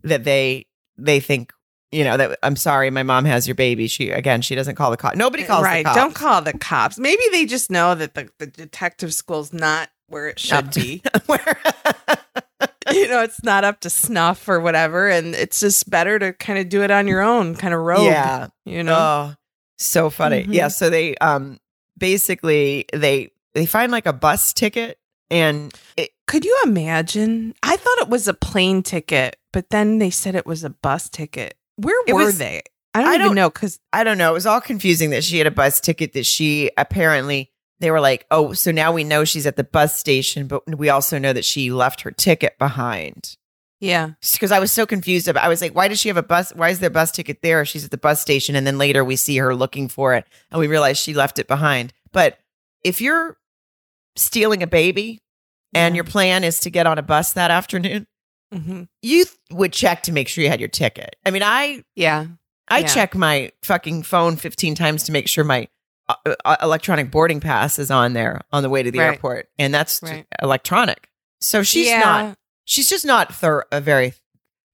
that 0.02 0.24
they 0.24 0.66
they 0.96 1.20
think 1.20 1.52
you 1.90 2.04
know 2.04 2.16
that 2.16 2.38
I'm 2.42 2.56
sorry, 2.56 2.90
my 2.90 3.02
mom 3.02 3.24
has 3.26 3.46
your 3.46 3.54
baby. 3.54 3.86
She 3.86 4.10
again, 4.10 4.40
she 4.40 4.54
doesn't 4.54 4.76
call 4.76 4.90
the 4.90 4.96
cops. 4.96 5.16
Nobody 5.16 5.44
calls 5.44 5.62
right. 5.62 5.84
the 5.84 5.90
cops. 5.90 5.96
Don't 5.96 6.14
call 6.14 6.42
the 6.42 6.56
cops. 6.56 6.98
Maybe 6.98 7.22
they 7.30 7.44
just 7.44 7.70
know 7.70 7.94
that 7.94 8.14
the, 8.14 8.30
the 8.38 8.46
detective 8.46 9.12
school's 9.12 9.52
not 9.52 9.90
where 10.08 10.28
it 10.28 10.38
should 10.38 10.72
be. 10.72 11.02
Where- 11.26 11.58
you 12.92 13.08
know, 13.08 13.22
it's 13.22 13.42
not 13.42 13.64
up 13.64 13.80
to 13.80 13.90
snuff 13.90 14.48
or 14.48 14.60
whatever. 14.60 15.08
And 15.08 15.34
it's 15.34 15.60
just 15.60 15.88
better 15.88 16.18
to 16.18 16.32
kind 16.32 16.58
of 16.58 16.68
do 16.68 16.82
it 16.82 16.90
on 16.90 17.06
your 17.06 17.20
own, 17.20 17.54
kind 17.54 17.74
of 17.74 17.80
rogue. 17.80 18.04
yeah. 18.04 18.48
You 18.64 18.82
know? 18.82 18.96
Oh, 18.96 19.34
so 19.78 20.10
funny. 20.10 20.44
Mhm. 20.44 20.54
Yeah. 20.54 20.68
So 20.68 20.90
they 20.90 21.14
um 21.16 21.58
basically 22.02 22.84
they 22.92 23.30
they 23.54 23.64
find 23.66 23.90
like 23.92 24.06
a 24.06 24.12
bus 24.12 24.52
ticket 24.52 24.98
and 25.30 25.72
it, 25.96 26.10
Could 26.26 26.44
you 26.44 26.58
imagine? 26.66 27.54
I 27.62 27.76
thought 27.76 27.98
it 28.02 28.08
was 28.08 28.28
a 28.28 28.34
plane 28.34 28.82
ticket, 28.82 29.36
but 29.52 29.70
then 29.70 29.98
they 29.98 30.10
said 30.10 30.34
it 30.34 30.44
was 30.46 30.64
a 30.64 30.70
bus 30.70 31.08
ticket. 31.08 31.54
Where 31.76 31.94
were 32.08 32.24
was- 32.26 32.38
they? 32.38 32.62
I 32.94 33.00
don't 33.00 33.08
I 33.10 33.14
even 33.14 33.26
don't- 33.28 33.34
know 33.36 33.48
because 33.48 33.78
I 33.94 34.04
don't 34.04 34.18
know. 34.18 34.30
It 34.30 34.34
was 34.34 34.44
all 34.46 34.60
confusing 34.60 35.10
that 35.10 35.24
she 35.24 35.38
had 35.38 35.46
a 35.46 35.50
bus 35.50 35.80
ticket 35.80 36.12
that 36.12 36.26
she 36.26 36.70
apparently 36.76 37.50
they 37.80 37.90
were 37.90 38.00
like, 38.00 38.26
oh, 38.30 38.52
so 38.52 38.70
now 38.70 38.92
we 38.92 39.02
know 39.04 39.24
she's 39.24 39.46
at 39.46 39.56
the 39.56 39.64
bus 39.64 39.96
station, 39.98 40.46
but 40.46 40.62
we 40.78 40.88
also 40.90 41.18
know 41.18 41.32
that 41.32 41.44
she 41.44 41.72
left 41.72 42.02
her 42.02 42.10
ticket 42.12 42.56
behind. 42.58 43.36
Yeah, 43.82 44.10
Because 44.32 44.52
I 44.52 44.60
was 44.60 44.70
so 44.70 44.86
confused 44.86 45.26
about. 45.26 45.42
I 45.44 45.48
was 45.48 45.60
like, 45.60 45.74
why 45.74 45.88
does 45.88 45.98
she 46.00 46.06
have 46.08 46.16
a 46.16 46.22
bus? 46.22 46.52
Why 46.54 46.68
is 46.68 46.78
there 46.78 46.86
a 46.86 46.90
bus 46.92 47.10
ticket 47.10 47.42
there? 47.42 47.64
She's 47.64 47.84
at 47.84 47.90
the 47.90 47.98
bus 47.98 48.20
station, 48.22 48.54
and 48.54 48.64
then 48.66 48.78
later 48.78 49.04
we 49.04 49.16
see 49.16 49.36
her 49.38 49.54
looking 49.56 49.88
for 49.88 50.14
it, 50.14 50.24
and 50.52 50.60
we 50.60 50.68
realize 50.68 50.96
she 50.98 51.14
left 51.14 51.38
it 51.40 51.48
behind. 51.48 51.92
But 52.12 52.38
if 52.84 53.00
you're 53.00 53.36
stealing 54.16 54.62
a 54.62 54.66
baby 54.68 55.20
and 55.74 55.94
Yeah. 55.94 55.96
your 55.96 56.04
plan 56.04 56.44
is 56.44 56.60
to 56.60 56.70
get 56.70 56.86
on 56.86 56.96
a 56.98 57.02
bus 57.02 57.32
that 57.32 57.50
afternoon, 57.50 58.06
Mhm. 58.54 58.86
you 59.02 59.24
th- 59.24 59.36
would 59.50 59.72
check 59.72 60.02
to 60.04 60.12
make 60.12 60.28
sure 60.28 60.44
you 60.44 60.50
had 60.50 60.60
your 60.60 60.68
ticket. 60.68 61.16
I 61.26 61.30
mean, 61.30 61.42
I 61.42 61.82
yeah, 61.96 62.26
I 62.68 62.80
Yeah. 62.80 62.86
check 62.86 63.14
my 63.16 63.50
fucking 63.64 64.04
phone 64.04 64.36
15 64.36 64.74
times 64.76 65.02
to 65.04 65.12
make 65.12 65.28
sure 65.28 65.42
my 65.44 65.68
uh, 66.08 66.34
uh, 66.44 66.56
electronic 66.62 67.10
boarding 67.10 67.40
pass 67.40 67.78
is 67.78 67.90
on 67.90 68.12
there 68.12 68.40
on 68.52 68.62
the 68.62 68.68
way 68.68 68.82
to 68.82 68.90
the 68.90 68.98
Right. 68.98 69.06
airport, 69.14 69.48
and 69.58 69.72
that's 69.72 70.00
Right. 70.02 70.26
electronic. 70.42 71.08
So 71.40 71.62
she's 71.62 71.86
yeah. 71.88 72.00
not. 72.00 72.38
She's 72.64 72.88
just 72.88 73.04
not 73.04 73.34
thor- 73.34 73.66
a 73.72 73.80
very 73.80 74.14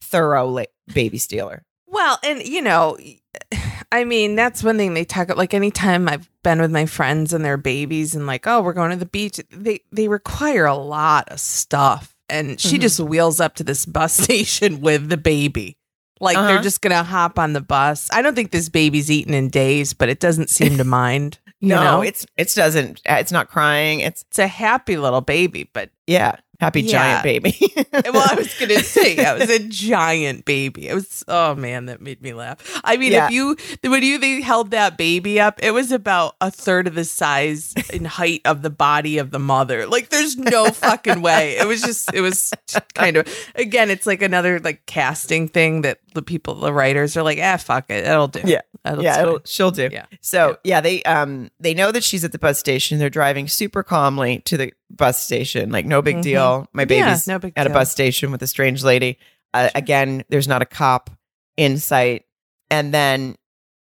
thorough 0.02 0.46
la- 0.46 0.64
baby 0.92 1.18
stealer. 1.18 1.64
Well, 1.86 2.18
and 2.22 2.42
you 2.46 2.62
know, 2.62 2.96
I 3.92 4.04
mean, 4.04 4.34
that's 4.36 4.62
one 4.62 4.76
thing 4.76 4.94
they 4.94 5.04
talk 5.04 5.24
about. 5.24 5.38
like 5.38 5.54
anytime 5.54 6.08
I've 6.08 6.28
been 6.42 6.60
with 6.60 6.70
my 6.70 6.84
friends 6.86 7.32
and 7.32 7.44
their 7.44 7.56
babies 7.56 8.14
and 8.14 8.26
like, 8.26 8.46
oh, 8.46 8.60
we're 8.60 8.74
going 8.74 8.90
to 8.90 8.96
the 8.96 9.06
beach, 9.06 9.40
they 9.50 9.80
they 9.92 10.08
require 10.08 10.66
a 10.66 10.74
lot 10.76 11.28
of 11.30 11.40
stuff. 11.40 12.14
And 12.30 12.60
she 12.60 12.76
Mhm. 12.76 12.80
just 12.82 13.00
wheels 13.00 13.40
up 13.40 13.54
to 13.54 13.64
this 13.64 13.86
bus 13.86 14.12
station 14.24 14.80
with 14.82 15.08
the 15.08 15.16
baby. 15.16 15.76
Like 16.20 16.36
they're 16.36 16.54
Uh-huh. 16.56 16.62
just 16.62 16.82
gonna 16.82 17.02
hop 17.04 17.38
on 17.38 17.52
the 17.54 17.60
bus. 17.62 18.08
I 18.12 18.20
don't 18.22 18.34
think 18.34 18.50
this 18.50 18.68
baby's 18.68 19.10
eaten 19.10 19.32
in 19.32 19.48
days, 19.48 19.94
but 19.94 20.08
it 20.10 20.20
doesn't 20.20 20.50
seem 20.50 20.76
to 20.76 20.84
mind. 21.02 21.38
You 21.60 21.70
no, 21.70 21.82
know? 21.82 22.00
it's 22.02 22.26
it 22.36 22.52
doesn't. 22.54 23.00
It's 23.06 23.32
not 23.32 23.48
crying. 23.48 24.00
It's 24.00 24.22
it's 24.28 24.38
a 24.38 24.46
happy 24.46 24.96
little 24.98 25.20
baby, 25.22 25.70
but 25.72 25.90
yeah, 26.06 26.36
happy 26.60 26.82
Yeah. 26.82 27.22
giant 27.22 27.22
baby. 27.24 27.72
well, 27.92 28.26
I 28.30 28.34
was 28.34 28.52
gonna 28.58 28.80
say 28.82 29.16
yeah, 29.16 29.34
it 29.34 29.40
was 29.40 29.50
a 29.50 29.66
giant 29.68 30.44
baby. 30.44 30.88
It 30.88 30.94
was 30.94 31.24
oh 31.28 31.54
man, 31.54 31.86
that 31.86 32.00
made 32.00 32.20
me 32.22 32.32
laugh. 32.34 32.58
I 32.84 32.96
mean, 32.96 33.12
Yeah. 33.12 33.26
if 33.26 33.32
you 33.32 33.56
when 33.84 34.02
you 34.02 34.18
they 34.18 34.40
held 34.40 34.70
that 34.72 34.96
baby 34.96 35.40
up, 35.40 35.60
it 35.62 35.72
was 35.72 35.92
about 35.92 36.36
a 36.40 36.50
third 36.50 36.86
of 36.86 36.94
the 36.94 37.04
size 37.04 37.74
in 37.92 38.04
height 38.18 38.42
of 38.44 38.62
the 38.62 38.70
body 38.70 39.18
of 39.18 39.30
the 39.30 39.38
mother. 39.38 39.86
Like, 39.86 40.10
there's 40.10 40.36
no 40.36 40.70
fucking 40.70 41.22
way. 41.22 41.56
It 41.58 41.66
was 41.66 41.82
just 41.82 42.12
it 42.14 42.20
was 42.20 42.52
kind 42.94 43.16
of 43.16 43.28
again, 43.54 43.90
it's 43.90 44.06
like 44.06 44.22
another 44.22 44.58
like 44.60 44.86
casting 44.86 45.48
thing 45.48 45.82
that 45.82 45.98
the 46.18 46.22
people, 46.24 46.54
the 46.56 46.72
writers 46.72 47.16
are 47.16 47.22
like, 47.22 47.38
ah, 47.40 47.56
fuck 47.56 47.86
it, 47.90 48.04
it'll 48.06 48.28
do. 48.28 48.40
Yeah. 48.44 48.60
That'll 48.84 49.02
yeah, 49.04 49.22
it'll, 49.22 49.40
she'll 49.44 49.70
do. 49.70 49.88
Yeah. 49.90 50.06
So 50.20 50.58
yeah, 50.64 50.80
they 50.80 51.02
um 51.04 51.50
they 51.60 51.74
know 51.74 51.90
that 51.92 52.04
she's 52.04 52.24
at 52.24 52.32
the 52.32 52.38
bus 52.38 52.58
station. 52.58 52.98
They're 52.98 53.10
driving 53.10 53.48
super 53.48 53.82
calmly 53.82 54.40
to 54.46 54.56
the 54.56 54.72
bus 54.90 55.22
station, 55.22 55.70
like 55.70 55.86
no 55.86 56.00
big 56.02 56.16
Mhm. 56.16 56.22
deal. 56.22 56.68
My 56.72 56.82
Yeah, 56.82 56.86
baby's 56.86 57.26
no 57.26 57.38
big 57.38 57.52
at 57.56 57.66
a 57.66 57.70
bus 57.70 57.90
station 57.90 58.30
with 58.30 58.42
a 58.42 58.46
strange 58.46 58.82
lady. 58.84 59.18
Uh, 59.54 59.70
again, 59.74 60.24
there's 60.28 60.46
not 60.48 60.62
a 60.62 60.66
cop 60.66 61.10
in 61.56 61.78
sight, 61.78 62.24
and 62.70 62.92
then 62.94 63.36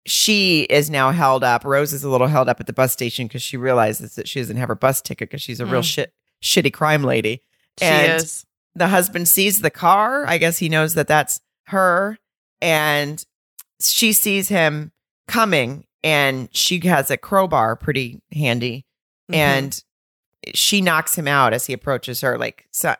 she 0.06 0.62
is 0.62 0.90
now 0.90 1.10
held 1.12 1.44
up. 1.44 1.64
Rose 1.64 1.92
is 1.92 2.04
a 2.04 2.08
little 2.10 2.26
held 2.26 2.48
up 2.48 2.58
at 2.60 2.66
the 2.66 2.72
bus 2.72 2.92
station 2.92 3.26
because 3.26 3.42
she 3.42 3.56
realizes 3.56 4.14
that 4.14 4.26
she 4.28 4.40
doesn't 4.40 4.56
have 4.56 4.68
her 4.68 4.74
bus 4.74 5.00
ticket 5.00 5.28
because 5.30 5.42
she's 5.42 5.60
a 5.60 5.66
real 5.66 5.82
Mm. 5.82 5.92
shit 5.94 6.12
shitty 6.42 6.72
crime 6.72 7.04
lady. 7.04 7.42
She 7.78 7.84
and- 7.84 8.22
is. 8.22 8.44
the 8.74 8.88
husband 8.88 9.28
sees 9.28 9.60
the 9.60 9.70
car. 9.70 10.26
I 10.26 10.38
guess 10.38 10.58
he 10.58 10.68
knows 10.68 10.94
that 10.94 11.06
that's 11.08 11.40
her. 11.70 12.18
And 12.60 13.24
she 13.80 14.12
sees 14.12 14.48
him 14.48 14.92
coming 15.26 15.84
and 16.04 16.48
she 16.52 16.80
has 16.86 17.10
a 17.10 17.16
crowbar 17.16 17.76
pretty 17.76 18.20
handy. 18.32 18.84
Mhm. 19.30 19.34
And 19.36 19.84
she 20.54 20.80
knocks 20.80 21.14
him 21.16 21.28
out 21.28 21.52
as 21.52 21.66
he 21.66 21.72
approaches 21.72 22.20
her. 22.22 22.38
Like, 22.38 22.66
so 22.70 22.94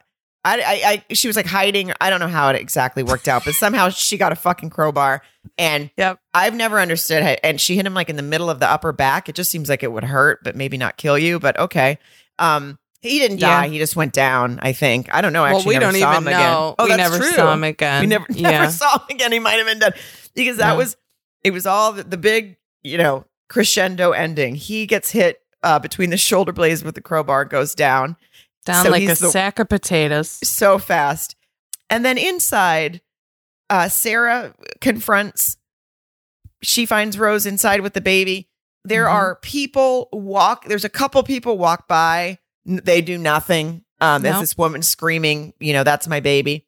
I, 0.45 0.61
I, 0.61 1.05
I, 1.11 1.15
she 1.15 1.27
was 1.27 1.37
like 1.37 1.47
hiding. 1.47 1.93
I 2.01 2.09
don't 2.11 2.21
know 2.21 2.29
how 2.29 2.49
it 2.49 2.57
exactly 2.57 3.03
worked 3.03 3.29
out, 3.29 3.45
but 3.45 3.55
somehow 3.55 3.89
she 3.91 4.17
got 4.17 4.33
a 4.33 4.37
fucking 4.37 4.71
crowbar. 4.71 5.23
And 5.59 5.91
Yep. 5.97 6.19
I've 6.35 6.55
never 6.55 6.79
understood 6.81 7.23
how, 7.23 7.37
and 7.43 7.61
she 7.61 7.77
hit 7.77 7.87
him 7.87 7.95
like 7.95 8.09
in 8.11 8.17
the 8.17 8.23
middle 8.23 8.49
of 8.51 8.61
the 8.61 8.69
upper 8.71 8.93
back. 8.93 9.29
It 9.29 9.35
just 9.35 9.51
seems 9.51 9.69
like 9.69 9.83
it 9.83 9.93
would 9.93 10.05
hurt, 10.05 10.43
but 10.43 10.57
maybe 10.57 10.77
not 10.79 10.97
kill 10.97 11.19
you. 11.19 11.39
But 11.39 11.59
okay. 11.59 11.99
Um, 12.39 12.79
he 13.01 13.19
didn't 13.19 13.39
Yeah. 13.39 13.63
die. 13.63 13.69
He 13.69 13.79
just 13.79 13.97
went 13.97 14.13
down. 14.13 14.59
I 14.63 14.73
think. 14.73 15.13
I 15.15 15.21
don't 15.21 15.33
know. 15.33 15.45
I 15.45 15.51
well, 15.51 15.59
Actually, 15.59 15.75
we 15.77 15.79
never 15.81 15.93
don't 15.93 16.01
saw 16.01 16.11
even 16.13 16.19
him 16.19 16.25
know. 16.25 16.39
again. 16.39 16.75
Oh, 16.79 16.85
we 16.85 16.97
never 16.97 17.17
true. 17.19 17.31
saw 17.31 17.53
him 17.55 17.65
again. 17.65 18.01
We 18.03 18.07
never, 18.07 18.27
yeah. 18.31 18.51
never 18.51 18.71
saw 18.73 18.99
him 18.99 19.07
again. 19.17 19.33
He 19.33 19.39
might 19.39 19.53
have 19.59 19.67
been 19.67 19.79
dead 19.79 19.95
because 20.35 20.57
that 20.59 20.73
No. 20.73 20.77
was. 20.77 20.97
It 21.43 21.53
was 21.53 21.65
all 21.67 21.93
the, 21.93 22.03
the 22.05 22.19
big, 22.19 22.57
you 22.83 22.99
know, 22.99 23.25
crescendo 23.49 24.13
ending. 24.13 24.55
He 24.55 24.87
gets 24.87 25.11
hit 25.11 25.41
uh, 25.63 25.79
between 25.79 26.11
the 26.11 26.17
shoulder 26.19 26.53
blades 26.53 26.85
with 26.85 26.95
the 26.95 27.01
crowbar, 27.01 27.45
goes 27.47 27.75
down 27.75 28.17
Down 28.67 28.85
So 28.85 28.91
like 28.91 29.03
a 29.05 29.07
the- 29.09 29.15
sack 29.31 29.59
of 29.59 29.69
potatoes. 29.71 30.29
so 30.47 30.79
fast, 30.79 31.37
and 31.89 32.05
then 32.05 32.19
inside, 32.19 33.01
uh, 33.71 33.89
Sarah 33.89 34.55
confronts. 34.83 35.57
She 36.63 36.85
finds 36.85 37.19
Rose 37.19 37.47
inside 37.47 37.81
with 37.81 37.95
the 37.95 38.01
baby. 38.03 38.49
There 38.85 39.07
Mhm. 39.07 39.13
are 39.13 39.37
people 39.37 40.09
walk. 40.13 40.67
There's 40.67 40.85
a 40.85 40.91
couple 40.91 41.23
people 41.23 41.57
walk 41.57 41.89
by. 41.89 42.39
They 42.65 43.01
do 43.01 43.19
nothing. 43.19 43.85
Um, 44.01 44.23
There's 44.23 44.35
Nope. 44.35 44.41
this 44.43 44.59
woman 44.59 44.83
screaming, 44.83 45.53
you 45.61 45.73
know, 45.73 45.85
that's 45.85 46.09
my 46.09 46.21
baby. 46.21 46.67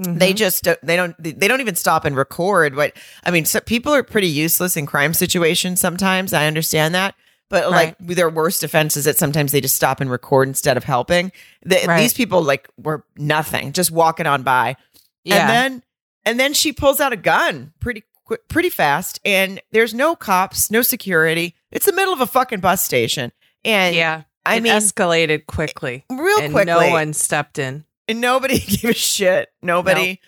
They 0.00 0.32
Mhm. 0.32 0.36
just 0.36 0.64
don't- 0.64 0.84
they 0.84 0.96
don't 0.96 1.14
they 1.22 1.46
don't 1.46 1.60
even 1.60 1.76
stop 1.76 2.04
and 2.04 2.16
record. 2.16 2.74
What 2.74 2.94
I 3.24 3.30
mean, 3.30 3.44
so 3.44 3.60
people 3.60 3.94
are 3.94 4.02
pretty 4.02 4.26
useless 4.26 4.76
in 4.76 4.86
crime 4.86 5.14
situations. 5.14 5.78
Sometimes 5.80 6.32
I 6.32 6.46
understand 6.48 6.96
that, 6.96 7.14
but 7.48 7.70
like 7.70 7.94
their 8.00 8.28
worst 8.28 8.64
offense 8.64 8.96
is 8.96 9.04
that 9.04 9.18
sometimes 9.18 9.52
they 9.52 9.60
just 9.60 9.76
stop 9.76 10.00
and 10.00 10.10
record 10.10 10.48
instead 10.48 10.76
of 10.76 10.82
helping. 10.82 11.30
The, 11.62 11.80
Right. 11.86 12.00
These 12.00 12.12
people 12.14 12.42
like 12.42 12.68
were 12.76 13.04
nothing, 13.16 13.72
just 13.72 13.92
walking 13.92 14.26
on 14.26 14.42
by, 14.42 14.74
yeah. 15.22 15.36
and 15.42 15.48
then 15.50 15.82
and 16.26 16.40
then 16.40 16.54
she 16.54 16.72
pulls 16.72 17.00
out 17.00 17.12
a 17.12 17.16
gun 17.16 17.72
pretty 17.78 18.02
quick, 18.24 18.48
pretty 18.48 18.70
fast, 18.70 19.20
and 19.24 19.60
there's 19.70 19.94
no 19.94 20.16
cops, 20.16 20.72
no 20.72 20.82
security. 20.82 21.54
It's 21.70 21.86
the 21.86 21.92
middle 21.92 22.12
of 22.14 22.20
a 22.20 22.26
fucking 22.26 22.58
bus 22.60 22.82
station, 22.82 23.30
and 23.64 23.94
yeah. 23.94 24.22
I 24.46 24.56
it 24.56 24.62
mean, 24.62 24.72
escalated 24.72 25.46
quickly. 25.46 26.04
real 26.10 26.40
and 26.40 26.52
quickly, 26.52 26.72
no 26.72 26.90
one 26.90 27.12
stepped 27.12 27.58
in. 27.58 27.84
and 28.08 28.20
nobody 28.20 28.58
gave 28.60 28.84
a 28.84 28.92
shit. 28.94 29.48
Nobody 29.62 30.20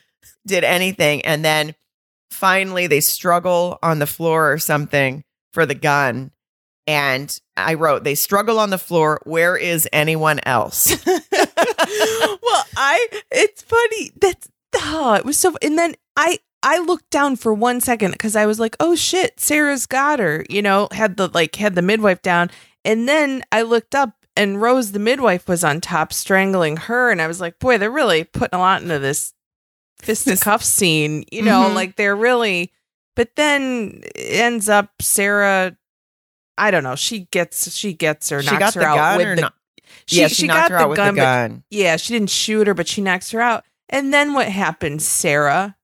did 0.47 0.65
anything. 0.65 1.23
And 1.23 1.45
then 1.45 1.75
finally 2.31 2.87
they 2.87 3.01
struggle 3.01 3.79
on 3.83 3.99
the 3.99 4.07
floor 4.07 4.53
or 4.53 4.59
something 4.59 5.25
for 5.53 5.67
the 5.67 5.75
gun. 5.75 6.31
And 6.87 7.37
I 7.57 7.75
wrote, 7.75 8.05
they 8.05 8.15
struggle 8.15 8.61
on 8.61 8.71
the 8.71 8.79
floor. 8.79 9.21
Where 9.25 9.57
is 9.57 9.89
anyone 9.93 10.41
else? 10.45 10.97
well, 11.07 12.65
I 12.77 13.09
it's 13.31 13.63
funny. 13.63 14.13
That's 14.21 14.49
oh, 14.77 15.15
it 15.15 15.25
was 15.25 15.37
so 15.37 15.57
and 15.63 15.79
then 15.79 15.95
I 16.17 16.39
I 16.63 16.79
looked 16.79 17.11
down 17.11 17.37
for 17.37 17.53
one 17.53 17.81
second 17.81 18.13
because 18.13 18.37
I 18.37 18.47
was 18.47 18.61
like, 18.61 18.77
oh 18.81 18.95
shit, 18.95 19.39
Sarah's 19.41 19.87
got 19.87 20.19
her, 20.21 20.45
you 20.49 20.63
know, 20.63 20.89
had 20.93 21.17
the 21.17 21.29
like 21.29 21.57
had 21.57 21.75
the 21.75 21.83
midwife 21.83 22.23
down. 22.23 22.51
And 22.87 23.07
then 23.07 23.43
I 23.53 23.63
looked 23.63 23.95
up 23.95 24.15
and 24.37 24.61
Rose, 24.63 24.93
the 24.93 24.99
midwife, 24.99 25.49
was 25.49 25.65
on 25.65 25.81
top 25.81 26.13
strangling 26.13 26.77
her. 26.77 27.11
And 27.11 27.21
I 27.21 27.27
was 27.27 27.41
like, 27.41 27.59
boy, 27.59 27.77
they're 27.79 27.91
really 27.91 28.25
putting 28.25 28.57
a 28.57 28.61
lot 28.61 28.81
into 28.83 28.99
this 28.99 29.35
fisticuff 30.01 30.63
scene, 30.63 31.25
you 31.33 31.43
know, 31.43 31.69
Mhm. 31.71 31.75
like 31.75 31.97
they're 31.97 32.17
really 32.17 32.73
but 33.15 33.35
then 33.37 34.03
it 34.15 34.41
ends 34.41 34.69
up 34.69 34.91
Sarah 35.01 35.77
I 36.59 36.71
don't 36.71 36.85
know. 36.85 36.97
She 36.97 37.21
gets 37.31 37.75
she 37.75 37.93
gets 37.93 38.29
her, 38.31 38.43
she 38.43 38.51
knocks 38.51 38.59
got 38.61 38.75
her 38.75 38.81
the 38.81 38.87
out 38.87 38.97
gun 38.97 39.19
with 39.19 39.37
the 39.37 39.41
not? 39.43 39.55
she, 40.07 40.21
yeah, 40.21 40.29
she, 40.29 40.35
she, 40.35 40.47
got 40.47 40.69
the 40.71 40.95
gun, 40.95 41.15
the 41.15 41.21
but 41.21 41.63
yeah, 41.71 41.97
she 41.97 42.13
didn't 42.13 42.31
shoot 42.31 42.67
her, 42.67 42.75
but 42.75 42.87
she 42.89 43.01
knocks 43.03 43.31
her 43.31 43.41
out. 43.41 43.65
And 43.89 44.13
then 44.13 44.33
what 44.35 44.49
happens, 44.49 45.07
Sarah? 45.07 45.77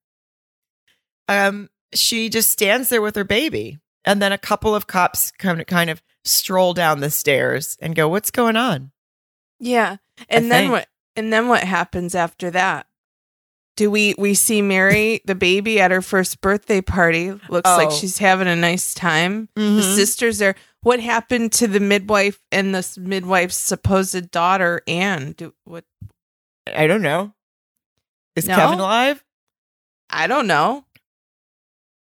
um, 1.28 1.70
she 1.94 2.28
just 2.28 2.50
stands 2.50 2.88
there 2.88 3.02
with 3.02 3.16
her 3.16 3.24
baby, 3.24 3.78
and 4.04 4.20
then 4.20 4.32
a 4.32 4.38
couple 4.38 4.74
of 4.74 4.86
cops 4.86 5.30
kind 5.32 5.60
of 5.60 5.66
kind 5.66 5.88
of 5.90 6.02
stroll 6.24 6.74
down 6.74 7.00
the 7.00 7.10
stairs 7.10 7.76
and 7.80 7.94
go, 7.94 8.08
"What's 8.08 8.30
going 8.30 8.56
on?" 8.56 8.92
Yeah. 9.58 9.96
And 10.28 10.50
then 10.50 10.64
think. 10.64 10.72
what 10.72 10.88
and 11.16 11.32
then 11.32 11.48
what 11.48 11.62
happens 11.64 12.14
after 12.14 12.50
that? 12.50 12.86
Do 13.76 13.90
we 13.90 14.14
we 14.18 14.34
see 14.34 14.60
Mary 14.62 15.20
the 15.26 15.34
baby 15.34 15.80
at 15.80 15.90
her 15.90 16.02
first 16.02 16.40
birthday 16.40 16.80
party? 16.80 17.30
Looks 17.48 17.68
like 17.70 17.88
Oh. 17.88 17.96
she's 17.96 18.18
having 18.18 18.48
a 18.48 18.56
nice 18.56 18.92
time. 18.94 19.48
The 19.54 19.62
mm-hmm. 19.62 19.94
sisters 19.94 20.42
are. 20.42 20.54
What 20.82 20.98
happened 20.98 21.52
to 21.52 21.68
the 21.68 21.78
midwife 21.78 22.40
and 22.50 22.74
the 22.74 22.84
midwife's 23.00 23.56
supposed 23.56 24.32
daughter 24.32 24.82
Anne? 24.88 25.32
Do 25.32 25.54
what 25.64 25.84
I 26.66 26.88
don't 26.88 27.02
know. 27.02 27.34
Is 28.34 28.48
No? 28.48 28.56
Kevin 28.56 28.80
alive? 28.80 29.22
I 30.10 30.26
don't 30.26 30.46
know. 30.48 30.84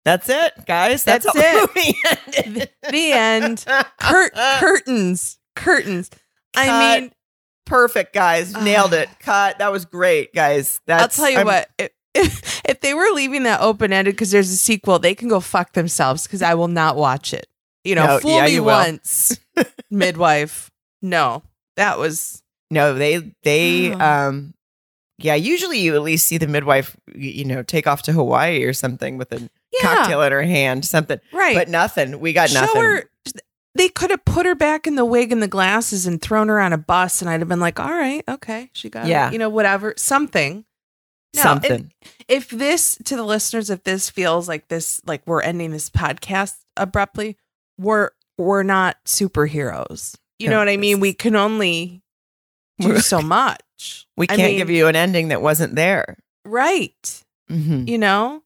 That's 0.05 0.29
it, 0.29 0.53
guys. 0.67 1.03
That's, 1.03 1.25
That's 1.25 1.35
it. 1.75 2.13
the. 2.45 2.69
The 2.91 3.11
end. 3.11 3.65
Cur- 3.99 4.29
curtains. 4.59 5.37
Curtains. 5.55 6.09
I 6.55 6.99
mean, 6.99 7.11
Perfect, 7.65 8.13
guys. 8.13 8.53
Nailed 8.53 8.93
it. 8.93 9.09
Cut. 9.19 9.57
That 9.57 9.71
was 9.71 9.85
great, 9.85 10.33
guys. 10.33 10.79
That's, 10.85 11.17
I'll 11.19 11.25
tell 11.25 11.31
you 11.31 11.37
I'm- 11.39 11.47
what. 11.47 11.69
If, 12.13 12.61
if 12.69 12.79
they 12.81 12.93
were 12.93 13.09
leaving 13.13 13.43
that 13.43 13.61
open 13.61 13.91
ended 13.91 14.13
because 14.13 14.31
there's 14.31 14.51
a 14.51 14.55
sequel, 14.55 14.99
they 14.99 15.15
can 15.15 15.27
go 15.27 15.39
fuck 15.39 15.73
themselves 15.73 16.23
because 16.27 16.41
I 16.43 16.53
will 16.53 16.67
not 16.69 16.95
watch 16.95 17.33
it. 17.33 17.47
You 17.83 17.95
know, 17.95 18.05
No, 18.05 18.19
fool 18.19 18.31
yeah, 18.31 18.45
me 18.45 18.59
once, 18.61 19.37
midwife. 19.91 20.71
No, 21.01 21.43
that 21.75 21.99
was 21.99 22.41
No, 22.71 22.93
they 22.93 23.33
they 23.43 23.91
Oh. 23.93 23.99
um 23.99 24.53
yeah, 25.17 25.35
usually 25.35 25.79
you 25.79 25.93
at 25.95 26.01
least 26.01 26.25
see 26.27 26.37
the 26.37 26.47
midwife 26.47 26.95
you 27.13 27.45
know, 27.45 27.63
take 27.63 27.85
off 27.87 28.01
to 28.03 28.11
Hawaii 28.13 28.63
or 28.63 28.73
something 28.73 29.17
with 29.17 29.31
a 29.33 29.49
yeah, 29.81 29.95
cocktail 29.95 30.21
in 30.23 30.31
her 30.31 30.41
hand, 30.43 30.85
something. 30.85 31.19
right. 31.33 31.55
But 31.55 31.69
nothing. 31.69 32.19
We 32.19 32.33
got 32.33 32.49
Show 32.49 32.61
nothing. 32.61 32.81
her. 32.81 33.09
They 33.77 33.89
could 33.89 34.09
have 34.09 34.23
put 34.23 34.45
her 34.45 34.55
back 34.55 34.87
in 34.87 34.95
the 34.95 35.03
wig 35.03 35.31
and 35.33 35.43
the 35.43 35.49
glasses 35.49 36.07
and 36.07 36.21
thrown 36.21 36.47
her 36.47 36.59
on 36.61 36.71
a 36.71 36.77
bus, 36.77 37.21
and 37.21 37.29
I'd 37.29 37.41
have 37.41 37.49
been 37.49 37.59
like, 37.59 37.77
"All 37.79 37.91
right, 37.91 38.23
okay, 38.29 38.69
she 38.73 38.89
got, 38.89 39.05
Yeah. 39.07 39.27
it. 39.27 39.33
you 39.33 39.39
know, 39.39 39.49
whatever, 39.49 39.93
something." 39.97 40.63
No, 41.35 41.41
something. 41.41 41.71
and 41.71 41.93
if 42.29 42.49
this 42.49 42.97
to 43.03 43.17
the 43.17 43.23
listeners, 43.23 43.69
if 43.69 43.83
this 43.83 44.09
feels 44.09 44.47
like 44.47 44.69
this, 44.69 45.01
like 45.05 45.21
we're 45.25 45.41
ending 45.41 45.71
this 45.71 45.89
podcast 45.89 46.53
abruptly, 46.77 47.35
we're 47.77 48.11
we're 48.37 48.63
not 48.63 48.95
superheroes. 49.05 50.15
You 50.39 50.49
know 50.49 50.57
what 50.59 50.69
I 50.69 50.77
mean? 50.77 50.99
We 51.01 51.11
can 51.13 51.35
only 51.35 52.01
do 52.79 52.99
so 52.99 53.21
much. 53.21 54.07
we 54.17 54.27
can't 54.27 54.39
mean, 54.41 54.57
give 54.57 54.69
you 54.69 54.87
an 54.87 54.95
ending 54.95 55.27
that 55.29 55.41
wasn't 55.41 55.75
there. 55.75 56.17
right. 56.45 57.23
Mhm. 57.51 57.87
You 57.89 57.97
know? 57.97 58.41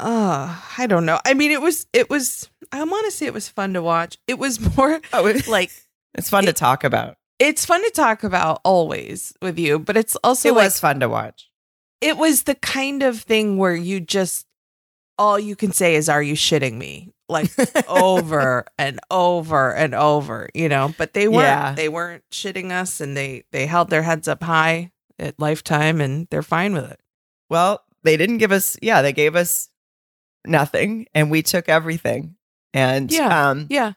Uh, 0.00 0.56
I 0.78 0.86
don't 0.86 1.06
know. 1.06 1.18
I 1.24 1.34
mean, 1.34 1.50
it 1.50 1.60
was 1.60 1.86
it 1.92 2.08
was. 2.10 2.48
I 2.72 2.82
want 2.84 3.04
to 3.06 3.10
say 3.10 3.26
it 3.26 3.34
was 3.34 3.48
fun 3.48 3.74
to 3.74 3.82
watch. 3.82 4.16
It 4.26 4.38
was 4.38 4.58
more 4.76 5.00
Oh, 5.12 5.26
it- 5.26 5.46
like 5.48 5.70
it's 6.14 6.30
fun 6.30 6.44
to 6.46 6.52
talk 6.52 6.84
about. 6.84 7.16
it's 7.38 7.64
fun 7.66 7.82
to 7.82 7.90
talk 7.90 8.24
about 8.24 8.60
always 8.64 9.32
with 9.42 9.58
you, 9.58 9.78
but 9.78 9.96
it's 9.96 10.16
also 10.24 10.48
it 10.48 10.52
like 10.54 10.64
was 10.64 10.80
fun 10.80 11.00
to 11.00 11.08
watch. 11.08 11.48
it 12.00 12.16
was 12.16 12.44
the 12.44 12.54
kind 12.56 13.02
of 13.02 13.20
thing 13.20 13.56
where 13.58 13.74
you 13.74 14.00
just 14.00 14.46
all 15.18 15.38
you 15.38 15.54
can 15.54 15.70
say 15.72 15.96
is 15.96 16.08
are 16.08 16.22
you 16.22 16.34
shitting 16.34 16.78
me 16.78 17.12
like 17.28 17.50
over 17.88 18.64
and 18.78 18.98
over 19.10 19.74
and 19.74 19.94
over 19.94 20.48
you 20.54 20.66
know 20.68 20.94
but 20.96 21.12
they 21.12 21.28
weren't 21.28 21.44
Yeah. 21.44 21.74
they 21.74 21.90
weren't 21.90 22.24
shitting 22.32 22.70
us 22.72 23.00
and 23.02 23.14
they 23.16 23.44
they 23.52 23.66
held 23.66 23.90
their 23.90 24.02
heads 24.02 24.28
up 24.28 24.42
high 24.42 24.92
at 25.18 25.38
lifetime 25.38 26.00
and 26.00 26.26
they're 26.30 26.42
fine 26.42 26.72
with 26.72 26.90
it 26.90 27.00
Well, 27.50 27.84
they 28.02 28.16
didn't 28.16 28.38
give 28.38 28.50
us 28.50 28.78
yeah, 28.80 29.02
they 29.02 29.12
gave 29.12 29.36
us 29.36 29.68
nothing 30.46 31.06
and 31.14 31.30
we 31.30 31.42
took 31.42 31.68
everything. 31.68 32.36
And 32.72 33.10
Yeah. 33.10 33.50
um 33.50 33.66
yeah 33.68 33.92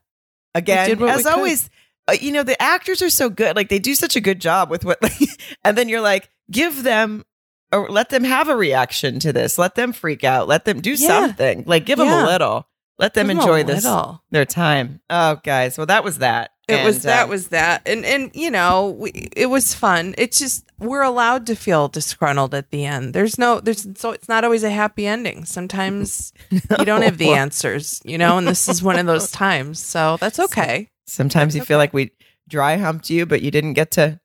again 0.55 0.87
did 0.89 0.99
what 0.99 1.07
we 1.07 1.11
as 1.19 1.25
always 1.25 1.69
uh, 2.07 2.13
you 2.19 2.31
know 2.31 2.43
the 2.43 2.59
actors 2.61 3.01
are 3.01 3.09
so 3.09 3.29
good 3.29 3.55
like 3.55 3.69
they 3.69 3.79
do 3.79 3.93
such 3.95 4.15
a 4.15 4.21
good 4.21 4.39
job 4.41 4.69
with 4.69 4.83
what 4.83 4.99
and 5.63 5.77
then 5.77 5.89
you're 5.89 6.01
like 6.01 6.29
give 6.51 6.81
them 6.83 7.23
or 7.71 7.89
let 7.89 8.09
them 8.09 8.23
have 8.23 8.49
a 8.49 8.55
reaction 8.55 9.19
to 9.19 9.31
this 9.33 9.57
let 9.59 9.75
them 9.75 9.93
freak 9.93 10.23
out 10.23 10.47
let 10.47 10.65
them 10.65 10.81
do 10.81 10.91
Yeah. 10.91 11.07
something 11.07 11.63
like 11.67 11.85
give 11.85 11.99
them 11.99 12.07
a 12.07 12.25
little 12.25 12.67
let 12.99 13.13
them 13.13 13.27
Give 13.27 13.37
enjoy 13.37 13.63
this 13.63 13.83
little. 13.85 14.23
their 14.31 14.45
time 14.45 15.01
oh 15.09 15.39
guys 15.43 15.77
well 15.77 15.87
that 15.87 16.03
was 16.03 16.17
that 16.19 16.49
it 16.67 16.85
was 16.85 17.03
that 17.03 17.23
um, 17.23 17.29
was 17.29 17.49
that. 17.49 17.81
And 17.85 18.05
and 18.05 18.31
you 18.33 18.49
know 18.49 18.89
we, 18.97 19.09
it 19.35 19.47
was 19.47 19.73
fun. 19.73 20.15
It's 20.17 20.39
just 20.39 20.65
we're 20.79 21.01
allowed 21.01 21.45
to 21.47 21.55
feel 21.55 21.87
disgruntled 21.89 22.53
at 22.55 22.71
the 22.71 22.85
end. 22.85 23.13
There's 23.13 23.37
no 23.37 23.59
there's 23.59 23.85
so 23.95 24.11
it's 24.11 24.29
not 24.29 24.43
always 24.43 24.63
a 24.63 24.69
happy 24.69 25.05
ending. 25.05 25.45
Sometimes 25.45 26.31
you 26.49 26.85
don't 26.85 27.01
have 27.01 27.17
the 27.17 27.31
answers 27.33 28.01
you 28.05 28.17
know 28.17 28.37
and 28.37 28.47
this 28.47 28.67
is 28.69 28.81
one 28.81 28.97
of 28.97 29.05
those 29.05 29.29
times. 29.43 29.79
So 29.79 30.17
that's 30.19 30.39
okay. 30.39 30.89
sometimes 31.07 31.53
you 31.55 31.59
That's 31.61 31.67
feel 31.67 31.77
like 31.77 31.93
we 31.93 32.11
dry 32.49 32.77
humped 32.77 33.09
you 33.09 33.25
but 33.25 33.41
you 33.41 33.51
didn't 33.51 33.73
get 33.73 33.91
to 33.91 34.19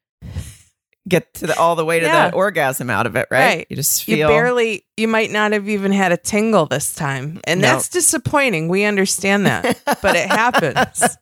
get 1.08 1.32
to 1.34 1.46
the 1.46 1.56
all 1.58 1.74
the 1.76 1.84
way 1.84 2.00
to 2.00 2.06
Yeah. 2.06 2.28
the 2.30 2.36
orgasm 2.36 2.90
out 2.90 3.06
of 3.06 3.16
it 3.16 3.26
right, 3.30 3.46
Right. 3.56 3.66
you 3.70 3.76
just 3.76 4.06
you 4.08 4.16
feel 4.16 4.28
barely 4.28 4.84
you 4.96 5.08
might 5.08 5.30
not 5.30 5.52
have 5.52 5.68
even 5.68 5.90
had 5.92 6.12
a 6.12 6.16
tingle 6.16 6.66
this 6.66 6.94
time. 6.94 7.40
And 7.44 7.60
No. 7.60 7.68
that's 7.68 7.88
disappointing. 7.88 8.68
We 8.68 8.84
understand 8.84 9.46
that 9.46 9.80
but 10.02 10.16
it 10.16 10.28
happens 10.42 11.16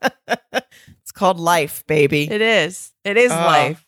called 1.16 1.40
life 1.40 1.84
baby 1.86 2.30
it 2.30 2.40
is 2.40 2.92
it 3.04 3.16
is 3.16 3.32
Oh. 3.32 3.34
life 3.34 3.84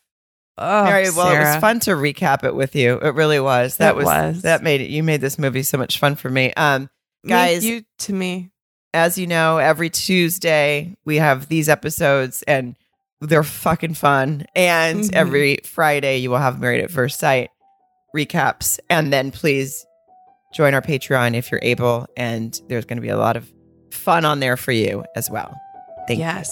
oh 0.57 0.83
Mary, 0.83 1.09
well, 1.15 1.31
it 1.33 1.39
was 1.39 1.55
fun 1.61 1.79
to 1.81 1.91
recap 1.91 2.43
it 2.43 2.53
with 2.53 2.75
you. 2.75 2.95
It 2.99 3.13
really 3.15 3.39
was. 3.39 3.77
That 3.77 3.95
was, 3.95 4.03
was. 4.03 4.41
that 4.41 4.61
made 4.61 4.81
it. 4.81 4.89
You 4.89 5.03
made 5.03 5.21
this 5.21 5.39
movie 5.39 5.63
so 5.63 5.77
much 5.77 5.97
fun 5.99 6.15
for 6.15 6.29
me. 6.29 6.53
Um, 6.57 6.89
guys- 7.25 7.63
you 7.65 7.83
to 7.99 8.11
me 8.13 8.51
as 8.93 9.17
you 9.17 9.25
know, 9.25 9.57
every 9.59 9.89
Tuesday 9.89 10.97
we 11.05 11.15
have 11.15 11.47
these 11.47 11.69
episodes, 11.69 12.43
and 12.45 12.75
they're 13.21 13.43
fucking 13.43 13.93
fun. 13.93 14.47
And 14.53 15.05
Mhm. 15.05 15.13
every 15.15 15.59
Friday 15.63 16.17
you 16.17 16.29
will 16.29 16.39
have 16.39 16.59
Married 16.59 16.83
at 16.83 16.91
First 16.91 17.19
Sight 17.21 17.51
recaps, 18.13 18.79
and 18.89 19.13
then 19.13 19.31
please 19.31 19.85
join 20.53 20.73
our 20.73 20.81
Patreon 20.81 21.35
if 21.35 21.51
you're 21.51 21.61
able. 21.63 22.05
And 22.17 22.59
there's 22.67 22.83
going 22.83 22.97
to 22.97 23.01
be 23.01 23.07
a 23.07 23.17
lot 23.17 23.37
of 23.37 23.49
fun 23.91 24.25
on 24.25 24.41
there 24.41 24.57
for 24.57 24.73
you 24.73 25.05
as 25.15 25.29
well. 25.29 25.55
Thank 26.07 26.19
you 26.19 26.25
yes 26.25 26.51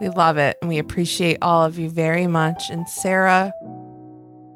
we 0.00 0.08
love 0.08 0.38
it 0.38 0.56
and 0.60 0.68
we 0.68 0.78
appreciate 0.78 1.38
all 1.42 1.64
of 1.64 1.78
you 1.78 1.88
very 1.90 2.26
much 2.26 2.70
and 2.70 2.88
sarah 2.88 3.52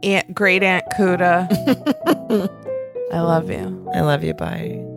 aunt 0.02 0.34
great 0.34 0.62
aunt 0.62 0.84
kuda 0.96 1.48
i 3.12 3.20
love 3.20 3.50
you 3.50 3.84
I 3.94 4.00
love 4.00 4.24
you. 4.24 4.34
Bye. 4.34 4.93